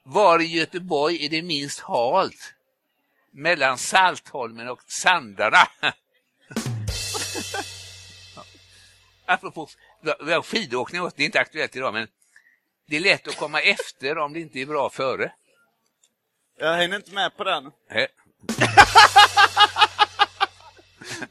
var 0.04 0.42
i 0.42 0.46
Göteborg 0.46 1.24
är 1.24 1.28
det 1.28 1.42
minst 1.42 1.80
halt? 1.80 2.54
Mellan 3.30 3.78
Saltholmen 3.78 4.68
och 4.68 4.82
Sandarna. 4.86 5.68
Apropå 9.26 9.68
vi 10.03 10.32
har 10.32 10.42
skidåkning, 10.42 11.11
det 11.16 11.22
är 11.22 11.26
inte 11.26 11.40
aktuellt 11.40 11.76
idag, 11.76 11.94
men 11.94 12.09
det 12.88 12.96
är 12.96 13.00
lätt 13.00 13.28
att 13.28 13.36
komma 13.36 13.61
efter 13.61 14.18
om 14.18 14.32
det 14.32 14.40
inte 14.40 14.59
är 14.59 14.66
bra 14.66 14.90
före. 14.90 15.32
Jag 16.59 16.76
hänger 16.76 16.96
inte 16.96 17.14
med 17.14 17.36
på 17.36 17.44
den. 17.44 17.66
Eh, 17.90 18.07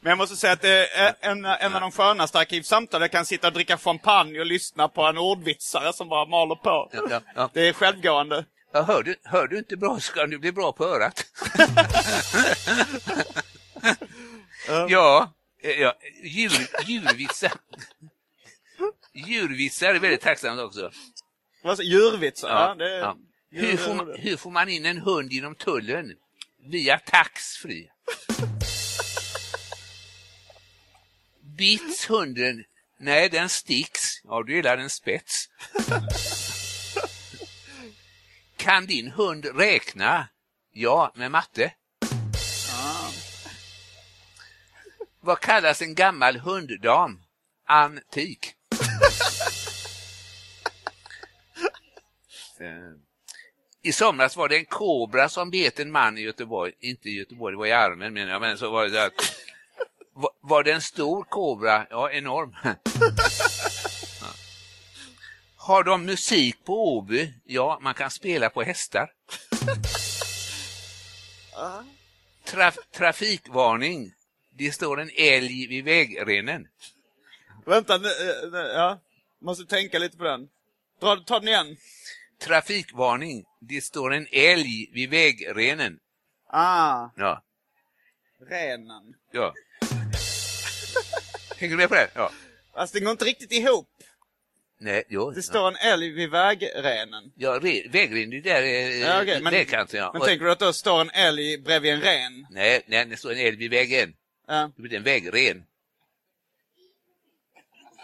Men 0.00 0.10
jag 0.10 0.18
måste 0.18 0.36
säga 0.36 0.52
att 0.52 0.60
det 0.60 0.88
är 0.88 1.14
en, 1.20 1.44
en 1.44 1.74
av 1.74 1.80
de 1.80 1.92
skönaste 1.92 2.38
arkivsamtal. 2.38 3.00
Jag 3.00 3.10
kan 3.10 3.26
sitta 3.26 3.46
och 3.46 3.52
dricka 3.52 3.78
champagne 3.78 4.40
och 4.40 4.46
lyssna 4.46 4.88
på 4.88 5.02
en 5.02 5.18
ordvitsare 5.18 5.92
som 5.92 6.08
bara 6.08 6.26
maler 6.26 6.54
på. 6.54 6.90
Ja, 6.92 7.02
ja, 7.10 7.20
ja. 7.34 7.50
Det 7.52 7.68
är 7.68 7.72
självgående. 7.72 8.44
Ja, 8.72 8.82
hör, 8.82 9.02
du, 9.02 9.16
hör 9.24 9.46
du 9.46 9.58
inte 9.58 9.76
bra 9.76 10.00
ska 10.00 10.26
du 10.26 10.38
bli 10.38 10.52
bra 10.52 10.72
på 10.72 10.84
örat. 10.84 11.24
ja, 14.88 15.32
eh, 15.62 15.70
ja 15.70 15.94
djur, 16.22 16.52
djurvitsar. 16.86 17.52
Djurvitsar 19.14 19.94
är 19.94 19.98
väldigt 19.98 20.20
tacksamt 20.20 20.60
också. 20.60 20.90
Djurvitsar? 21.82 22.48
Ja. 22.48 22.74
Det 22.74 22.98
ja. 22.98 23.16
Hur, 23.50 23.76
får 23.76 23.94
man, 23.94 24.14
hur 24.18 24.36
får 24.36 24.50
man 24.50 24.68
in 24.68 24.86
en 24.86 24.98
hund 24.98 25.32
genom 25.32 25.54
tullen? 25.54 26.12
Via 26.64 26.98
taxfree. 26.98 27.90
Bits 31.58 32.06
hunden? 32.06 32.64
Nej, 32.98 33.28
den 33.28 33.48
sticks. 33.48 34.20
Ja, 34.24 34.42
du 34.42 34.54
gillar 34.54 34.78
en 34.78 34.90
spets. 34.90 35.48
Kan 38.56 38.86
din 38.86 39.10
hund 39.10 39.46
räkna? 39.56 40.28
Ja, 40.72 41.12
med 41.14 41.30
matte. 41.30 41.72
Vad 45.20 45.40
kallas 45.40 45.82
en 45.82 45.94
gammal 45.94 46.36
hunddam? 46.36 47.22
Antik. 47.66 48.54
I 53.84 53.92
somras 53.92 54.36
var 54.36 54.48
det 54.48 54.56
en 54.56 54.64
kobra 54.64 55.28
som 55.28 55.50
bet 55.50 55.80
en 55.80 55.90
man 55.90 56.18
i 56.18 56.20
Göteborg. 56.20 56.72
Inte 56.80 57.08
i 57.08 57.12
Göteborg, 57.12 57.54
det 57.54 57.58
var 57.58 57.66
i 57.66 57.72
armen 57.72 58.12
menar 58.12 58.32
jag, 58.32 58.40
men 58.40 58.58
så 58.58 58.70
var 58.70 58.84
det 58.84 58.90
där. 58.90 59.10
Var, 60.14 60.30
var 60.40 60.62
det 60.62 60.72
en 60.72 60.82
stor 60.82 61.24
kobra? 61.24 61.86
Ja, 61.90 62.10
enorm. 62.10 62.56
Ja. 64.20 64.26
Har 65.56 65.84
de 65.84 66.04
musik 66.04 66.64
på 66.64 66.96
Åby? 66.96 67.32
Ja, 67.44 67.78
man 67.82 67.94
kan 67.94 68.10
spela 68.10 68.50
på 68.50 68.62
hästar. 68.62 69.10
Traf, 72.44 72.78
trafikvarning. 72.96 74.12
Det 74.58 74.72
står 74.72 75.00
en 75.00 75.10
älg 75.16 75.66
vid 75.66 75.84
vägrenen. 75.84 76.68
Vänta, 77.64 77.98
nu, 77.98 78.08
eh, 78.08 78.58
ja. 78.74 79.00
Måste 79.40 79.64
tänka 79.64 79.98
lite 79.98 80.16
på 80.16 80.24
den. 80.24 80.48
Dra, 81.00 81.16
ta 81.16 81.38
den 81.38 81.48
igen. 81.48 81.76
Trafikvarning. 82.40 83.44
Det 83.60 83.80
står 83.80 84.14
en 84.14 84.26
älg 84.32 84.90
vid 84.92 85.10
vägrenen. 85.10 85.98
Ah, 86.50 87.08
Ja, 87.16 87.42
renen. 88.50 89.14
ja. 89.32 89.54
Hänger 91.56 91.70
du 91.72 91.76
med 91.76 91.88
på 91.88 91.94
det? 91.94 92.08
Ja. 92.14 92.32
Alltså 92.72 92.94
det 92.98 93.04
går 93.04 93.10
inte 93.12 93.24
riktigt 93.24 93.52
ihop. 93.52 93.88
Nej, 94.80 95.04
jo. 95.08 95.30
Det 95.30 95.42
står 95.42 95.68
en 95.68 95.76
älg 95.76 96.10
vid 96.10 96.30
vägrenen. 96.30 97.32
Ja, 97.36 97.50
re, 97.62 97.88
vägrenen, 97.88 98.30
det 98.30 98.40
där 98.40 98.62
är 98.62 98.90
Ja, 99.06 99.22
okej, 99.22 99.40
men- 99.42 99.52
vägkanten. 99.52 100.00
Ja. 100.00 100.10
Men 100.12 100.22
Och- 100.22 100.28
tänker 100.28 100.44
du 100.44 100.52
att 100.52 100.58
då 100.58 100.72
står 100.72 101.00
en 101.00 101.10
älg 101.10 101.58
bredvid 101.58 101.92
en 101.92 102.00
ren? 102.00 102.46
Nej, 102.50 102.82
nej, 102.86 103.06
det 103.06 103.16
står 103.16 103.32
en 103.32 103.38
älg 103.38 103.56
vid 103.56 103.70
vägen. 103.70 104.14
Ja. 104.48 104.70
Det 104.76 104.82
blir 104.82 104.96
en 104.96 105.02
vägren. 105.02 105.64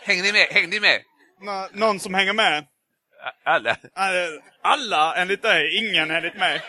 Hänger 0.03 0.23
ni 0.23 0.33
med? 0.33 0.47
Hänger 0.51 0.69
ni 0.69 0.81
med? 0.81 1.03
Nå- 1.41 1.69
någon 1.73 2.01
som 2.01 2.15
hänger 2.15 2.33
med? 2.33 2.67
Alla. 3.45 3.77
Alla 4.63 5.15
enligt 5.17 5.43
dig, 5.43 5.77
ingen 5.79 6.11
enligt 6.11 6.37
mig. 6.37 6.63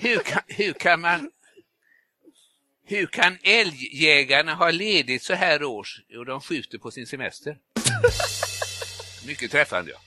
Hur 0.00 0.18
kan, 0.18 0.42
hur 0.48 0.72
kan 0.72 1.00
man... 1.00 1.30
Hur 2.86 3.06
kan 3.06 3.38
älgjägarna 3.42 4.54
ha 4.54 4.70
ledigt 4.70 5.22
så 5.22 5.34
här 5.34 5.64
års? 5.64 6.00
Jo, 6.08 6.24
de 6.24 6.40
skjuter 6.40 6.78
på 6.78 6.90
sin 6.90 7.06
semester. 7.06 7.56
Mycket 9.26 9.50
träffande, 9.50 9.90
ja. 9.90 9.98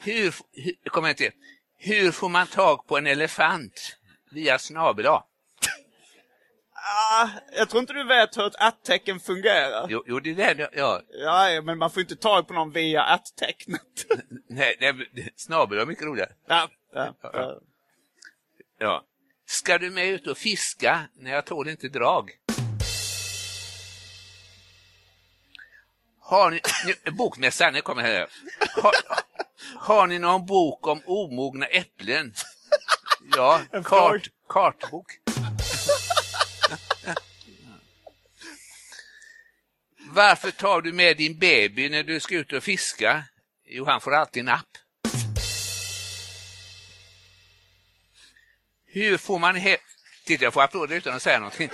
Hur, 0.00 0.34
hur, 0.52 0.90
kommer 0.90 1.08
inte 1.08 1.30
hur 1.78 2.12
får 2.12 2.28
man 2.28 2.46
tag 2.46 2.86
på 2.86 2.98
en 2.98 3.06
elefant? 3.06 3.97
Via 4.30 4.58
snabel. 4.58 5.06
Ah, 5.06 5.24
jag 7.52 7.68
tror 7.68 7.80
inte 7.80 7.92
du 7.92 8.04
vet 8.04 8.36
hur 8.36 8.46
ett 8.46 8.54
att-tecken 8.58 9.20
fungerar. 9.20 9.86
Jo, 9.88 10.04
jo, 10.06 10.20
det 10.20 10.42
är 10.42 10.54
det. 10.54 10.70
Ja, 10.72 11.02
Ja, 11.10 11.60
men 11.62 11.78
man 11.78 11.90
får 11.90 12.00
inte 12.00 12.16
tag 12.16 12.48
på 12.48 12.54
någon 12.54 12.72
via 12.72 13.02
att-tecknet. 13.02 13.82
nej, 14.48 14.76
nej, 14.80 15.32
snabel 15.36 15.78
var 15.78 15.86
mycket 15.86 16.04
roligare. 16.04 16.32
ja, 16.46 16.68
ja, 16.92 17.14
ja. 17.22 17.60
Ja. 18.78 19.04
Ska 19.46 19.78
du 19.78 19.90
med 19.90 20.06
ut 20.08 20.26
och 20.26 20.38
fiska? 20.38 21.08
Nej, 21.14 21.32
jag 21.32 21.46
tål 21.46 21.68
inte 21.68 21.88
drag. 21.88 22.30
Har 26.20 26.50
ni, 26.50 26.60
nu, 26.86 27.10
bokmässan, 27.10 27.72
nu 27.72 27.80
kommer 27.80 28.02
här. 28.02 28.26
Har, 28.82 28.92
har 29.76 30.06
ni 30.06 30.18
någon 30.18 30.46
bok 30.46 30.86
om 30.86 31.02
omogna 31.06 31.66
äpplen? 31.66 32.34
Ja, 33.38 33.62
kart, 33.84 34.28
kartbok. 34.48 35.06
Varför 40.10 40.50
tar 40.50 40.80
du 40.80 40.92
med 40.92 41.16
din 41.16 41.38
baby 41.38 41.88
när 41.88 42.02
du 42.02 42.20
ska 42.20 42.34
ut 42.34 42.52
och 42.52 42.62
fiska? 42.62 43.24
Jo, 43.64 43.84
han 43.84 44.00
får 44.00 44.14
alltid 44.14 44.44
napp. 44.44 44.68
Hur 48.86 49.16
får 49.18 49.38
man 49.38 49.56
hem... 49.56 49.78
Titta, 50.24 50.44
jag 50.44 50.52
får 50.52 50.62
applåder 50.62 50.96
utan 50.96 51.16
att 51.16 51.22
säga 51.22 51.38
någonting. 51.38 51.70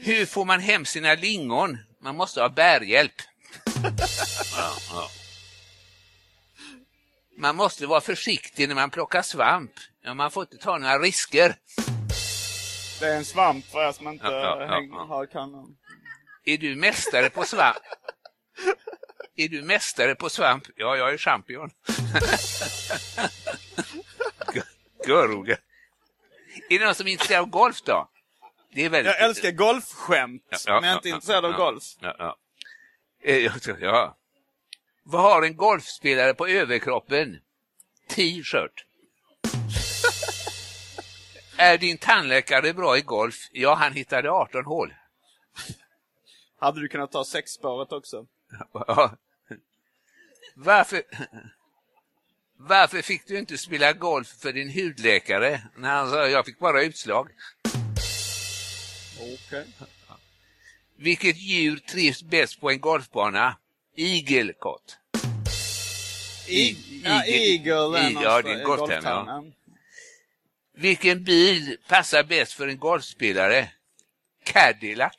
Hur 0.00 0.26
får 0.26 0.44
man 0.44 0.60
hem 0.60 0.84
sina 0.84 1.14
lingon? 1.14 1.78
Man 2.00 2.16
måste 2.16 2.40
ha 2.40 2.48
bärhjälp. 2.48 3.22
Man 7.44 7.56
måste 7.56 7.86
vara 7.86 8.00
försiktig 8.00 8.68
när 8.68 8.74
man 8.74 8.90
plockar 8.90 9.22
svamp. 9.22 9.72
Ja, 10.02 10.14
man 10.14 10.30
får 10.30 10.42
inte 10.42 10.56
ta 10.56 10.78
några 10.78 10.98
risker. 10.98 11.54
Det 13.00 13.06
är 13.06 13.16
en 13.16 13.24
svamp 13.24 13.64
för 13.66 13.88
er 13.88 13.92
som 13.92 14.08
inte 14.08 14.26
Ja, 14.26 14.60
ja, 14.60 14.66
häng, 14.74 14.90
ja. 14.92 15.04
har 15.04 15.26
kanon. 15.26 15.76
Är 16.44 16.58
du 16.58 16.76
mästare 16.76 17.30
på 17.30 17.44
svamp? 17.44 17.76
Är 19.36 19.48
du 19.48 19.62
mästare 19.62 20.14
på 20.14 20.28
svamp? 20.30 20.64
Ja, 20.76 20.96
jag 20.96 21.12
är 21.12 21.18
champion. 21.18 21.70
Görroga. 25.06 25.56
Är 26.70 26.78
det 26.78 26.84
någon 26.84 26.94
som 26.94 27.06
är 27.06 27.10
intresserad 27.12 27.40
av 27.42 27.48
golf 27.48 27.82
då? 27.82 28.08
Det 28.74 28.84
är 28.84 28.88
väldigt... 28.88 29.12
Jag 29.18 29.22
älskar 29.28 29.50
golfskämt, 29.50 30.42
men 30.50 30.74
jag 30.74 30.84
är 30.84 30.94
inte 30.96 31.08
intresserad 31.08 31.44
av 31.44 31.52
golf. 31.52 31.84
Ja, 32.00 32.16
ja. 32.18 32.36
Eh, 33.22 33.36
jag 33.38 33.62
tror- 33.62 33.78
ja. 33.80 34.16
Vad 35.06 35.22
har 35.22 35.42
en 35.42 35.56
golfspelare 35.56 36.34
på 36.34 36.46
överkroppen? 36.46 37.38
T-shirt. 38.08 38.86
är 41.56 41.78
din 41.78 41.98
tandläkare 41.98 42.74
bra 42.74 42.98
i 42.98 43.00
golf? 43.00 43.48
Ja, 43.52 43.74
han 43.74 43.92
hittade 43.92 44.30
18 44.30 44.64
hål. 44.64 44.94
Hade 46.58 46.80
du 46.80 46.88
kunnat 46.88 47.12
ta 47.12 47.24
sexspåret 47.24 47.92
också? 47.92 48.26
Ja. 48.72 49.16
Varför, 50.54 51.02
varför 52.56 53.02
fick 53.02 53.26
du 53.26 53.38
inte 53.38 53.58
spela 53.58 53.92
golf 53.92 54.28
för 54.28 54.52
din 54.52 54.72
hudläkare? 54.72 55.62
När 55.76 55.90
han 55.90 56.10
sa 56.10 56.28
jag 56.28 56.46
fick 56.46 56.58
bara 56.58 56.82
utslag. 56.82 57.30
Okej. 59.20 59.66
Vilket 60.96 61.36
djur 61.36 61.76
trivs 61.76 62.22
bäst 62.22 62.60
på 62.60 62.70
en 62.70 62.80
golfbana? 62.80 63.56
Igelkott. 63.94 64.96
I- 66.48 66.76
Ja, 67.04 67.22
Eagle- 67.26 67.98
är 67.98 68.22
ja, 68.22 68.42
det 68.42 68.50
är 68.50 68.90
en 68.92 69.04
ja. 69.04 69.44
Vilken 70.76 71.24
bil 71.24 71.76
passar 71.88 72.22
bäst 72.22 72.52
för 72.52 72.68
en 72.68 72.78
golfspelare? 72.78 73.68
Cadillac. 74.44 75.12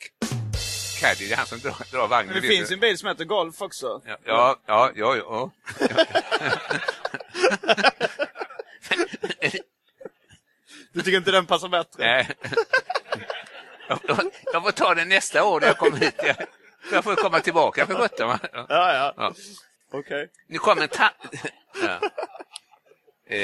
Caddy, 0.99 1.27
det 1.27 1.33
är 1.33 1.37
han 1.37 1.47
som 1.47 1.59
drar, 1.59 1.91
drar 1.91 2.07
vagnen. 2.07 2.33
Men 2.33 2.41
det 2.41 2.47
finns 2.47 2.67
du. 2.69 2.73
en 2.73 2.79
bil 2.79 2.97
som 2.97 3.07
heter 3.07 3.25
Golf 3.25 3.61
också. 3.61 4.01
Ja, 4.05 4.17
ja, 4.25 4.59
ja, 4.67 4.91
ja. 4.95 5.15
ja. 5.15 5.51
Du 10.93 11.01
tycker 11.01 11.17
inte 11.17 11.31
den 11.31 11.45
passar 11.45 11.67
bättre? 11.67 12.03
Nej. 12.05 12.27
Jag, 13.87 13.99
jag, 14.07 14.31
jag 14.53 14.63
får 14.63 14.71
ta 14.71 14.95
den 14.95 15.09
nästa 15.09 15.43
år 15.43 15.59
när 15.59 15.67
jag 15.67 15.77
kommer 15.77 15.97
hit. 15.97 16.21
Jag, 16.91 17.03
får 17.03 17.15
komma 17.15 17.39
tillbaka 17.39 17.85
för 17.87 17.95
sjutton. 17.95 18.37
Ja. 18.53 18.65
Ja, 18.69 19.13
ja. 19.17 19.33
Okej. 19.91 20.29
Nu 20.47 20.57
kommer 20.57 20.81
en 20.81 20.87
ta- 20.87 21.13
ja. 21.81 21.99
eh, 23.27 23.37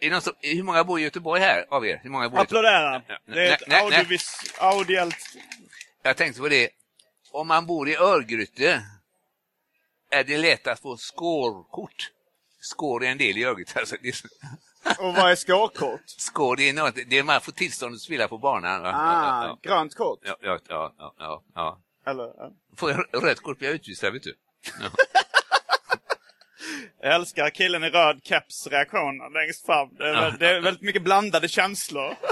är 0.00 0.08
det 0.08 0.10
någon 0.10 0.22
som, 0.22 0.32
Hur 0.40 0.62
många 0.62 0.84
bor 0.84 1.00
i 1.00 1.02
Göteborg 1.02 1.40
här 1.40 1.66
av 1.70 1.86
er? 1.86 2.00
Hur 2.02 2.10
många 2.10 2.28
bor? 2.28 2.38
Applådera. 2.40 3.02
Ja, 3.08 3.18
Det 3.26 3.48
är 3.48 3.52
ett 3.52 3.62
nej, 3.66 3.82
audiovis- 3.82 4.54
audiellt... 4.58 5.16
Jag 6.02 6.16
tänkte 6.16 6.40
på 6.40 6.48
det. 6.48 6.70
Om 7.32 7.48
man 7.48 7.66
bor 7.66 7.88
i 7.88 7.96
Örgryte 7.96 8.82
är 10.10 10.24
det 10.24 10.38
lätt 10.38 10.66
att 10.66 10.80
få 10.80 10.96
skårkort. 10.96 12.10
Skår 12.60 13.04
är 13.04 13.08
en 13.10 13.18
del 13.18 13.38
i 13.38 13.44
Örgryte. 13.44 13.78
Alltså, 13.80 13.96
Och 14.98 15.14
vad 15.14 15.30
är 15.30 15.36
skårkort? 15.36 16.00
skår 16.06 16.56
det 16.56 16.68
är 16.68 16.72
något, 16.72 16.94
det 17.06 17.18
är 17.18 17.22
man 17.22 17.40
får 17.40 17.52
tillstånd 17.52 17.94
att 17.94 18.00
spela 18.00 18.28
på 18.28 18.38
banan. 18.38 18.86
Ah, 18.86 19.44
Ja, 19.46 19.58
grönt 19.62 19.94
kort. 19.94 20.18
ja, 20.22 20.36
ja, 20.40 20.58
ja, 20.68 20.94
ja, 20.98 21.14
ja, 21.18 21.42
ja. 21.54 21.80
Eller, 22.06 22.24
ja. 22.24 22.50
Får 22.76 22.90
jag 22.90 23.04
rött 23.24 23.40
kort 23.40 23.58
blir 23.58 23.68
jag 23.68 23.74
utvisad, 23.74 24.12
vet 24.12 24.22
du. 24.22 24.34
Jag 27.00 27.14
älskar 27.14 27.50
killen 27.50 27.84
i 27.84 27.90
röd 27.90 28.20
keps 28.24 28.66
reaktioner 28.66 29.30
längst 29.30 29.66
fram. 29.66 29.94
Det 29.94 30.08
är, 30.08 30.30
det 30.38 30.48
är 30.50 30.60
väldigt 30.60 30.82
mycket 30.82 31.02
blandade 31.02 31.48
känslor. 31.48 32.16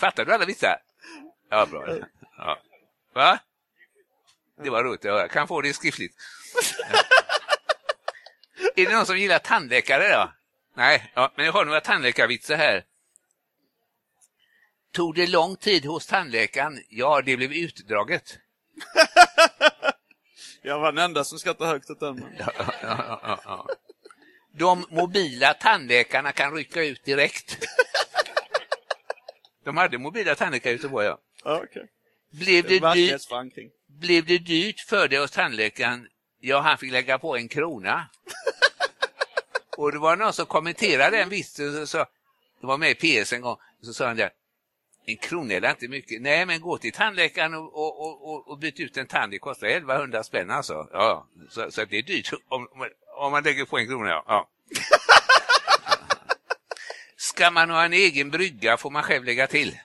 Fattar 0.00 0.24
du 0.24 0.34
alla 0.34 0.44
vitsar? 0.44 0.76
Ja, 1.50 1.66
bra. 1.66 1.86
Ja. 2.38 2.58
Va? 3.14 3.38
Det 4.62 4.70
var 4.70 4.84
roligt 4.84 5.04
att 5.04 5.10
höra. 5.10 5.28
Kan 5.28 5.48
få 5.48 5.60
det 5.60 5.74
skriftligt. 5.74 6.14
är 8.76 8.86
det 8.86 8.96
någon 8.96 9.06
som 9.06 9.18
gillar 9.18 9.38
tandläkare 9.38 10.12
då? 10.12 10.32
Nej, 10.76 11.12
ja, 11.14 11.32
men 11.36 11.46
jag 11.46 11.52
har 11.52 11.64
några 11.64 11.80
tandläkarvitsar 11.80 12.56
här. 12.56 12.84
Tog 14.92 15.14
det 15.14 15.26
lång 15.26 15.56
tid 15.56 15.84
hos 15.84 16.06
tandläkaren? 16.06 16.82
Ja, 16.88 17.22
det 17.22 17.36
blev 17.36 17.52
utdraget. 17.52 18.38
Jag 20.62 20.78
var 20.78 20.92
den 20.92 21.04
enda 21.04 21.24
som 21.24 21.38
skrattade 21.38 21.70
högt 21.70 21.90
åt 21.90 22.00
den. 22.00 22.24
Ja, 22.38 22.52
ja, 22.82 23.40
ja. 23.44 23.66
De 24.58 24.86
mobila 24.90 25.54
tandläkarna 25.54 26.32
kan 26.32 26.54
rycka 26.54 26.82
ut 26.82 27.04
direkt. 27.04 27.58
De 29.64 29.76
hade 29.76 29.98
mobila 29.98 30.34
tandläkare 30.34 30.72
i 30.72 30.76
Göteborg, 30.76 31.06
ja. 31.06 31.18
Blev 32.32 32.64
det 32.68 32.94
dyrt. 32.94 33.22
Blev 33.88 34.26
det 34.26 34.38
dyrt 34.38 34.80
för 34.80 35.08
dig 35.08 35.18
hos 35.18 35.30
tandläkaren? 35.30 36.08
Ja, 36.40 36.60
han 36.60 36.78
fick 36.78 36.92
lägga 36.92 37.18
på 37.18 37.36
en 37.36 37.48
krona. 37.48 38.08
Och 39.76 39.92
det 39.92 39.98
var 39.98 40.16
någon 40.16 40.32
som 40.32 40.46
kommenterade 40.46 41.16
den 41.16 41.28
vitsen, 41.28 41.86
så, 41.86 41.98
det 42.60 42.66
var 42.66 42.78
med 42.78 42.90
i 42.90 43.22
PS 43.22 43.32
en 43.32 43.40
gång, 43.40 43.56
så 43.82 43.92
sa 43.94 44.06
han 44.06 44.16
där, 44.16 44.30
en 45.06 45.16
krona 45.16 45.54
är 45.54 45.70
inte 45.70 45.88
mycket. 45.88 46.22
Nej, 46.22 46.46
men 46.46 46.60
gå 46.60 46.78
till 46.78 46.92
tandläkaren 46.92 47.54
och, 47.54 47.74
och, 47.74 48.00
och, 48.00 48.30
och, 48.30 48.48
och 48.48 48.58
byt 48.58 48.80
ut 48.80 48.96
en 48.96 49.06
tand, 49.06 49.32
det 49.32 49.38
kostar 49.38 49.66
1100 49.66 50.24
spänn 50.24 50.50
alltså. 50.50 50.88
Ja, 50.92 51.26
så, 51.50 51.70
så 51.70 51.84
det 51.84 51.98
är 51.98 52.02
dyrt 52.02 52.32
om, 52.48 52.68
om- 53.18 53.32
man 53.32 53.42
lägger 53.42 53.64
på 53.64 53.78
en 53.78 53.86
krona, 53.86 54.08
ja. 54.08 54.24
ja. 54.26 54.48
Ska 57.16 57.50
man 57.50 57.70
ha 57.70 57.84
en 57.84 57.92
egen 57.92 58.30
brygga 58.30 58.76
får 58.76 58.90
man 58.90 59.02
själv 59.02 59.24
lägga 59.24 59.46
till. 59.46 59.78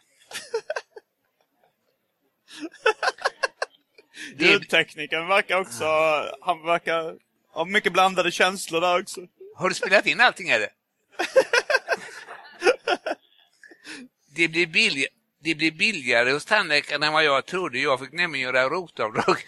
Ljudteknikern 4.38 5.28
verkar 5.28 5.60
också... 5.60 5.86
Han 6.42 6.66
verkar 6.66 7.16
ha 7.52 7.66
mycket 7.66 7.94
blandade 7.94 8.32
känslor 8.32 8.82
där 8.82 9.02
också. 9.02 9.22
Har 9.62 9.70
du 9.70 9.76
spelat 9.76 10.06
in 10.06 10.22
allting 10.22 10.50
eller? 10.50 10.70
Det 14.34 14.48
blir, 14.48 14.68
billig, 14.68 15.08
det 15.40 15.56
blir 15.56 15.72
billigare 15.72 16.32
hos 16.32 16.46
tandläkaren 16.46 17.04
än 17.04 17.14
vad 17.14 17.24
jag 17.24 17.46
trodde. 17.46 17.80
Jag 17.80 18.00
fick 18.00 18.12
nämligen 18.12 18.46
göra 18.46 18.70
rotavdrag. 18.70 19.38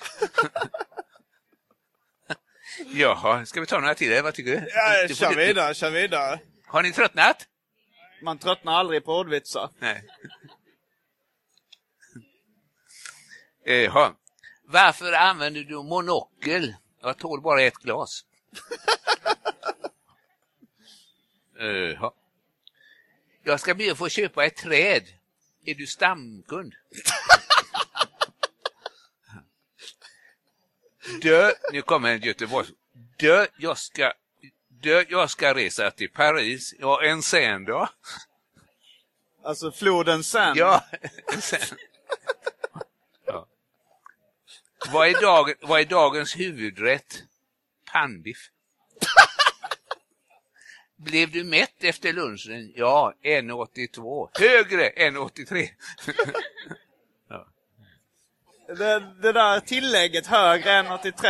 Jaha, 2.94 3.46
ska 3.46 3.60
vi 3.60 3.66
ta 3.66 3.80
några 3.80 3.96
till? 3.96 4.24
Vad 4.24 4.34
tycker 4.34 4.52
du? 4.52 4.68
Ja, 4.74 5.08
du 5.08 5.16
kör 5.16 5.36
vidare, 5.36 5.74
kör 5.74 5.92
vidare. 5.92 6.40
Har 6.66 6.84
ni 6.84 6.92
tröttnat? 6.92 7.48
Man 8.22 8.38
tröttnar 8.38 8.74
aldrig 8.74 9.06
på 9.06 9.18
ordvitsar. 9.18 9.70
Nej. 9.80 10.04
Jaha. 13.84 14.14
Varför 14.66 15.14
använder 15.14 15.62
du 15.62 15.76
monokel? 15.76 16.76
Jag 17.02 17.18
tål 17.18 17.42
bara 17.42 17.62
ett 17.62 17.78
glas. 17.78 18.26
Jaha. 21.56 22.12
Jag 23.44 23.60
ska 23.60 23.74
be 23.76 23.92
att 23.92 23.98
få 23.98 24.10
köpa 24.10 24.46
ett 24.46 24.56
träd. 24.56 25.04
Är 25.66 25.76
du 25.76 25.88
stamkund? 25.88 26.76
Dö, 31.22 31.52
nu 31.72 31.82
kommer 31.82 32.12
en 32.12 32.22
Göteborg. 32.22 32.68
Dö, 33.20 33.48
jag 33.58 33.78
ska, 33.78 34.14
dö, 34.68 35.06
jag 35.10 35.30
ska 35.30 35.54
resa 35.54 35.92
till 35.92 36.10
Paris. 36.10 36.74
Ja, 36.80 37.04
en 37.04 37.22
sen 37.22 37.66
då. 37.66 37.90
Alltså 39.44 39.72
floden 39.72 40.24
sen. 40.24 40.58
Ja, 40.58 40.86
sen. 41.40 41.78
Ja. 43.26 43.48
Vad, 44.92 45.08
är 45.08 45.22
dag, 45.22 45.54
vad 45.62 45.82
är 45.82 45.86
dagens 45.86 46.36
huvudrätt? 46.36 47.24
Pannbiff. 47.92 48.50
Blev 51.04 51.32
du 51.32 51.44
mätt 51.44 51.84
efter 51.84 52.14
lunchen? 52.14 52.74
Ja, 52.76 53.14
1,82. 53.24 54.30
Högre 54.40 54.88
än 54.88 55.18
83. 55.18 55.70
Det, 58.68 59.14
det 59.22 59.32
där 59.32 59.60
tillägget 59.60 60.28
högre 60.28 60.72
än 60.72 60.88
83, 60.92 61.30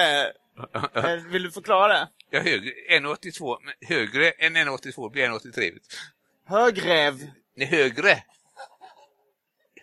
eh, 0.94 1.16
vill 1.32 1.44
du 1.44 1.52
förklara 1.52 1.94
det? 1.94 2.10
Ja, 2.30 2.40
högre, 2.40 2.72
1,82. 2.90 3.58
Men 3.64 3.74
högre 3.90 4.32
än 4.32 4.58
1,82 4.58 5.12
blir 5.12 5.30
1,83. 5.30 5.80
Högrev. 6.46 7.32
Nej, 7.56 7.68
högre. 7.68 8.24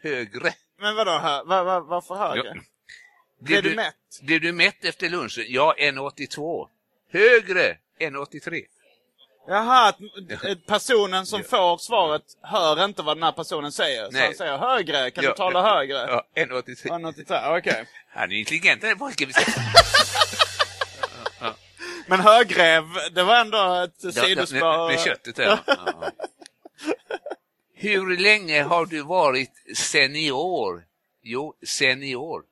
Högre. 0.03 0.55
Men 0.78 0.97
vadå, 0.97 1.11
hö, 1.11 1.43
va, 1.45 1.64
va, 1.64 1.80
varför 1.80 2.14
högre? 2.14 2.53
Ja. 2.55 2.62
Blev 3.41 3.62
du 3.62 3.74
mätt? 3.74 3.95
Blev 4.22 4.41
du 4.41 4.53
mätt 4.53 4.84
efter 4.84 5.09
lunchen? 5.09 5.45
Ja, 5.49 5.74
1,82. 5.78 6.68
Högre 7.12 7.76
än 7.99 8.16
83. 8.16 8.66
Jaha, 9.49 9.88
att 9.88 9.99
personen 10.66 11.26
som 11.26 11.43
får 11.45 11.78
svaret 11.78 12.22
hör 12.43 12.84
inte 12.84 13.03
vad 13.03 13.16
den 13.16 13.22
här 13.22 13.32
personen 13.32 13.72
säger. 13.72 14.05
Så 14.05 14.11
Nej. 14.12 14.24
han 14.24 14.34
säger 14.34 14.59
högre, 14.59 15.11
kan 15.11 15.24
Ja, 15.24 15.30
du 15.30 15.36
tala 15.36 15.59
ja, 15.68 15.74
högre? 15.74 15.95
Ja, 15.95 16.24
1,83. 16.34 16.86
Ja, 17.03 17.09
83, 17.09 17.38
okej. 17.59 17.86
Han 18.12 18.32
är 18.32 18.36
intelligent 18.36 18.80
den 18.80 18.99
pojken. 18.99 19.28
vi 19.28 19.32
ska- 19.32 19.53
Men 22.07 22.20
högrev, 22.20 22.84
det 23.12 23.22
var 23.22 23.41
ändå 23.41 23.74
ett 23.84 24.05
Ja, 24.05 24.12
sidospår. 24.12 24.88
Med, 24.88 25.01
köttet 25.01 25.36
där. 25.36 25.47
Ja, 25.66 25.74
ja. 25.86 26.11
Hur 27.74 28.16
länge 28.18 28.62
har 28.62 28.86
du 28.86 29.03
varit 29.03 29.53
senior? 29.76 30.84
Jo, 31.22 31.55
senior. 31.66 32.43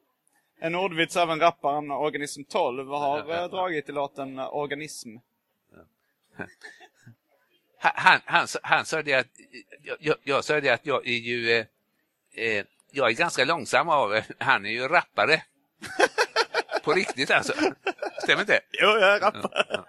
En 0.61 0.75
ordvits 0.75 1.17
även 1.17 1.41
rapparen 1.41 1.91
Organism 1.91 2.43
12 2.45 2.89
har 2.89 3.19
Ja, 3.19 3.25
ja, 3.29 3.35
ja. 3.35 3.43
eh, 3.45 3.51
dragit 3.51 3.89
i 3.89 3.93
låten 3.93 4.39
Organism. 4.39 5.09
Han, 7.81 8.21
han, 8.25 8.47
han, 8.63 8.85
sa- 8.85 9.03
det 9.03 9.15
att, 9.15 9.27
jag, 10.01 10.17
jag, 10.23 10.45
sa 10.45 10.61
det 10.61 10.71
att 10.71 10.87
jag 10.87 11.07
är 11.07 11.19
ju, 11.19 11.51
eh, 11.53 11.67
eh, 12.35 12.65
jag 12.91 13.09
är 13.11 13.13
ganska 13.15 13.45
långsam 13.45 13.89
av, 13.89 14.21
han 14.39 14.67
är 14.67 14.71
ju 14.71 14.89
rappare. 14.89 15.43
På 16.85 16.93
riktigt 16.93 17.31
alltså. 17.31 17.53
Stämmer 18.23 18.41
inte? 18.43 18.61
Jo, 18.73 18.89
jag 18.89 19.17
är 19.17 19.21
rappare. 19.21 19.85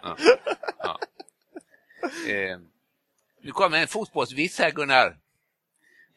Eh, 2.28 2.60
nu 3.42 3.52
kommer 3.52 3.78
en 3.78 3.88
fotbollsvits 3.88 4.60
här 4.60 4.72
Gunnar. 4.72 5.18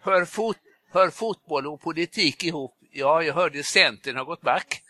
Hör, 0.01 0.25
fot, 0.25 0.57
hör 0.93 1.11
fotboll 1.11 1.67
och 1.67 1.81
politik 1.81 2.45
ihop? 2.45 2.75
Ja, 2.93 3.23
jag 3.23 3.35
hörde 3.35 3.63
Centern 3.63 4.17
har 4.17 4.25
gått 4.25 4.41
back. 4.41 4.83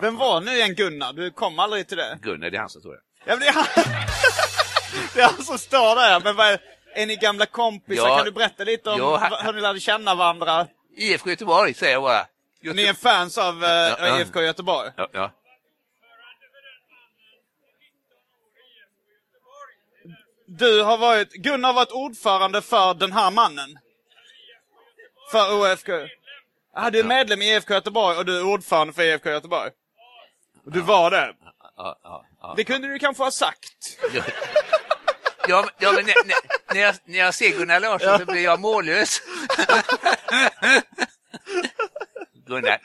Vem 0.00 0.16
var 0.16 0.40
nu 0.40 0.50
igen 0.56 0.74
Gunnar? 0.74 1.12
Du 1.12 1.30
kom 1.30 1.58
aldrig 1.58 1.88
till 1.88 1.96
det. 1.96 2.18
Gunnar, 2.22 2.50
det 2.50 2.56
är 2.56 2.60
han 2.60 2.68
som 2.70 2.80
står 2.80 2.92
där. 2.92 3.00
Ja, 3.24 3.36
men 3.36 3.40
det, 3.40 3.46
är 3.46 3.52
han... 3.52 3.66
det 5.14 5.20
är 5.20 5.24
han 5.26 5.44
som 5.44 5.58
står 5.58 5.96
där. 5.96 6.20
Men 6.20 6.36
vad 6.36 6.46
är... 6.46 6.60
är 6.94 7.06
ni 7.06 7.16
gamla 7.16 7.46
kompisar? 7.46 8.08
Ja. 8.08 8.16
Kan 8.16 8.24
du 8.24 8.30
berätta 8.32 8.64
lite 8.64 8.90
om 8.90 8.98
Ja, 8.98 9.16
han- 9.16 9.46
hur 9.46 9.52
ni 9.52 9.60
lärde 9.60 9.80
känna 9.80 10.14
varandra? 10.14 10.66
IFK 10.96 11.30
Göteborg 11.30 11.74
säger 11.74 11.92
jag 11.92 12.02
bara. 12.02 12.26
Ni 12.62 12.82
är 12.82 12.94
fans 12.94 13.38
av 13.38 13.64
eh, 13.64 13.70
ja. 13.70 14.20
IFK 14.20 14.42
Göteborg? 14.42 14.90
Ja, 14.96 15.08
ja. 15.12 15.30
Du 20.48 20.82
har 20.82 20.98
varit, 20.98 21.32
Gunnar 21.32 21.68
har 21.68 21.74
varit 21.74 21.92
ordförande 21.92 22.62
för 22.62 22.94
den 22.94 23.12
här 23.12 23.30
mannen. 23.30 23.78
För 25.30 25.54
OFK. 25.60 25.90
Ah, 26.74 26.90
du 26.90 26.98
är 27.00 27.04
medlem 27.04 27.42
i 27.42 27.54
IFK 27.54 27.74
Göteborg 27.74 28.18
och 28.18 28.24
du 28.26 28.38
är 28.38 28.44
ordförande 28.44 28.92
för 28.92 29.02
IFK 29.02 29.30
Göteborg. 29.30 29.70
Du 30.64 30.80
var 30.80 31.10
det. 31.10 31.34
Det 32.56 32.64
kunde 32.64 32.88
du 32.88 32.98
kanske 32.98 33.22
ha 33.22 33.30
sagt. 33.30 33.98
Ja, 35.48 35.68
ja, 35.78 35.92
men- 35.92 36.06
ja 36.08 36.14
när, 36.26 36.74
när, 36.74 36.80
jag, 36.80 36.94
när 37.04 37.18
jag 37.18 37.34
ser 37.34 37.58
Gunnar 37.58 37.80
Larsson 37.80 38.18
så 38.18 38.24
blir 38.24 38.44
jag 38.44 38.60
mållös. 38.60 39.22
Gunnar, 42.46 42.80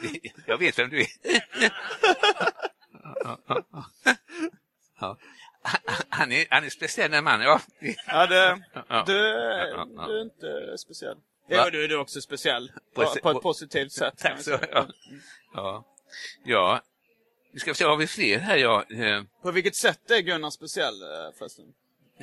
jag 0.46 0.58
vet 0.58 0.80
vem 0.80 0.90
du 0.90 1.02
är. 1.02 1.08
Ja. 5.00 5.18
Han 6.10 6.32
är, 6.32 6.46
han 6.50 6.64
är 6.64 6.70
speciell 6.70 7.12
den 7.12 7.24
mannen, 7.24 7.48
ja. 7.48 7.62
Ja, 8.08 8.28
det, 8.28 8.62
Ja. 8.88 9.04
du, 9.08 9.18
Ja, 9.18 9.88
ja. 9.96 10.06
du 10.08 10.18
är 10.18 10.22
inte 10.22 10.78
speciell. 10.78 11.18
Jo, 11.50 11.64
du 11.72 11.84
är 11.84 11.88
du 11.88 11.98
också 11.98 12.22
speciell. 12.22 12.72
På 12.96 13.02
På, 13.02 13.02
ett- 13.12 13.22
på 13.24 13.30
ett 13.30 13.34
på- 13.36 13.42
positivt 13.42 13.92
sätt. 13.92 14.14
Tack 14.18 14.42
så 14.42 14.52
ja. 14.72 14.88
ja. 15.54 15.86
Ja. 16.44 16.82
Vi 17.54 17.60
ska 17.60 17.74
se, 17.74 17.84
har 17.86 17.98
vi 17.98 18.08
fler 18.08 18.40
här? 18.40 18.58
Ja. 18.58 18.84
Eh, 18.84 19.24
På 19.42 19.52
vilket 19.52 19.76
sätt 19.76 20.12
är 20.12 20.20
Gunnar 20.20 20.50
speciell 20.50 21.02
eh, 21.02 21.08
förresten? 21.40 21.66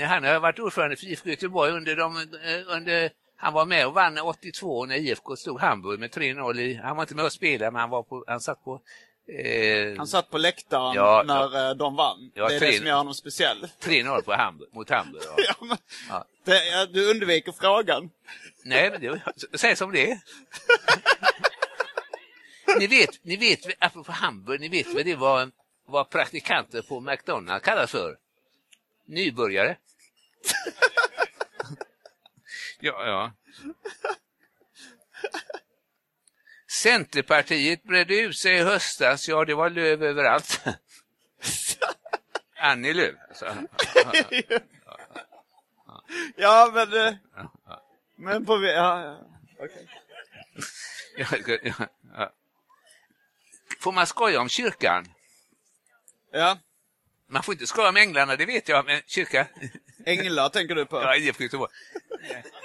Han 0.06 0.24
har 0.24 0.40
varit 0.40 0.58
ordförande 0.58 0.96
för 0.96 1.06
IFK 1.06 1.28
Göteborg 1.30 1.72
under 1.72 1.96
de, 1.96 2.16
eh, 2.16 2.76
under, 2.76 3.10
han 3.36 3.52
var 3.54 3.64
med 3.64 3.86
och 3.86 3.94
vann 3.94 4.18
82 4.18 4.86
när 4.86 4.96
IFK 4.96 5.36
slog 5.36 5.60
Hamburg 5.60 6.00
med 6.00 6.10
3-0 6.10 6.60
i, 6.60 6.74
han 6.74 6.96
var 6.96 7.02
inte 7.02 7.14
med 7.14 7.24
och 7.24 7.32
spelade 7.32 7.70
men 7.70 7.80
han, 7.80 7.90
var 7.90 8.02
på, 8.02 8.24
han 8.26 8.40
satt 8.40 8.64
på 8.64 8.80
eh, 9.44 9.96
Han 9.96 10.06
satt 10.06 10.30
på 10.30 10.38
läktaren 10.38 10.94
Ja, 10.94 11.22
när 11.26 11.70
eh, 11.70 11.74
de 11.76 11.96
vann. 11.96 12.30
Ja, 12.34 12.48
det 12.48 12.54
är 12.54 12.58
tre- 12.58 12.70
det 12.70 12.76
som 12.76 12.86
gör 12.86 12.96
honom 12.96 13.14
speciell. 13.14 13.66
3-0 13.82 14.22
på 14.22 14.32
Hamburg, 14.32 14.68
mot 14.72 14.90
Hamburg. 14.90 15.22
Ja. 15.26 15.34
Ja, 15.60 15.66
men, 15.66 15.76
Ja. 16.08 16.24
det, 16.44 16.66
ja, 16.68 16.86
du 16.86 17.10
undviker 17.10 17.52
frågan. 17.52 18.10
Nej, 18.64 18.90
men 18.90 19.00
det, 19.00 19.20
säg 19.58 19.76
som 19.76 19.92
det 19.92 20.20
ni 22.78 22.86
vet, 22.86 23.24
ni 23.24 23.36
vet, 23.36 23.60
apropå 23.78 24.12
Hamburg, 24.12 24.60
ni 24.60 24.68
vet 24.68 24.94
vad 24.94 25.04
det 25.04 25.14
var 25.14 25.50
vad 25.86 26.10
praktikanter 26.10 26.82
på 26.82 27.00
McDonalds 27.00 27.64
kallas 27.64 27.90
för? 27.90 28.16
Nybörjare. 29.08 29.76
ja, 32.80 33.06
ja. 33.06 33.32
Centerpartiet 36.70 37.82
bredde 37.82 38.14
ut 38.20 38.36
sig 38.38 38.54
i 38.56 38.62
höstas, 38.62 39.28
ja 39.28 39.44
det 39.44 39.54
var 39.54 39.70
löv 39.70 40.02
överallt. 40.02 40.60
Annie 42.60 42.92
Lööf. 42.92 43.16
Alltså. 43.28 43.54
Ja, 46.36 46.70
men... 46.74 46.92
eh, 46.92 47.14
Men 48.16 48.46
på... 48.46 48.62
Ja, 48.62 49.02
ja. 49.04 49.26
okej. 49.58 49.88
Ja, 51.16 51.26
ja, 51.62 51.74
ja. 52.14 52.32
Får 53.80 53.92
man 53.92 54.06
skoja 54.06 54.40
om 54.40 54.48
kyrkan? 54.48 55.04
ja. 56.32 56.58
Man 57.30 57.42
får 57.42 57.54
inte 57.54 57.66
skoja 57.66 57.88
om 57.88 57.96
änglarna, 57.96 58.36
det 58.36 58.46
vet 58.46 58.68
jag, 58.68 58.84
men 58.84 59.00
kyrka... 59.06 59.46
Änglar 60.04 60.48
tänker 60.48 60.74
du 60.74 60.86
på? 60.86 60.96
Ja, 61.02 61.16
IFK 61.16 61.42
Göteborg. 61.42 61.72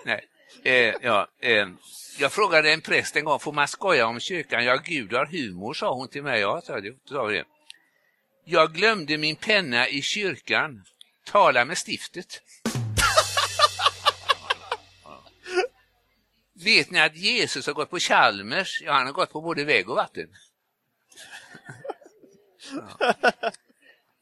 Nej. 0.05 0.28
Eh, 0.64 0.95
ja, 1.01 1.28
eh, 1.39 1.68
jag 2.20 2.32
frågade 2.32 2.74
en 2.74 2.82
präst 2.82 3.16
en 3.16 3.26
gång, 3.26 3.39
får 3.39 3.51
man 3.51 3.68
skoja 3.68 4.07
om 4.07 4.20
kyrkan? 4.20 4.66
Ja, 4.66 4.76
Gud 4.84 5.14
har 5.14 5.26
humor, 5.26 5.74
sa 5.74 5.93
hon 5.93 6.07
till 6.07 6.24
mig. 6.24 6.41
Ja, 6.41 6.61
sa 6.61 6.80
det. 6.80 6.95
Sa 7.05 7.28
det. 7.28 7.45
Jag 8.45 8.74
glömde 8.74 9.18
min 9.18 9.36
penna 9.36 9.88
i 9.88 10.01
kyrkan. 10.01 10.86
Tala 11.26 11.66
med 11.66 11.78
stiftet. 11.78 12.41
Vet 16.64 16.91
ni 16.91 16.99
att 16.99 17.16
Jesus 17.16 17.68
har 17.68 17.74
gått 17.74 17.89
på 17.89 17.99
Chalmers? 17.99 18.82
Ja, 18.82 18.93
han 18.93 19.05
har 19.05 19.14
gått 19.14 19.32
på 19.32 19.41
både 19.41 19.64
väg 19.64 19.89
och 19.89 19.95
vatten. 19.95 20.28
Ja. 22.72 23.14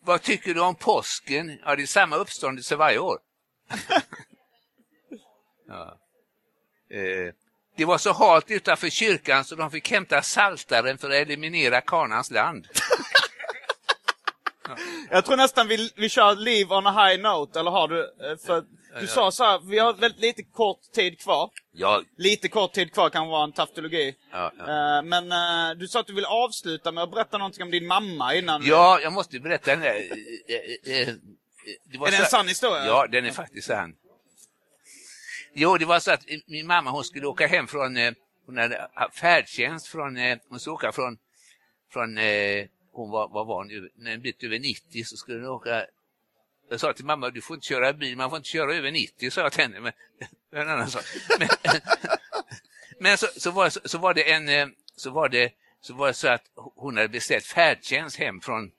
Vad 0.06 0.22
tycker 0.22 0.54
du 0.54 0.62
om 0.62 0.76
påsken? 0.76 1.60
Ja, 1.66 1.76
det 1.76 1.82
är 1.82 1.88
samma 1.88 2.16
uppståndelse 2.16 2.76
varje 2.76 2.99
år. 2.99 3.20
ja. 5.68 5.97
eh, 6.91 7.34
det 7.78 7.86
var 7.86 7.97
så 7.97 8.14
halt 8.14 8.52
utanför 8.52 8.89
kyrkan 8.89 9.45
så 9.45 9.56
de 9.56 9.72
fick 9.72 9.91
hämta 9.91 10.22
saltaren 10.22 10.97
för 10.97 11.10
att 11.10 11.16
eliminera 11.16 11.82
Kanans 11.82 12.32
land. 12.32 12.68
Jag 15.10 15.26
tror 15.26 15.38
nästan 15.38 15.68
vi, 15.68 15.91
vi 15.95 16.10
kör 16.10 16.36
Live 16.36 16.76
on 16.76 16.88
a 16.88 17.08
high 17.08 17.22
note, 17.22 17.60
eller 17.60 17.72
har 17.72 17.88
du? 17.88 18.02
eh, 18.04 18.38
För 18.45 18.64
du 18.99 19.07
sa 19.07 19.31
så 19.31 19.43
här, 19.43 19.59
vi 19.59 19.79
har 19.79 19.93
väldigt 19.93 20.21
lite 20.21 20.43
kort 20.43 20.81
tid 20.93 21.19
kvar. 21.19 21.49
Ja, 21.71 22.01
Lite 22.17 22.47
kort 22.49 22.73
tid 22.73 22.93
kvar 22.93 23.09
kan 23.09 23.27
vara 23.27 23.43
en 23.43 23.51
taftologi. 23.51 24.15
Ja, 24.31 24.51
ja. 24.57 24.97
Eh, 24.97 25.03
Men 25.03 25.31
eh, 25.31 25.77
du 25.77 25.87
sa 25.87 25.99
att 25.99 26.07
du 26.07 26.13
vill 26.13 26.25
avsluta 26.25 26.91
med 26.91 27.03
att 27.03 27.11
berätta 27.11 27.37
någonting 27.37 27.63
om 27.63 27.71
din 27.71 27.87
mamma 27.87 28.35
innan. 28.35 28.65
ja, 28.65 28.99
jag 29.03 29.13
måste 29.13 29.39
berätta 29.39 29.71
den 29.71 29.79
där. 29.79 29.95
eh, 29.95 31.13
det 31.91 31.97
var 31.97 32.07
Är 32.07 32.11
det 32.11 32.17
en 32.17 32.25
sann 32.25 32.47
historia? 32.47 32.85
Ja, 32.85 33.07
den 33.07 33.25
är 33.25 33.31
faktiskt 33.31 33.67
sann. 33.67 33.95
Jo, 35.53 35.77
det 35.77 35.85
var 35.85 35.99
så 35.99 36.11
att 36.11 36.23
min 36.47 36.67
mamma 36.67 36.91
hon 36.91 37.03
skulle 37.03 37.27
åka 37.27 37.47
hem 37.47 37.67
från, 37.67 37.97
hon 38.45 38.57
hade 38.57 38.87
färdtjänst 39.13 39.87
från, 39.87 40.17
hon 40.49 40.59
skulle 40.59 40.73
åka 40.73 40.91
från, 40.91 41.17
från 41.93 42.17
hon 42.93 43.09
var, 43.11 43.27
vad 43.27 43.47
var 43.47 43.55
hon, 43.55 43.89
när 43.95 44.11
en 44.11 44.21
bit 44.21 44.43
över 44.43 44.59
90 44.59 45.03
så 45.03 45.17
skulle 45.17 45.37
hon 45.39 45.47
åka 45.47 45.85
jag 46.72 46.80
sa 46.80 46.93
till 46.93 47.05
mamma, 47.05 47.30
du 47.30 47.41
får 47.41 47.55
inte 47.55 47.67
köra 47.67 47.93
bil, 47.93 48.17
man 48.17 48.30
får 48.30 48.38
inte 48.38 48.49
köra 48.49 48.76
över 48.76 48.91
90, 48.91 49.32
sa 49.32 49.41
jag 49.41 49.51
till 49.51 49.61
henne. 49.61 49.80
Men, 49.80 49.91
det 50.51 50.57
är 50.57 50.61
en 50.61 50.69
annan 50.69 50.89
sak. 50.89 51.03
Men, 51.39 51.47
men 52.99 53.17
så, 53.17 53.28
så, 53.38 53.51
var, 53.51 53.69
så, 53.69 53.80
så 53.86 53.97
var 53.97 54.13
det 54.13 54.32
en, 54.32 54.49
eh, 54.49 54.67
så 54.95 55.11
var 55.11 55.30
det, 55.30 55.51
så 55.82 55.93
var 55.93 56.07
det 56.07 56.13
så 56.13 56.28
att 56.28 56.43
hon 56.55 56.97
hade 56.97 57.09
beställt 57.09 57.45
färdtjänst 57.45 58.17
hem 58.17 58.41
från 58.41 58.72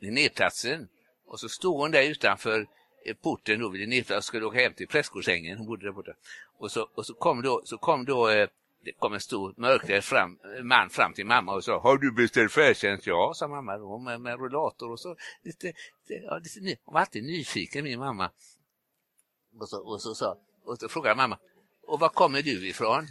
Linnéplatsen. 0.00 0.88
Och 1.26 1.40
så 1.40 1.48
stod 1.48 1.76
hon 1.76 1.90
där 1.90 2.02
utanför 2.02 2.66
eh, 3.06 3.16
porten 3.16 3.60
då 3.60 3.68
vid 3.68 3.80
Linnéplatsen 3.80 4.16
och 4.16 4.24
skulle 4.24 4.46
åka 4.46 4.58
hem 4.58 4.72
till 4.72 4.88
prästgårdsängen. 4.88 5.58
Hon 5.58 5.66
bodde 5.66 5.86
där 5.86 5.92
borta. 5.92 6.12
Och 6.58 6.72
så, 6.72 6.88
och 6.94 7.06
så 7.06 7.14
kom 7.14 7.42
då, 7.42 7.62
så 7.64 7.78
kom 7.78 8.04
då 8.04 8.28
eh, 8.28 8.48
det 8.84 8.92
kom 8.98 9.12
en 9.14 9.20
stor 9.20 9.54
mörkrädd 9.56 10.04
fram, 10.04 10.38
man 10.62 10.90
fram 10.90 11.12
till 11.12 11.26
mamma 11.26 11.52
och 11.54 11.64
sa 11.64 11.80
Har 11.80 11.98
du 11.98 12.12
beställt 12.12 12.52
färdtjänst? 12.52 13.06
Ja, 13.06 13.32
sa 13.34 13.48
mamma 13.48 13.78
då 13.78 13.98
med, 13.98 14.20
med 14.20 14.38
rullator 14.40 14.90
och 14.90 15.00
så. 15.00 15.16
Lite, 15.44 15.66
lite, 15.66 16.24
ja, 16.24 16.38
lite, 16.38 16.60
ny- 16.60 16.76
hon 16.84 16.92
var 16.94 17.00
alltid 17.00 17.24
nyfiken 17.24 17.84
min 17.84 17.98
mamma. 17.98 18.30
Och 19.60 19.68
så, 19.68 19.78
och 19.86 20.02
så, 20.02 20.14
sa- 20.14 20.36
och 20.64 20.78
så 20.78 20.88
frågade 20.88 21.14
mamma 21.16 21.38
Och 21.86 22.00
var 22.00 22.08
kommer 22.08 22.42
du 22.42 22.68
ifrån? 22.68 23.08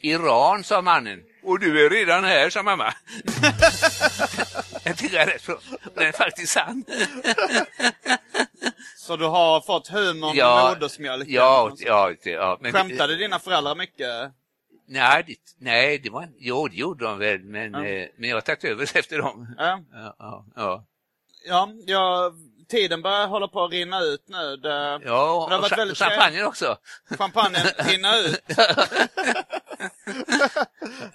Iran, 0.00 0.64
sa 0.64 0.82
mannen. 0.82 1.22
Och 1.42 1.58
du 1.60 1.86
är 1.86 1.90
redan 1.90 2.24
här, 2.24 2.50
sa 2.50 2.62
mamma. 2.62 2.94
jag 4.84 4.96
tycker 4.98 5.16
det 5.16 5.22
är 5.22 5.26
rätt 5.26 5.46
bra. 5.46 5.58
Den 5.94 6.06
är 6.06 6.12
faktiskt 6.12 6.52
sann. 6.52 6.84
Så 8.96 9.16
du 9.16 9.24
har 9.24 9.60
fått 9.60 9.88
humorn 9.88 10.36
Ja, 10.36 10.64
med 10.64 10.76
modersmjölken? 10.76 11.34
ja, 11.34 11.72
ja, 11.78 12.12
ja. 12.24 12.58
Men, 12.60 12.72
Skämtade 12.72 13.16
dina 13.16 13.38
föräldrar 13.38 13.74
mycket? 13.74 14.32
Nej, 14.88 15.24
det, 15.26 15.34
nej, 15.58 15.98
det 15.98 16.10
var, 16.10 16.28
jo, 16.38 16.68
det 16.68 16.76
gjorde 16.76 17.04
de 17.04 17.18
väl, 17.18 17.40
men, 17.40 17.72
Ja. 17.72 17.84
eh, 17.86 18.08
men 18.16 18.28
jag 18.30 18.36
har 18.36 18.40
tagit 18.40 18.64
över 18.64 18.82
efter 18.96 19.18
dem. 19.18 19.54
Ja. 19.58 19.80
Ja, 19.92 20.14
ja, 20.18 20.44
ja. 20.56 20.84
Ja, 21.86 22.32
tiden 22.68 23.02
börjar 23.02 23.26
hålla 23.26 23.48
på 23.48 23.64
att 23.64 23.72
rinna 23.72 24.00
ut 24.00 24.28
nu. 24.28 24.56
Det, 24.56 24.68
ja 24.68 24.98
det 25.02 25.08
har 25.10 25.44
och, 25.44 25.50
varit 25.50 25.72
cha- 25.72 25.76
väldigt 25.76 26.00
och 26.00 26.06
champagne 26.06 26.44
också. 26.44 26.76
champagnen 27.18 27.60
rinner 27.78 28.26
ut. 28.28 28.42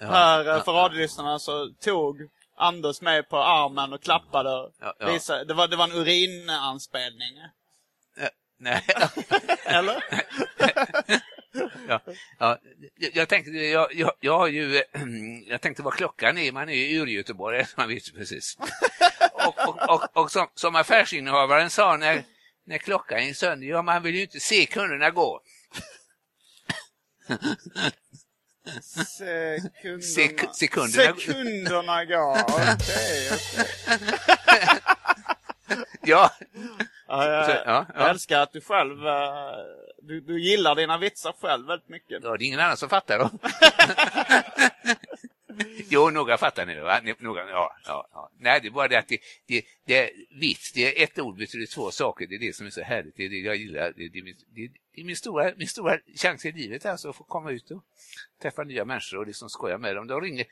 Här 0.00 0.56
eh, 0.56 0.64
för 0.64 0.72
radiolyssnarna 0.72 1.38
så 1.38 1.68
tog 1.84 2.16
Anders 2.56 3.00
med 3.00 3.28
på 3.28 3.38
armen 3.38 3.92
och 3.92 4.02
klappade. 4.02 4.50
Ja, 4.80 4.94
ja. 4.98 5.44
Det, 5.44 5.54
var, 5.54 5.68
det 5.68 5.76
var 5.76 5.84
en 5.84 5.92
urinanspelning. 5.92 7.38
Eh, 8.18 8.28
Nej, 8.58 8.84
Eller? 9.64 10.04
Ja, 11.88 12.00
ja, 12.38 12.58
jag, 12.96 13.28
tänkte, 13.28 13.50
jag, 13.50 13.94
jag, 13.94 14.12
jag 14.20 14.38
har 14.38 14.46
ju, 14.48 14.82
jag 15.46 15.60
tänkte 15.60 15.82
vad 15.82 15.94
klockan 15.94 16.38
är, 16.38 16.52
man 16.52 16.68
är 16.68 16.74
ju 16.74 16.96
ur 17.00 17.06
Göteborg, 17.06 17.66
man 17.76 17.88
vet 17.88 18.14
precis. 18.14 18.56
Och, 19.32 19.68
och, 19.68 19.90
och, 19.90 20.16
och 20.22 20.30
som, 20.30 20.46
som 20.54 20.76
affärsinnehavaren 20.76 21.70
sa 21.70 21.96
när, 21.96 22.22
när 22.66 22.78
klockan 22.78 23.26
gick 23.26 23.36
sönder, 23.36 23.66
ja 23.66 23.82
man 23.82 24.02
vill 24.02 24.14
ju 24.14 24.22
inte 24.22 24.40
se 24.40 24.66
kunderna 24.66 25.10
gå. 25.10 25.40
Sekunderna, 28.82 30.00
Sek- 30.02 30.52
sekunderna. 30.52 31.14
sekunderna 31.16 32.04
går. 32.04 32.38
Okej, 32.42 33.30
okej. 33.32 33.66
Ja, 36.06 36.30
Ja, 37.08 37.24
jag, 37.24 37.50
ja, 37.50 37.62
ja. 37.66 37.86
jag 37.94 38.10
älskar 38.10 38.40
att 38.40 38.52
du 38.52 38.60
själv, 38.60 39.06
eh, 39.06 39.52
du, 40.06 40.20
du 40.20 40.40
gillar 40.40 40.74
dina 40.74 40.98
vitsar 40.98 41.34
själv 41.40 41.66
väldigt 41.66 41.88
mycket. 41.88 42.22
Ja, 42.22 42.36
det 42.36 42.44
är 42.44 42.46
ingen 42.46 42.60
annan 42.60 42.76
som 42.76 42.88
fattar 42.88 43.18
dem. 43.18 43.38
jo, 45.90 46.10
några 46.10 46.38
fattar 46.38 46.66
nu. 46.66 46.80
Va? 46.80 47.00
Ni- 47.02 47.14
Några, 47.18 47.50
ja, 47.50 47.76
ja, 47.86 48.08
ja. 48.12 48.30
Nej, 48.38 48.60
det 48.62 48.68
är 48.68 48.70
bara 48.70 48.88
det 48.88 48.98
att 48.98 49.08
det, 49.08 49.18
det, 49.46 49.64
det 49.86 49.96
är 49.98 50.10
vits, 50.40 50.72
det 50.72 51.00
är 51.00 51.04
ett 51.04 51.18
ord 51.18 51.36
betyder 51.38 51.66
två 51.66 51.90
saker. 51.90 52.26
Det 52.26 52.34
är 52.34 52.38
det 52.38 52.56
som 52.56 52.66
är 52.66 52.70
så 52.70 52.82
härligt. 52.82 53.16
Det 53.16 53.24
är 53.24 53.28
det 53.28 53.36
jag 53.36 53.56
gillar. 53.56 53.92
Det, 53.96 54.08
det, 54.08 54.20
det, 54.20 54.34
det 54.94 55.00
är 55.00 55.04
min 55.04 55.16
stora, 55.16 55.52
min 55.56 55.68
stora 55.68 55.98
chans 56.16 56.46
i 56.46 56.52
livet, 56.52 56.86
alltså, 56.86 57.08
att 57.08 57.16
få 57.16 57.24
komma 57.24 57.50
ut 57.50 57.70
och 57.70 57.84
träffa 58.42 58.64
nya 58.64 58.84
människor 58.84 59.18
och 59.18 59.26
liksom 59.26 59.48
skoja 59.48 59.78
med 59.78 59.96
dem. 59.96 60.06
De 60.06 60.20
ringer, 60.20 60.46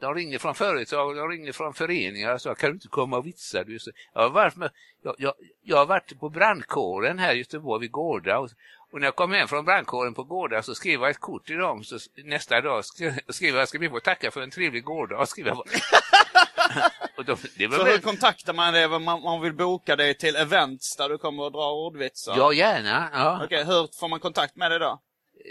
de 0.00 0.14
ringer 0.14 0.38
från 0.38 0.54
företag, 0.54 1.16
de 1.16 1.28
ringer 1.28 1.52
från 1.52 1.74
föreningar 1.74 2.34
och 2.34 2.40
så 2.40 2.54
kan 2.54 2.70
du 2.70 2.74
inte 2.74 2.88
komma 2.88 3.16
och 3.16 3.26
vitsa? 3.26 3.64
Du 3.64 3.78
så, 3.78 3.90
jag, 4.14 4.22
har 4.22 4.30
varit 4.30 4.56
med, 4.56 4.70
jag, 5.02 5.14
jag, 5.18 5.34
jag 5.62 5.76
har 5.76 5.86
varit 5.86 6.20
på 6.20 6.28
brandkåren 6.28 7.18
här 7.18 7.34
i 7.34 7.38
Göteborg 7.38 7.80
vid 7.80 7.90
Gårda 7.90 8.38
och, 8.38 8.50
och 8.92 9.00
när 9.00 9.06
jag 9.06 9.16
kom 9.16 9.32
hem 9.32 9.48
från 9.48 9.64
brandkåren 9.64 10.14
på 10.14 10.24
Gårda 10.24 10.62
så 10.62 10.74
skrev 10.74 11.00
jag 11.00 11.10
ett 11.10 11.20
kort 11.20 11.46
till 11.46 11.56
dem. 11.56 11.84
Så 11.84 11.98
nästa 12.24 12.60
dag 12.60 12.84
skrev 12.84 13.12
skrev 13.28 13.56
jag, 13.56 13.68
ska 13.68 13.78
vi 13.78 13.88
få 13.88 14.00
tacka 14.00 14.30
för 14.30 14.42
en 14.42 14.50
trevlig 14.50 14.84
gårdag? 14.84 15.28
Skrev 15.28 15.46
jag. 15.46 15.58
och 17.16 17.24
det 17.24 17.32
var 17.66 17.76
Så 17.76 17.84
hur 17.84 17.92
väl, 17.92 18.00
kontaktar 18.00 18.52
man 18.52 18.92
om 18.92 19.04
man, 19.04 19.22
man 19.22 19.40
vill 19.40 19.54
boka 19.54 19.96
dig 19.96 20.14
till 20.14 20.36
events 20.36 20.96
där 20.96 21.08
du 21.08 21.18
kommer 21.18 21.46
att 21.46 21.52
dra 21.52 21.72
ordvitsar? 21.72 22.36
ja, 22.36 22.52
gärna. 22.52 23.10
Ja. 23.12 23.44
Okej, 23.44 23.64
hur 23.64 24.00
får 24.00 24.08
man 24.08 24.20
kontakt 24.20 24.56
med 24.56 24.70
dig 24.70 24.78
då? 24.78 25.00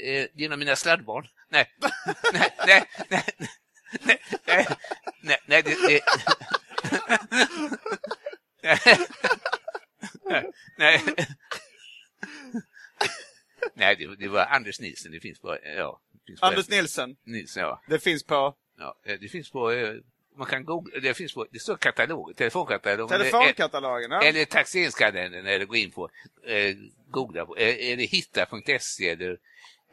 Eh, 0.05 0.25
genom 0.33 0.59
mina 0.59 0.75
sladdbarn. 0.75 1.27
Nej, 1.49 1.69
nej, 2.33 2.55
nej, 2.67 2.85
nej, 3.09 3.23
nej, 4.05 4.19
nej, 4.47 4.65
nej, 5.21 5.37
nej, 5.47 5.61
det, 5.63 5.75
det... 5.87 6.01
nej, 10.27 10.51
nej, 10.77 11.01
nej, 13.73 13.95
det, 13.95 14.15
det 14.19 14.27
var 14.27 14.45
Anders 14.45 14.79
Nilsson. 14.79 15.11
Det 15.11 15.19
finns 15.21 15.39
på, 15.39 15.57
ja. 15.77 15.99
Finns 16.27 16.39
på 16.39 16.45
Anders 16.45 16.69
Nilsson. 16.69 17.15
Nilsson, 17.25 17.63
ja. 17.63 17.81
Det 17.87 17.99
finns 17.99 18.23
på 18.23 18.55
ja. 18.79 18.95
eh, 19.05 19.19
Det 19.19 19.29
finns 19.29 19.49
på, 19.51 19.71
eh, 19.71 19.95
man 20.37 20.47
kan 20.47 20.65
googla, 20.65 20.99
det 20.99 21.13
finns 21.13 21.33
på, 21.33 21.45
det 21.51 21.59
står 21.59 21.75
katalog, 21.75 22.35
telefonkatalogen. 22.37 23.13
eller- 23.15 23.25
telefonkatalogen. 23.31 24.11
Ja. 24.11 24.21
Eller 24.23 24.45
taxeringskalendern 24.45 25.45
eller 25.45 25.65
gå 25.65 25.75
in 25.75 25.91
på, 25.91 26.09
eh, 26.45 26.75
googla 27.11 27.45
på, 27.45 27.55
eh, 27.55 27.91
eller 27.91 28.03
hitta.se 28.07 29.09
eller 29.09 29.37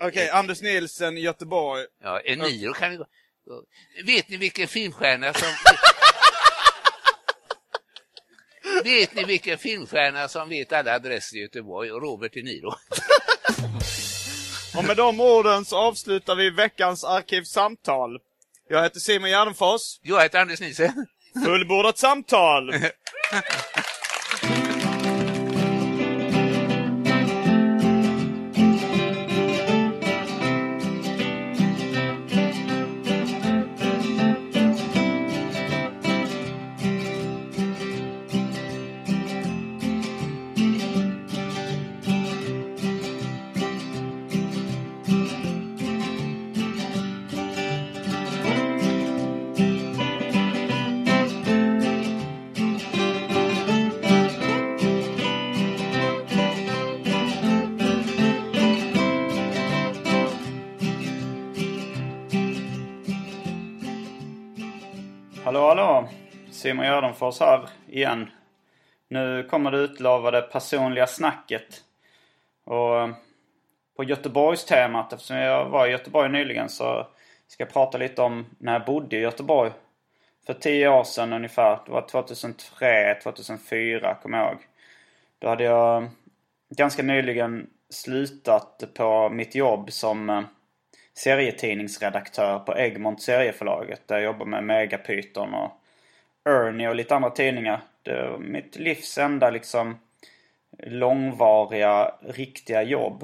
Okej, 0.01 0.29
Anders 0.33 0.63
Nilsson, 0.63 1.17
Göteborg. 1.17 1.87
Ja, 2.03 2.21
Eniro 2.21 2.73
kan 2.73 2.91
vi 2.91 2.97
gå. 2.97 3.07
Vet 4.05 4.29
ni 4.29 4.37
vilken 4.37 4.69
filmstjärna 4.69 5.33
som... 5.33 5.49
vet 8.85 9.15
ni 9.15 9.25
vilken 9.25 9.59
filmstjärna 9.59 10.29
som 10.29 10.49
vet 10.49 10.73
alla 10.73 10.95
adresser 10.95 11.37
i 11.37 11.41
Göteborg? 11.41 11.89
Robert 11.89 12.33
De 12.35 12.43
Niro. 12.43 12.75
Och 14.77 14.85
med 14.85 14.97
de 14.97 15.21
orden 15.21 15.65
så 15.65 15.77
avslutar 15.77 16.35
vi 16.35 16.51
veckans 16.51 17.05
arkivsamtal. 17.05 18.19
Jag 18.69 18.83
heter 18.83 19.01
Simon 19.01 19.31
Gärdenfors. 19.31 19.99
Jag 20.03 20.23
heter 20.23 20.39
Anders 20.39 20.61
Nielsen. 20.61 21.07
Fullbordat 21.45 21.99
samtal! 21.99 22.75
Simon 66.67 66.85
Gärdenfors 66.85 67.41
här 67.41 67.69
igen. 67.89 68.31
Nu 69.09 69.43
kommer 69.51 69.71
det 69.71 69.79
utlovade 69.79 70.43
personliga 70.43 71.07
snacket. 71.07 71.85
Och 72.65 73.01
eh, 73.01 73.11
på 73.97 74.05
Göteborgstemat, 74.05 75.13
eftersom 75.13 75.37
jag 75.37 75.69
var 75.69 75.87
i 75.87 75.91
Göteborg 75.91 76.33
nyligen 76.33 76.69
så 76.69 77.07
ska 77.47 77.63
jag 77.63 77.73
prata 77.73 77.99
lite 77.99 78.23
om 78.23 78.47
när 78.59 78.73
jag 78.73 78.85
bodde 78.85 79.17
i 79.17 79.21
Göteborg 79.21 79.71
för 80.47 80.55
tio 80.55 80.89
år 80.89 81.05
sedan 81.05 81.33
ungefär. 81.33 81.79
Det 81.87 81.93
var 81.93 82.09
2003, 82.09 83.15
2004 83.23 84.15
kommer 84.23 84.39
jag 84.39 84.49
ihåg. 84.49 84.61
Då 85.39 85.49
hade 85.49 85.65
jag 85.65 86.03
eh, 86.03 86.09
ganska 86.77 87.03
nyligen 87.03 87.67
slutat 87.91 88.85
på 88.95 89.29
mitt 89.29 89.55
jobb 89.55 89.93
som 89.93 90.31
eh, 90.31 90.43
serietidningsredaktör 91.15 92.59
på 92.59 92.79
Egmont 92.79 93.23
serieförlaget. 93.23 94.09
Där 94.09 94.17
jag 94.17 94.25
jobbar 94.25 94.47
med 94.47 94.65
Megapyton 94.65 95.55
och 95.55 95.83
Ernie 96.47 96.89
och 96.89 96.95
lite 96.95 97.15
andra 97.15 97.31
tidningar. 97.31 97.81
Det 98.03 98.29
var 98.29 98.39
mitt 98.39 98.77
livs 98.77 99.19
enda 99.19 99.51
liksom 99.51 99.99
långvariga, 100.79 102.15
riktiga 102.21 102.83
jobb. 102.83 103.23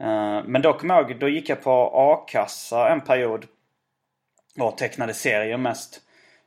Eh, 0.00 0.42
men 0.44 0.62
då 0.62 0.72
kommer 0.72 0.94
jag 0.94 1.10
ihåg, 1.10 1.20
då 1.20 1.28
gick 1.28 1.48
jag 1.48 1.62
på 1.62 1.90
a-kassa 1.94 2.88
en 2.88 3.00
period. 3.00 3.46
Och 4.58 4.78
tecknade 4.78 5.14
serier 5.14 5.56
mest. 5.56 6.00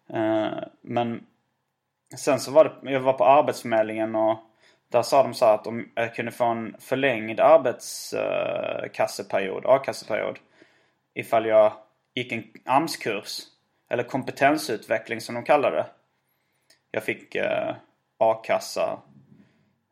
Eh, 0.09 0.57
men 0.81 1.25
sen 2.17 2.39
så 2.39 2.51
var 2.51 2.65
det, 2.65 2.71
jag 2.91 2.99
var 2.99 3.13
på 3.13 3.25
Arbetsförmedlingen 3.25 4.15
och 4.15 4.39
där 4.91 5.01
sa 5.01 5.23
de 5.23 5.33
så 5.33 5.45
att 5.45 5.67
om 5.67 5.89
jag 5.95 6.05
eh, 6.05 6.11
kunde 6.11 6.31
få 6.31 6.45
en 6.45 6.75
förlängd 6.79 7.39
arbetskasseperiod, 7.39 9.65
a-kasseperiod. 9.65 10.39
Ifall 11.13 11.45
jag 11.45 11.73
gick 12.15 12.31
en 12.31 12.43
AMS-kurs. 12.65 13.52
Eller 13.93 14.03
kompetensutveckling 14.03 15.21
som 15.21 15.35
de 15.35 15.43
kallar 15.43 15.71
det. 15.71 15.85
Jag 16.91 17.03
fick 17.03 17.35
eh, 17.35 17.75
a-kassa. 18.17 18.99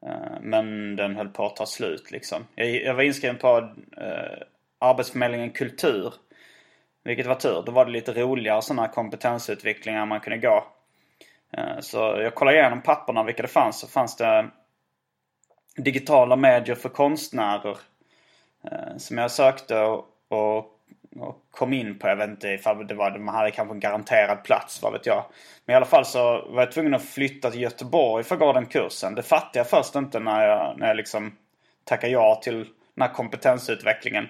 Eh, 0.05 0.41
men 0.41 0.95
den 0.95 1.15
höll 1.15 1.29
på 1.29 1.45
att 1.45 1.55
ta 1.55 1.65
slut 1.65 2.11
liksom. 2.11 2.47
Jag, 2.55 2.69
jag 2.69 2.93
var 2.93 3.03
inskriven 3.03 3.37
på 3.37 3.57
eh, 3.97 4.43
Arbetsförmedlingen 4.79 5.51
Kultur. 5.51 6.13
Vilket 7.03 7.25
var 7.25 7.35
tur. 7.35 7.63
Då 7.65 7.71
var 7.71 7.85
det 7.85 7.91
lite 7.91 8.13
roligare 8.13 8.61
sådana 8.61 8.87
kompetensutvecklingar 8.87 10.05
man 10.05 10.19
kunde 10.19 10.37
gå. 10.37 10.65
Eh, 11.57 11.79
så 11.79 11.97
jag 11.97 12.35
kollade 12.35 12.57
igenom 12.57 12.81
papperna 12.81 13.23
vilka 13.23 13.41
det 13.41 13.47
fanns. 13.47 13.79
Så 13.79 13.87
fanns 13.87 14.15
det 14.15 14.49
digitala 15.75 16.35
medier 16.35 16.75
för 16.75 16.89
konstnärer. 16.89 17.77
Eh, 18.63 18.97
som 18.97 19.17
jag 19.17 19.31
sökte 19.31 19.79
och, 20.27 20.65
och, 21.15 21.45
kom 21.51 21.73
in 21.73 21.99
på. 21.99 22.07
Jag 22.07 22.15
vet 22.15 22.29
inte 22.29 22.47
ifall 22.47 22.87
det 22.87 22.93
var, 22.93 23.17
man 23.17 23.35
hade 23.35 23.51
kanske 23.51 23.73
en 23.73 23.79
garanterad 23.79 24.43
plats, 24.43 24.81
vad 24.83 24.93
vet 24.93 25.05
jag. 25.05 25.25
Men 25.65 25.73
i 25.73 25.77
alla 25.77 25.85
fall 25.85 26.05
så 26.05 26.21
var 26.49 26.61
jag 26.61 26.71
tvungen 26.71 26.93
att 26.93 27.05
flytta 27.05 27.51
till 27.51 27.61
Göteborg 27.61 28.23
för 28.23 28.35
att 28.35 28.39
gå 28.39 28.53
den 28.53 28.65
kursen. 28.65 29.15
Det 29.15 29.23
fattade 29.23 29.59
jag 29.59 29.69
först 29.69 29.95
inte 29.95 30.19
när 30.19 30.47
jag, 30.47 30.79
när 30.79 30.87
jag 30.87 30.97
liksom 30.97 31.37
tackade 31.83 32.13
ja 32.13 32.41
till 32.43 32.57
den 32.95 33.07
här 33.07 33.13
kompetensutvecklingen. 33.13 34.27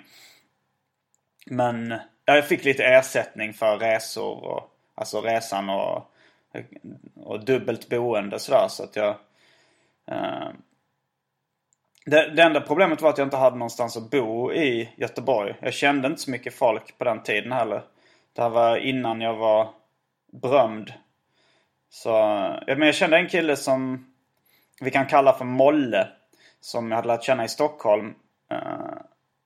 Men 1.45 1.91
ja, 2.25 2.35
jag 2.35 2.47
fick 2.47 2.63
lite 2.63 2.83
ersättning 2.83 3.53
för 3.53 3.77
resor 3.77 4.43
och 4.43 4.71
alltså 4.95 5.21
resan 5.21 5.69
och, 5.69 6.11
och 7.15 7.45
dubbelt 7.45 7.89
boende 7.89 8.39
sådär 8.39 8.67
så 8.69 8.83
att 8.83 8.95
jag 8.95 9.15
eh, 10.11 10.49
det, 12.05 12.29
det 12.35 12.41
enda 12.41 12.61
problemet 12.61 13.01
var 13.01 13.09
att 13.09 13.17
jag 13.17 13.25
inte 13.25 13.37
hade 13.37 13.57
någonstans 13.57 13.97
att 13.97 14.09
bo 14.09 14.53
i 14.53 14.89
Göteborg. 14.95 15.55
Jag 15.61 15.73
kände 15.73 16.07
inte 16.07 16.21
så 16.21 16.31
mycket 16.31 16.53
folk 16.53 16.97
på 16.97 17.03
den 17.03 17.23
tiden 17.23 17.51
heller. 17.51 17.81
Det 18.33 18.41
här 18.41 18.49
var 18.49 18.77
innan 18.77 19.21
jag 19.21 19.35
var 19.35 19.69
berömd. 20.31 20.93
Så, 21.89 22.09
ja, 22.67 22.75
men 22.75 22.81
jag 22.81 22.95
kände 22.95 23.17
en 23.17 23.29
kille 23.29 23.55
som 23.55 24.05
vi 24.81 24.91
kan 24.91 25.05
kalla 25.05 25.33
för 25.33 25.45
Molle. 25.45 26.07
Som 26.59 26.91
jag 26.91 26.95
hade 26.95 27.07
lärt 27.07 27.23
känna 27.23 27.45
i 27.45 27.49
Stockholm. 27.49 28.13
Uh, 28.53 29.01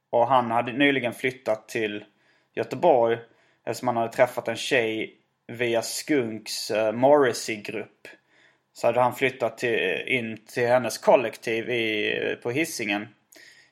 och 0.10 0.28
han 0.28 0.52
hade 0.52 0.74
nyligen 0.74 1.14
flyttat 1.14 1.68
till 1.68 2.06
Göteborg. 2.54 3.18
Eftersom 3.66 3.88
han 3.88 3.98
hade 3.98 4.14
träffat 4.14 4.48
en 4.48 4.56
tjej 4.56 5.18
via 5.48 5.82
Skunks 5.82 6.72
uh, 6.72 6.92
Morrissey-grupp. 6.92 8.08
Så 8.78 8.88
hade 8.88 9.02
han 9.02 9.16
flyttat 9.16 9.58
till, 9.58 10.04
in 10.08 10.38
till 10.46 10.68
hennes 10.68 10.98
kollektiv 10.98 11.70
i, 11.70 12.38
på 12.44 12.52
Hisingen 12.52 13.08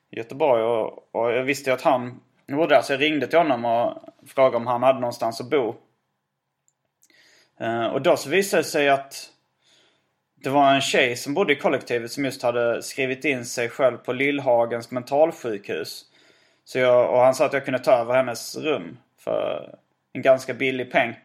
i 0.10 0.18
Göteborg. 0.18 0.64
Och, 0.64 1.16
och 1.16 1.32
jag 1.32 1.44
visste 1.44 1.70
ju 1.70 1.74
att 1.74 1.82
han 1.82 2.22
bodde 2.48 2.76
där 2.76 2.82
så 2.82 2.94
jag 2.94 3.02
ringde 3.02 3.28
till 3.28 3.38
honom 3.38 3.66
och 3.66 4.04
frågade 4.28 4.58
om 4.58 4.68
han 4.68 4.84
hade 4.84 5.00
någonstans 5.00 5.42
att 5.42 5.50
bo. 5.50 5.76
Eh, 7.60 7.86
och 7.86 8.02
då 8.02 8.18
så 8.18 8.30
visade 8.30 8.62
det 8.64 8.68
sig 8.68 8.90
att 8.90 9.30
det 10.36 10.50
var 10.50 10.74
en 10.74 10.82
tjej 10.82 11.16
som 11.16 11.34
bodde 11.34 11.54
i 11.54 11.56
kollektivet 11.56 12.12
som 12.12 12.26
just 12.26 12.44
hade 12.44 12.84
skrivit 12.84 13.26
in 13.26 13.46
sig 13.46 13.70
själv 13.70 13.98
på 13.98 14.14
Lillhagens 14.14 14.92
mentalsjukhus. 14.92 16.06
Så 16.66 16.80
jag, 16.80 17.10
och 17.14 17.20
han 17.20 17.36
sa 17.36 17.46
att 17.46 17.54
jag 17.54 17.66
kunde 17.66 17.80
ta 17.80 17.92
över 17.92 18.14
hennes 18.14 18.58
rum 18.58 18.98
för 19.18 19.76
en 20.14 20.22
ganska 20.22 20.54
billig 20.54 20.92
peng. 20.92 21.16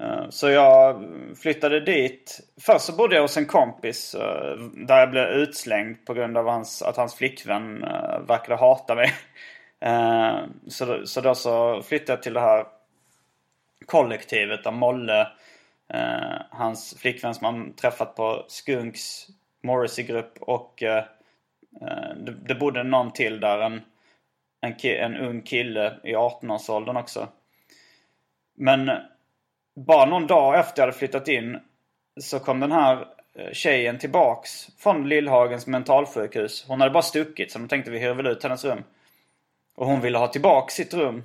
Eh, 0.00 0.28
så 0.28 0.50
jag 0.50 1.04
flyttade 1.42 1.80
dit. 1.80 2.40
Först 2.60 2.84
så 2.84 2.96
bodde 2.96 3.14
jag 3.14 3.22
hos 3.22 3.36
en 3.36 3.46
kompis 3.46 4.14
eh, 4.14 4.56
där 4.86 4.98
jag 4.98 5.10
blev 5.10 5.28
utslängd 5.28 6.06
på 6.06 6.14
grund 6.14 6.36
av 6.36 6.48
hans, 6.48 6.82
att 6.82 6.96
hans 6.96 7.14
flickvän 7.14 7.84
eh, 7.84 8.20
verkade 8.20 8.56
hata 8.56 8.94
mig. 8.94 9.12
Så, 10.68 11.06
så 11.06 11.20
då 11.20 11.34
så 11.34 11.82
flyttade 11.82 12.12
jag 12.12 12.22
till 12.22 12.34
det 12.34 12.40
här 12.40 12.66
kollektivet 13.86 14.64
där 14.64 14.70
Molle, 14.70 15.28
hans 16.50 16.94
flickvän 16.98 17.34
som 17.34 17.44
han 17.44 17.74
träffat 17.74 18.16
på 18.16 18.44
Skunks 18.48 19.26
Morrissey-grupp 19.62 20.32
och 20.40 20.74
det, 22.16 22.36
det 22.48 22.54
bodde 22.54 22.82
någon 22.82 23.12
till 23.12 23.40
där. 23.40 23.58
En, 23.58 23.80
en, 24.60 24.74
en 24.84 25.16
ung 25.16 25.42
kille 25.42 26.00
i 26.04 26.14
18-årsåldern 26.14 26.96
också. 26.96 27.28
Men 28.54 28.90
bara 29.74 30.04
någon 30.04 30.26
dag 30.26 30.58
efter 30.58 30.82
jag 30.82 30.86
hade 30.86 30.98
flyttat 30.98 31.28
in 31.28 31.58
så 32.20 32.40
kom 32.40 32.60
den 32.60 32.72
här 32.72 33.06
eh, 33.34 33.52
tjejen 33.52 33.98
tillbaks 33.98 34.68
från 34.78 35.08
Lillhagens 35.08 35.66
mentalsjukhus. 35.66 36.64
Hon 36.68 36.80
hade 36.80 36.92
bara 36.92 37.02
stuckit 37.02 37.52
så 37.52 37.58
de 37.58 37.68
tänkte 37.68 37.90
vi 37.90 37.98
hyr 37.98 38.14
väl 38.14 38.26
ut 38.26 38.42
hennes 38.42 38.64
rum. 38.64 38.84
Och 39.74 39.86
hon 39.86 40.00
ville 40.00 40.18
ha 40.18 40.28
tillbaks 40.28 40.74
sitt 40.74 40.94
rum. 40.94 41.22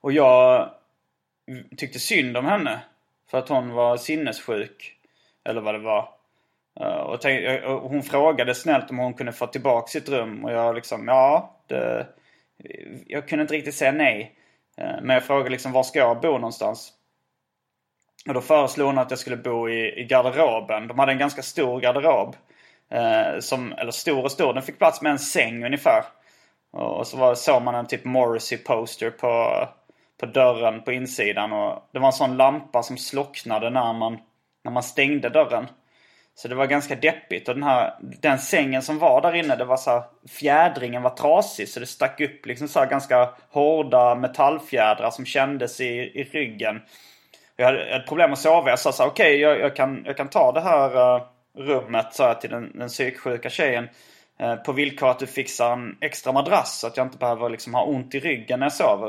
Och 0.00 0.12
jag 0.12 0.70
tyckte 1.76 1.98
synd 1.98 2.36
om 2.36 2.44
henne. 2.44 2.80
För 3.30 3.38
att 3.38 3.48
hon 3.48 3.70
var 3.70 3.96
sinnessjuk. 3.96 4.96
Eller 5.44 5.60
vad 5.60 5.74
det 5.74 5.78
var. 5.78 6.08
Eh, 6.80 6.86
och, 6.86 7.20
tänkte, 7.20 7.56
eh, 7.56 7.64
och 7.64 7.90
hon 7.90 8.02
frågade 8.02 8.54
snällt 8.54 8.90
om 8.90 8.98
hon 8.98 9.14
kunde 9.14 9.32
få 9.32 9.46
tillbaka 9.46 9.86
sitt 9.86 10.08
rum. 10.08 10.44
Och 10.44 10.52
jag 10.52 10.74
liksom, 10.74 11.08
ja. 11.08 11.56
Det, 11.66 12.06
jag 13.06 13.28
kunde 13.28 13.42
inte 13.42 13.54
riktigt 13.54 13.74
säga 13.74 13.92
nej. 13.92 14.34
Eh, 14.78 15.02
men 15.02 15.14
jag 15.14 15.24
frågade 15.24 15.50
liksom 15.50 15.72
var 15.72 15.82
ska 15.82 15.98
jag 15.98 16.20
bo 16.20 16.32
någonstans? 16.32 16.92
Och 18.28 18.34
då 18.34 18.40
föreslog 18.40 18.86
hon 18.86 18.98
att 18.98 19.10
jag 19.10 19.18
skulle 19.18 19.36
bo 19.36 19.68
i, 19.68 20.00
i 20.00 20.04
garderoben. 20.04 20.88
De 20.88 20.98
hade 20.98 21.12
en 21.12 21.18
ganska 21.18 21.42
stor 21.42 21.80
garderob. 21.80 22.36
Eh, 22.90 23.38
som, 23.40 23.72
eller 23.72 23.90
stor 23.90 24.24
och 24.24 24.32
stor, 24.32 24.54
den 24.54 24.62
fick 24.62 24.78
plats 24.78 25.02
med 25.02 25.12
en 25.12 25.18
säng 25.18 25.64
ungefär. 25.64 26.04
Och 26.72 27.06
så 27.06 27.16
var, 27.16 27.34
såg 27.34 27.62
man 27.62 27.74
en 27.74 27.86
typ 27.86 28.04
Morrissey-poster 28.04 29.10
på, 29.10 29.64
på 30.20 30.26
dörren 30.26 30.82
på 30.82 30.92
insidan. 30.92 31.52
Och 31.52 31.88
det 31.92 31.98
var 31.98 32.06
en 32.06 32.12
sån 32.12 32.36
lampa 32.36 32.82
som 32.82 32.96
slocknade 32.96 33.70
när 33.70 33.92
man, 33.92 34.18
när 34.64 34.72
man 34.72 34.82
stängde 34.82 35.28
dörren. 35.28 35.66
Så 36.34 36.48
det 36.48 36.54
var 36.54 36.66
ganska 36.66 36.94
deppigt. 36.94 37.48
Och 37.48 37.54
den, 37.54 37.62
här, 37.62 37.94
den 38.00 38.38
sängen 38.38 38.82
som 38.82 38.98
var 38.98 39.20
där 39.20 39.34
inne, 39.34 39.56
det 39.56 39.64
var 39.64 39.76
så 39.76 39.90
här, 39.90 40.02
fjädringen 40.28 41.02
var 41.02 41.10
trasig. 41.10 41.68
Så 41.68 41.80
det 41.80 41.86
stack 41.86 42.20
upp 42.20 42.46
liksom 42.46 42.68
så 42.68 42.84
ganska 42.84 43.30
hårda 43.50 44.14
metallfjädrar 44.14 45.10
som 45.10 45.26
kändes 45.26 45.80
i, 45.80 45.84
i 45.90 46.24
ryggen. 46.32 46.80
Jag 47.56 47.66
hade 47.66 47.84
ett 47.84 48.06
problem 48.06 48.32
att 48.32 48.38
sova. 48.38 48.70
Jag 48.70 48.78
sa 48.78 48.92
så 48.92 49.06
okej 49.06 49.26
okay, 49.26 49.36
jag, 49.36 49.60
jag, 49.60 49.76
kan, 49.76 50.02
jag 50.06 50.16
kan 50.16 50.28
ta 50.28 50.52
det 50.52 50.60
här 50.60 51.16
uh, 51.16 51.22
rummet, 51.58 52.14
sa 52.14 52.28
jag 52.28 52.40
till 52.40 52.50
den, 52.50 52.78
den 52.78 52.88
psyksjuka 52.88 53.50
tjejen. 53.50 53.88
Uh, 54.42 54.54
på 54.54 54.72
villkor 54.72 55.10
att 55.10 55.18
du 55.18 55.26
fixar 55.26 55.72
en 55.72 55.96
extra 56.00 56.32
madrass 56.32 56.80
så 56.80 56.86
att 56.86 56.96
jag 56.96 57.06
inte 57.06 57.18
behöver 57.18 57.48
liksom 57.48 57.74
ha 57.74 57.84
ont 57.84 58.14
i 58.14 58.20
ryggen 58.20 58.58
när 58.58 58.66
jag 58.66 58.72
sover. 58.72 59.08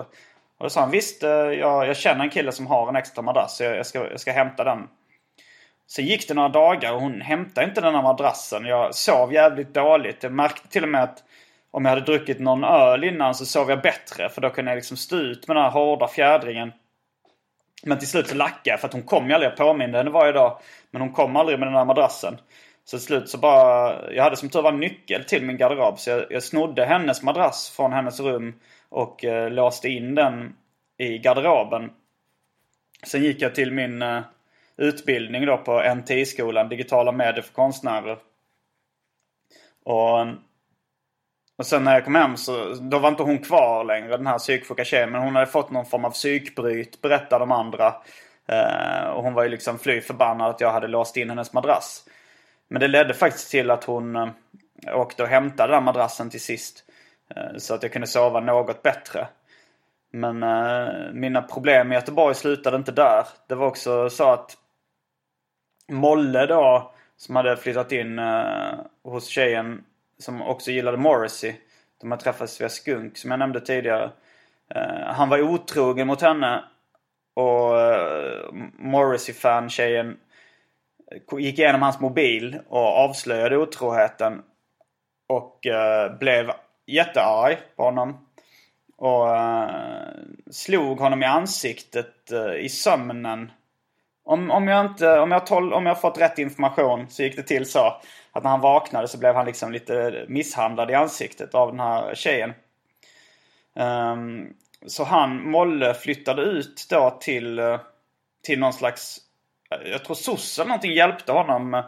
Och 0.57 0.63
då 0.65 0.69
sa 0.69 0.81
han 0.81 0.91
visst, 0.91 1.23
uh, 1.23 1.29
jag, 1.29 1.87
jag 1.87 1.97
känner 1.97 2.23
en 2.23 2.29
kille 2.29 2.51
som 2.51 2.67
har 2.67 2.89
en 2.89 2.95
extra 2.95 3.21
madrass. 3.21 3.57
Så 3.57 3.63
jag, 3.63 3.77
jag, 3.77 3.85
ska, 3.85 4.09
jag 4.09 4.19
ska 4.19 4.31
hämta 4.31 4.63
den 4.63 4.87
Sen 5.87 6.05
gick 6.05 6.27
det 6.27 6.33
några 6.33 6.49
dagar 6.49 6.93
och 6.93 7.01
hon 7.01 7.21
hämtade 7.21 7.67
inte 7.67 7.81
den 7.81 7.95
här 7.95 8.01
madrassen. 8.01 8.65
Jag 8.65 8.95
sov 8.95 9.33
jävligt 9.33 9.73
dåligt. 9.73 10.23
Jag 10.23 10.31
märkte 10.31 10.67
till 10.67 10.83
och 10.83 10.89
med 10.89 11.03
att 11.03 11.23
om 11.71 11.85
jag 11.85 11.89
hade 11.89 12.05
druckit 12.05 12.39
någon 12.39 12.63
öl 12.63 13.03
innan 13.03 13.35
så 13.35 13.45
sov 13.45 13.69
jag 13.69 13.81
bättre. 13.81 14.29
För 14.29 14.41
då 14.41 14.49
kunde 14.49 14.71
jag 14.71 14.75
liksom 14.75 14.97
stå 14.97 15.15
ut 15.15 15.47
med 15.47 15.57
den 15.57 15.63
här 15.63 15.71
hårda 15.71 16.07
fjädringen. 16.07 16.71
Men 17.83 17.99
till 17.99 18.07
slut 18.07 18.27
så 18.27 18.35
lackade 18.35 18.69
jag 18.69 18.79
för 18.79 18.87
att 18.87 18.93
hon 18.93 19.03
kom 19.03 19.27
ju 19.27 19.33
aldrig. 19.33 19.51
Jag 19.51 19.57
påminde 19.57 19.97
henne 19.97 20.09
varje 20.09 20.31
dag. 20.31 20.59
Men 20.91 21.01
hon 21.01 21.11
kom 21.11 21.35
aldrig 21.35 21.59
med 21.59 21.67
den 21.67 21.75
här 21.75 21.85
madrassen. 21.85 22.37
Så 22.85 22.97
till 22.97 23.05
slut 23.05 23.29
så 23.29 23.37
bara... 23.37 24.11
Jag 24.11 24.23
hade 24.23 24.35
som 24.35 24.49
tur 24.49 24.61
var 24.61 24.71
nyckel 24.71 25.23
till 25.23 25.45
min 25.45 25.57
garderob. 25.57 25.99
Så 25.99 26.09
jag, 26.09 26.25
jag 26.29 26.43
snodde 26.43 26.85
hennes 26.85 27.23
madrass 27.23 27.69
från 27.75 27.93
hennes 27.93 28.19
rum. 28.19 28.59
Och 28.89 29.25
eh, 29.25 29.51
låste 29.51 29.89
in 29.89 30.15
den 30.15 30.55
i 30.97 31.17
garderoben. 31.17 31.89
Sen 33.03 33.23
gick 33.23 33.41
jag 33.41 33.55
till 33.55 33.71
min... 33.71 34.01
Eh, 34.01 34.21
utbildning 34.77 35.45
då 35.45 35.57
på 35.57 35.93
NTI-skolan, 35.95 36.69
digitala 36.69 37.11
medier 37.11 37.41
för 37.41 37.53
konstnärer. 37.53 38.17
Och, 39.83 40.27
Och 41.57 41.65
sen 41.65 41.83
när 41.83 41.93
jag 41.93 42.05
kom 42.05 42.15
hem 42.15 42.37
så 42.37 42.73
då 42.73 42.99
var 42.99 43.09
inte 43.09 43.23
hon 43.23 43.37
kvar 43.37 43.83
längre, 43.83 44.17
den 44.17 44.27
här 44.27 44.37
psyksjuka 44.37 44.85
tjejen. 44.85 45.11
Men 45.11 45.21
hon 45.21 45.35
hade 45.35 45.47
fått 45.47 45.71
någon 45.71 45.85
form 45.85 46.05
av 46.05 46.11
psykbryt, 46.11 47.01
berättade 47.01 47.41
de 47.41 47.51
andra. 47.51 47.95
Eh, 48.47 49.05
och 49.09 49.23
hon 49.23 49.33
var 49.33 49.43
ju 49.43 49.49
liksom 49.49 49.79
fly 49.79 50.01
förbannad 50.01 50.49
att 50.49 50.61
jag 50.61 50.71
hade 50.71 50.87
låst 50.87 51.17
in 51.17 51.29
hennes 51.29 51.53
madrass. 51.53 52.05
Men 52.67 52.79
det 52.79 52.87
ledde 52.87 53.13
faktiskt 53.13 53.51
till 53.51 53.71
att 53.71 53.83
hon 53.83 54.15
eh, 54.15 54.29
åkte 54.93 55.23
och 55.23 55.29
hämtade 55.29 55.73
den 55.73 55.83
madrassen 55.83 56.29
till 56.29 56.41
sist. 56.41 56.83
Eh, 57.35 57.57
så 57.57 57.73
att 57.73 57.83
jag 57.83 57.91
kunde 57.91 58.07
sova 58.07 58.39
något 58.39 58.83
bättre. 58.83 59.27
Men 60.11 60.43
eh, 60.43 60.87
mina 61.13 61.41
problem 61.41 61.91
i 61.91 61.95
Göteborg 61.95 62.35
slutade 62.35 62.77
inte 62.77 62.91
där. 62.91 63.27
Det 63.47 63.55
var 63.55 63.67
också 63.67 64.09
så 64.09 64.29
att 64.29 64.57
Molle 65.91 66.45
då, 66.45 66.91
som 67.17 67.35
hade 67.35 67.57
flyttat 67.57 67.91
in 67.91 68.19
eh, 68.19 68.73
hos 69.03 69.27
tjejen 69.27 69.83
som 70.19 70.41
också 70.41 70.71
gillade 70.71 70.97
Morrissey. 70.97 71.55
De 72.01 72.11
har 72.11 72.17
träffats 72.17 72.61
via 72.61 72.69
Skunk 72.69 73.17
som 73.17 73.31
jag 73.31 73.39
nämnde 73.39 73.61
tidigare. 73.61 74.11
Eh, 74.75 75.05
han 75.05 75.29
var 75.29 75.41
otrogen 75.41 76.07
mot 76.07 76.21
henne. 76.21 76.63
Och 77.33 77.81
eh, 77.81 78.53
Morrissey-fan 78.77 79.69
tjejen 79.69 80.17
eh, 81.11 81.39
gick 81.39 81.59
igenom 81.59 81.81
hans 81.81 81.99
mobil 81.99 82.59
och 82.69 82.87
avslöjade 82.87 83.57
otroheten. 83.57 84.41
Och 85.27 85.67
eh, 85.67 86.17
blev 86.17 86.51
jättearg 86.85 87.57
på 87.75 87.83
honom. 87.83 88.27
Och 88.97 89.35
eh, 89.35 90.09
slog 90.51 90.99
honom 90.99 91.23
i 91.23 91.25
ansiktet 91.25 92.31
eh, 92.31 92.53
i 92.53 92.69
sömnen. 92.69 93.51
Om, 94.25 94.51
om, 94.51 94.67
jag 94.67 94.85
inte, 94.85 95.19
om, 95.19 95.31
jag 95.31 95.47
tol, 95.47 95.73
om 95.73 95.85
jag 95.85 96.01
fått 96.01 96.21
rätt 96.21 96.39
information 96.39 97.05
så 97.09 97.23
gick 97.23 97.35
det 97.35 97.43
till 97.43 97.65
så 97.65 98.01
att 98.31 98.43
när 98.43 98.49
han 98.49 98.61
vaknade 98.61 99.07
så 99.07 99.17
blev 99.17 99.35
han 99.35 99.45
liksom 99.45 99.71
lite 99.71 100.25
misshandlad 100.27 100.91
i 100.91 100.93
ansiktet 100.93 101.55
av 101.55 101.71
den 101.71 101.79
här 101.79 102.15
tjejen. 102.15 102.53
Um, 103.75 104.53
så 104.87 105.03
han, 105.03 105.49
Molle, 105.49 105.93
flyttade 105.93 106.41
ut 106.41 106.87
då 106.89 107.17
till, 107.21 107.77
till 108.43 108.59
någon 108.59 108.73
slags... 108.73 109.17
Jag 109.85 110.05
tror 110.05 110.15
soc 110.15 110.59
eller 110.59 110.67
någonting 110.67 110.93
hjälpte 110.93 111.31
honom 111.31 111.83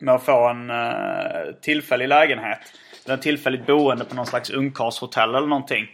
med 0.00 0.14
att 0.14 0.22
få 0.22 0.48
en 0.48 0.70
eh, 0.70 1.54
tillfällig 1.62 2.08
lägenhet 2.08 2.58
eller 3.06 3.16
tillfälligt 3.16 3.66
boende 3.66 4.04
på 4.04 4.14
någon 4.14 4.26
slags 4.26 4.50
ungkarlshotell 4.50 5.34
eller 5.34 5.46
någonting. 5.46 5.86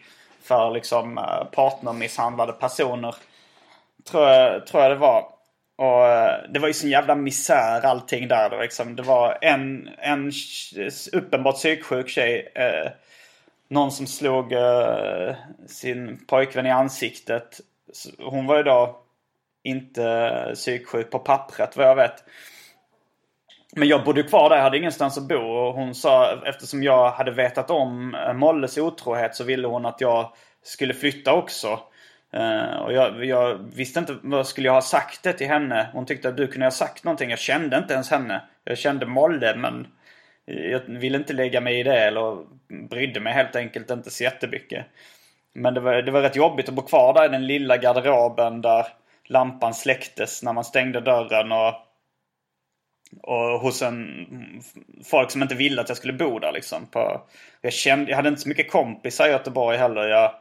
För 0.43 0.71
liksom 0.71 1.19
uh, 1.19 1.45
partnermisshandlade 1.53 2.53
personer. 2.53 3.15
Tror 4.11 4.29
jag, 4.29 4.67
tror 4.67 4.83
jag 4.83 4.93
det 4.93 4.97
var. 4.97 5.33
Och 5.77 6.07
eh, 6.07 6.51
det 6.51 6.59
var 6.59 6.69
ju 6.69 6.75
sån 6.75 6.91
jävla 6.91 7.15
misär 7.15 7.87
allting 7.87 8.29
där. 8.29 8.51
då 8.51 8.61
liksom, 8.61 8.97
det 8.97 9.03
var 9.03 9.39
en, 9.41 9.91
en 9.99 10.33
uppenbart 11.13 11.55
psyksjuk 11.55 12.09
tjej. 12.09 12.53
Eh, 12.55 12.91
någon 13.69 13.93
som 13.93 14.07
slog 14.07 14.53
eh, 14.53 15.35
sin 15.67 16.25
pojkvän 16.27 16.67
i 16.67 16.71
ansiktet. 16.71 17.61
Hon 18.19 18.47
var 18.47 18.57
ju 18.57 18.63
då 18.63 19.03
inte 19.63 20.53
psyksjuk 20.55 21.11
på 21.11 21.19
pappret 21.19 21.77
vad 21.77 21.87
jag 21.87 21.97
vet. 21.97 22.25
Men 23.77 23.89
jag 23.89 24.05
bodde 24.05 24.23
kvar 24.23 24.51
där, 24.51 24.57
jag 24.57 24.63
hade 24.63 24.79
ingenstans 24.79 25.19
att 25.19 25.29
bo. 25.29 25.37
Och 25.37 25.75
hon 25.75 25.95
sa, 25.95 26.43
eftersom 26.47 26.83
jag 26.83 27.11
hade 27.11 27.31
vetat 27.31 27.71
om 27.71 28.15
eh, 28.15 28.33
Molles 28.33 28.79
otrohet 28.79 29.35
så 29.35 29.45
ville 29.45 29.69
hon 29.69 29.87
att 29.87 30.01
jag 30.01 30.33
skulle 30.63 30.95
flytta 30.95 31.33
också. 31.33 31.81
Uh, 32.37 32.77
och 32.77 32.93
jag, 32.93 33.25
jag, 33.25 33.59
visste 33.75 34.01
inte 34.01 34.17
vad 34.23 34.47
skulle 34.47 34.69
jag 34.69 34.75
ha 34.75 34.83
sagt 34.83 35.23
det 35.23 35.33
till 35.33 35.47
henne. 35.47 35.89
Hon 35.93 36.07
tyckte 36.07 36.29
att 36.29 36.37
du 36.37 36.47
kunde 36.47 36.67
ha 36.67 36.71
sagt 36.71 37.05
någonting. 37.05 37.31
Jag 37.31 37.39
kände 37.39 37.79
inte 37.79 37.95
ens 37.95 38.11
henne. 38.11 38.43
Jag 38.65 38.79
kände 38.79 39.07
Molle 39.07 39.57
men 39.57 39.87
jag 40.45 40.81
ville 40.81 41.19
inte 41.19 41.33
lägga 41.33 41.61
mig 41.61 41.81
i 41.81 41.83
det 41.83 41.99
eller 41.99 42.39
brydde 42.89 43.21
mig 43.21 43.33
helt 43.33 43.57
enkelt 43.57 43.91
inte 43.91 44.11
så 44.11 44.25
jättemycket. 44.25 44.87
Men 45.55 45.75
det 45.75 45.81
var, 45.81 46.03
det 46.03 46.11
var 46.11 46.23
rätt 46.23 46.37
jobbigt 46.37 46.69
att 46.69 46.75
bo 46.75 46.83
kvar 46.83 47.15
där 47.15 47.25
i 47.25 47.29
den 47.29 47.47
lilla 47.47 47.77
garderoben 47.77 48.61
där 48.61 48.87
lampan 49.25 49.75
släcktes 49.75 50.43
när 50.43 50.53
man 50.53 50.65
stängde 50.65 51.01
dörren 51.01 51.53
och 51.53 51.75
och 53.23 53.61
hos 53.61 53.83
en 53.83 54.27
folk 55.05 55.31
som 55.31 55.43
inte 55.43 55.55
ville 55.55 55.81
att 55.81 55.89
jag 55.89 55.99
skulle 55.99 56.13
bo 56.13 56.39
där 56.39 56.53
liksom. 56.53 56.87
På, 56.87 57.21
jag, 57.61 57.73
kände, 57.73 58.11
jag 58.11 58.17
hade 58.17 58.29
inte 58.29 58.41
så 58.41 58.49
mycket 58.49 58.71
kompisar 58.71 59.29
i 59.29 59.31
Göteborg 59.31 59.77
heller. 59.77 60.09
Jag 60.09 60.35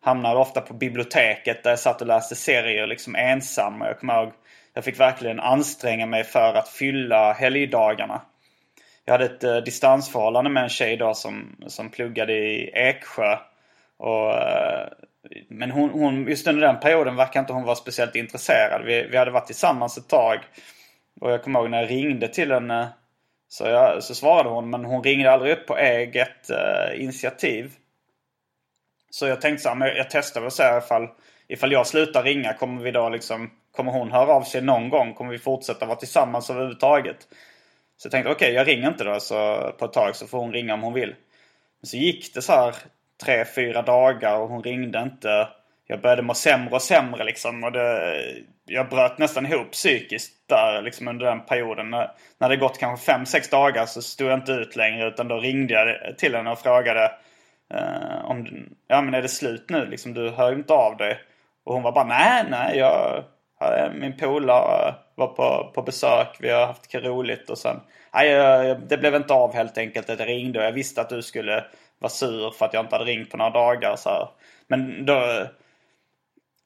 hamnade 0.00 0.38
ofta 0.38 0.60
på 0.60 0.74
biblioteket 0.74 1.62
där 1.62 1.70
jag 1.70 1.78
satt 1.78 2.00
och 2.00 2.06
läste 2.06 2.34
serier 2.34 2.86
liksom 2.86 3.16
ensam. 3.16 3.80
Jag 3.80 4.00
kommer 4.00 4.22
ihåg, 4.22 4.32
jag 4.74 4.84
fick 4.84 5.00
verkligen 5.00 5.40
anstränga 5.40 6.06
mig 6.06 6.24
för 6.24 6.54
att 6.54 6.68
fylla 6.68 7.32
helgdagarna. 7.32 8.22
Jag 9.04 9.14
hade 9.14 9.24
ett 9.24 9.44
eh, 9.44 9.56
distansförhållande 9.56 10.50
med 10.50 10.62
en 10.62 10.68
tjej 10.68 10.96
då 10.96 11.14
som, 11.14 11.56
som 11.66 11.90
pluggade 11.90 12.32
i 12.32 12.70
Eksjö. 12.74 13.38
Och, 13.98 14.32
eh, 14.32 14.88
men 15.48 15.70
hon, 15.70 15.90
hon, 15.90 16.28
just 16.28 16.46
under 16.46 16.66
den 16.66 16.80
perioden 16.80 17.16
verkar 17.16 17.40
inte 17.40 17.52
hon 17.52 17.64
vara 17.64 17.76
speciellt 17.76 18.16
intresserad. 18.16 18.84
Vi, 18.84 19.08
vi 19.10 19.16
hade 19.16 19.30
varit 19.30 19.46
tillsammans 19.46 19.98
ett 19.98 20.08
tag. 20.08 20.38
Och 21.20 21.30
jag 21.30 21.42
kommer 21.42 21.60
ihåg 21.60 21.70
när 21.70 21.80
jag 21.80 21.90
ringde 21.90 22.28
till 22.28 22.52
henne 22.52 22.88
så, 23.48 23.64
jag, 23.64 24.02
så 24.02 24.14
svarade 24.14 24.48
hon 24.48 24.70
men 24.70 24.84
hon 24.84 25.02
ringde 25.02 25.32
aldrig 25.32 25.52
upp 25.52 25.66
på 25.66 25.76
eget 25.76 26.50
eh, 26.50 27.02
initiativ. 27.02 27.72
Så 29.10 29.26
jag 29.26 29.40
tänkte 29.40 29.62
så 29.62 29.68
här, 29.68 29.76
men 29.76 29.96
jag 29.96 30.10
testar 30.10 30.40
väl 30.40 30.50
så 30.50 30.62
här 30.62 30.78
ifall, 30.78 31.08
ifall 31.48 31.72
jag 31.72 31.86
slutar 31.86 32.22
ringa 32.22 32.54
kommer 32.54 32.82
vi 32.82 32.90
då 32.90 33.08
liksom 33.08 33.50
Kommer 33.72 33.92
hon 33.92 34.12
höra 34.12 34.32
av 34.32 34.42
sig 34.42 34.62
någon 34.62 34.88
gång? 34.88 35.14
Kommer 35.14 35.32
vi 35.32 35.38
fortsätta 35.38 35.86
vara 35.86 35.98
tillsammans 35.98 36.50
överhuvudtaget? 36.50 37.16
Så 37.96 38.06
jag 38.06 38.12
tänkte 38.12 38.30
okej, 38.30 38.46
okay, 38.46 38.54
jag 38.54 38.68
ringer 38.68 38.88
inte 38.88 39.04
då 39.04 39.20
så 39.20 39.70
på 39.78 39.84
ett 39.84 39.92
tag 39.92 40.16
så 40.16 40.26
får 40.26 40.38
hon 40.38 40.52
ringa 40.52 40.74
om 40.74 40.82
hon 40.82 40.92
vill. 40.92 41.14
Men 41.80 41.86
så 41.86 41.96
gick 41.96 42.34
det 42.34 42.42
så 42.42 42.52
här 42.52 42.74
tre, 43.24 43.44
fyra 43.44 43.82
dagar 43.82 44.38
och 44.38 44.48
hon 44.48 44.62
ringde 44.62 45.02
inte 45.02 45.48
jag 45.86 46.00
började 46.00 46.22
må 46.22 46.34
sämre 46.34 46.74
och 46.74 46.82
sämre 46.82 47.24
liksom. 47.24 47.64
Och 47.64 47.72
det, 47.72 48.22
jag 48.64 48.88
bröt 48.88 49.18
nästan 49.18 49.46
ihop 49.46 49.70
psykiskt 49.70 50.32
där 50.48 50.82
liksom 50.82 51.08
under 51.08 51.26
den 51.26 51.40
perioden. 51.40 51.90
När, 51.90 52.10
när 52.38 52.48
det 52.48 52.56
gått 52.56 52.78
kanske 52.78 53.06
fem 53.06 53.26
sex 53.26 53.50
dagar 53.50 53.86
så 53.86 54.02
stod 54.02 54.28
jag 54.28 54.38
inte 54.38 54.52
ut 54.52 54.76
längre 54.76 55.08
utan 55.08 55.28
då 55.28 55.38
ringde 55.38 55.74
jag 55.74 56.18
till 56.18 56.34
henne 56.34 56.50
och 56.50 56.58
frågade 56.58 57.12
eh, 57.70 58.24
om 58.24 58.66
ja 58.88 59.02
men 59.02 59.14
är 59.14 59.22
det 59.22 59.28
slut 59.28 59.70
nu 59.70 59.86
liksom? 59.86 60.14
Du 60.14 60.30
hör 60.30 60.52
inte 60.52 60.72
av 60.72 60.96
dig. 60.96 61.18
Och 61.64 61.74
hon 61.74 61.82
var 61.82 61.92
bara 61.92 62.04
nej, 62.04 62.44
nej, 62.50 62.78
jag, 62.78 63.24
min 63.94 64.16
polare 64.16 64.94
var 65.14 65.26
på, 65.26 65.70
på 65.74 65.82
besök. 65.82 66.36
Vi 66.40 66.50
har 66.50 66.66
haft 66.66 66.94
roligt 66.94 67.50
och 67.50 67.58
sen 67.58 67.80
nej, 68.14 68.76
det 68.88 68.98
blev 68.98 69.14
inte 69.14 69.34
av 69.34 69.54
helt 69.54 69.78
enkelt 69.78 70.10
att 70.10 70.18
jag 70.18 70.28
ringde 70.28 70.58
och 70.58 70.64
jag 70.64 70.72
visste 70.72 71.00
att 71.00 71.08
du 71.08 71.22
skulle 71.22 71.64
vara 71.98 72.10
sur 72.10 72.50
för 72.50 72.66
att 72.66 72.74
jag 72.74 72.84
inte 72.84 72.96
hade 72.96 73.10
ringt 73.10 73.30
på 73.30 73.36
några 73.36 73.50
dagar. 73.50 73.96
Så 73.96 74.10
här. 74.10 74.28
Men 74.68 75.06
då 75.06 75.46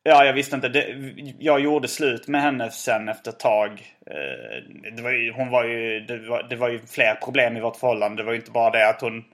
Ja, 0.07 0.25
jag 0.25 0.33
visste 0.33 0.57
inte. 0.57 0.69
Det, 0.69 1.13
jag 1.39 1.61
gjorde 1.61 1.89
slut 1.89 2.29
med 2.29 2.43
henne 2.43 2.71
sen 2.71 3.09
efter 3.09 3.31
ett 3.31 3.39
tag. 3.39 3.71
Eh, 4.07 4.93
det 4.97 5.03
var 5.03 5.11
ju, 5.11 5.33
hon 5.33 5.51
var 5.51 5.65
ju, 5.65 6.01
det 6.01 6.29
var, 6.29 6.43
det 6.43 6.57
var 6.57 6.69
ju 6.69 6.79
fler 6.79 7.15
problem 7.15 7.57
i 7.57 7.61
vårt 7.61 7.77
förhållande. 7.77 8.23
Det 8.23 8.27
var 8.27 8.33
ju 8.33 8.39
inte 8.39 8.51
bara 8.51 8.71
det 8.71 8.89
att 8.89 9.01
hon 9.01 9.25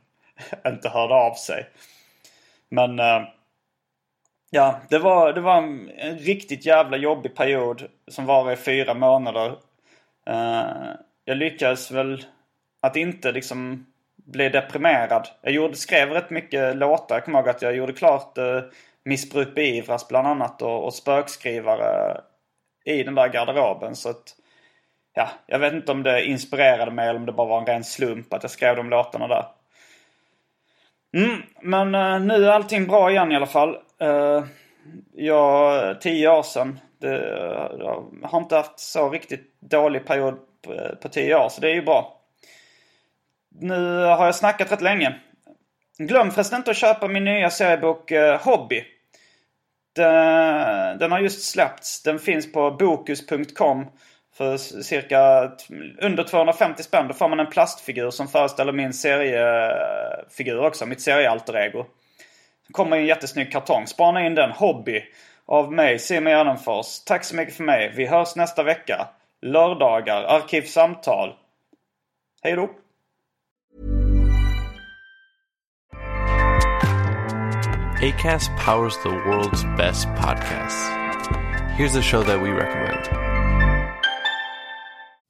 inte 0.67 0.89
hörde 0.89 1.15
av 1.15 1.35
sig. 1.35 1.69
Men 2.69 2.99
eh, 2.99 3.23
ja, 4.51 4.81
det 4.91 4.99
var, 4.99 5.33
det 5.33 5.41
var 5.41 5.57
en 5.57 6.19
riktigt 6.19 6.67
jävla 6.67 6.97
jobbig 6.97 7.37
period 7.37 7.89
som 8.09 8.27
var 8.27 8.53
i 8.53 8.57
fyra 8.57 8.95
månader. 8.95 9.57
Eh, 10.27 10.91
jag 11.25 11.37
lyckades 11.37 11.91
väl 11.91 12.25
att 12.81 12.97
inte 12.97 13.33
liksom 13.33 13.87
bli 14.17 14.49
deprimerad. 14.49 15.29
Jag 15.43 15.53
gjorde, 15.53 15.77
skrev 15.77 16.11
rätt 16.11 16.31
mycket 16.31 16.77
låtar. 16.77 17.17
Jag 17.17 17.25
kommer 17.25 17.39
ihåg 17.39 17.49
att 17.49 17.63
jag 17.63 17.77
gjorde 17.77 17.93
klart 17.93 18.39
eh, 18.39 18.61
Missbruk 19.05 19.55
beivras 19.55 20.09
bland 20.09 20.27
annat 20.27 20.63
och, 20.63 20.85
och 20.85 20.95
spökskrivare 20.95 22.21
i 22.85 23.03
den 23.03 23.15
där 23.15 23.29
garderoben. 23.29 23.97
Så 23.97 24.11
att, 24.11 24.37
ja, 25.15 25.29
jag 25.47 25.59
vet 25.59 25.73
inte 25.73 25.93
om 25.93 26.03
det 26.03 26.25
inspirerade 26.25 26.91
mig 26.91 27.09
eller 27.09 27.21
om 27.21 27.27
det 27.27 27.33
bara 27.33 27.49
var 27.49 27.59
en 27.61 27.67
ren 27.67 27.85
slump 27.85 28.33
att 28.33 28.43
jag 28.43 28.51
skrev 28.51 28.77
de 28.77 28.91
låtarna 28.91 29.29
där. 29.29 29.47
Mm, 31.15 31.43
men 31.63 31.95
uh, 31.95 32.21
nu 32.21 32.45
är 32.45 32.51
allting 32.51 32.87
bra 32.87 33.11
igen 33.11 33.33
i 33.33 33.37
alla 33.37 33.47
fall. 33.47 33.77
Uh, 34.03 34.45
jag, 35.13 36.01
tio 36.01 36.31
år 36.31 36.43
sedan. 36.43 36.81
Det, 36.99 37.17
jag 37.79 38.05
har 38.23 38.39
inte 38.41 38.57
haft 38.57 38.81
så 38.81 39.11
riktigt 39.11 39.61
dålig 39.61 40.07
period 40.07 40.39
på, 40.63 40.97
på 41.03 41.09
tio 41.09 41.37
år, 41.37 41.49
så 41.49 41.61
det 41.61 41.71
är 41.71 41.75
ju 41.75 41.83
bra. 41.83 42.21
Nu 43.61 44.05
har 44.05 44.27
jag 44.27 44.35
snackat 44.35 44.73
rätt 44.73 44.81
länge. 44.81 45.17
Glöm 45.99 46.31
förresten 46.31 46.57
inte 46.57 46.71
att 46.71 46.77
köpa 46.77 47.09
min 47.09 47.25
nya 47.25 47.51
seriebok 47.51 48.13
uh, 48.13 48.37
Hobby. 48.37 48.85
Den, 49.93 50.99
den, 50.99 51.13
har 51.13 51.21
just 51.21 51.51
släppts. 51.51 52.03
Den 52.03 52.19
finns 52.19 52.53
på 52.53 52.71
bokus.com 52.71 53.87
för 54.35 54.57
cirka 54.57 55.51
under 56.01 56.25
250 56.25 56.83
spänn. 56.83 57.09
Då 57.09 57.15
får 57.15 57.29
man 57.29 57.41
en 57.41 57.51
plastfigur 57.51 58.11
som 58.11 58.29
föreställer 58.29 58.73
min 58.73 58.93
seriefigur 58.93 60.67
också. 60.67 60.87
Mitt 60.87 61.01
seriealter 61.01 61.57
ego. 61.57 61.87
Det 62.67 62.73
kommer 62.73 62.97
i 62.97 63.01
en 63.01 63.07
jättesnygg 63.07 63.53
kartong. 63.53 63.87
Spana 63.87 64.27
in 64.27 64.35
den. 64.35 64.51
Hobby. 64.51 65.03
Av 65.47 65.73
mig, 65.73 65.99
Simon 65.99 66.33
Gärdenfors. 66.33 67.05
Tack 67.05 67.25
så 67.25 67.37
mycket 67.37 67.55
för 67.55 67.65
mig. 67.65 67.93
Vi 67.97 68.07
hörs 68.07 68.37
nästa 68.37 68.63
vecka. 68.63 69.09
Lördagar. 69.43 70.23
Arkivsamtal. 70.23 71.35
Hej 72.43 72.57
då. 72.57 72.71
ACAST 78.03 78.51
powers 78.57 78.97
the 79.03 79.11
world's 79.11 79.77
best 79.77 80.07
podcasts. 80.17 80.89
Here's 81.77 81.97
a 81.97 82.03
show 82.03 82.23
that 82.23 82.41
we 82.43 82.51
recommend. 82.51 83.20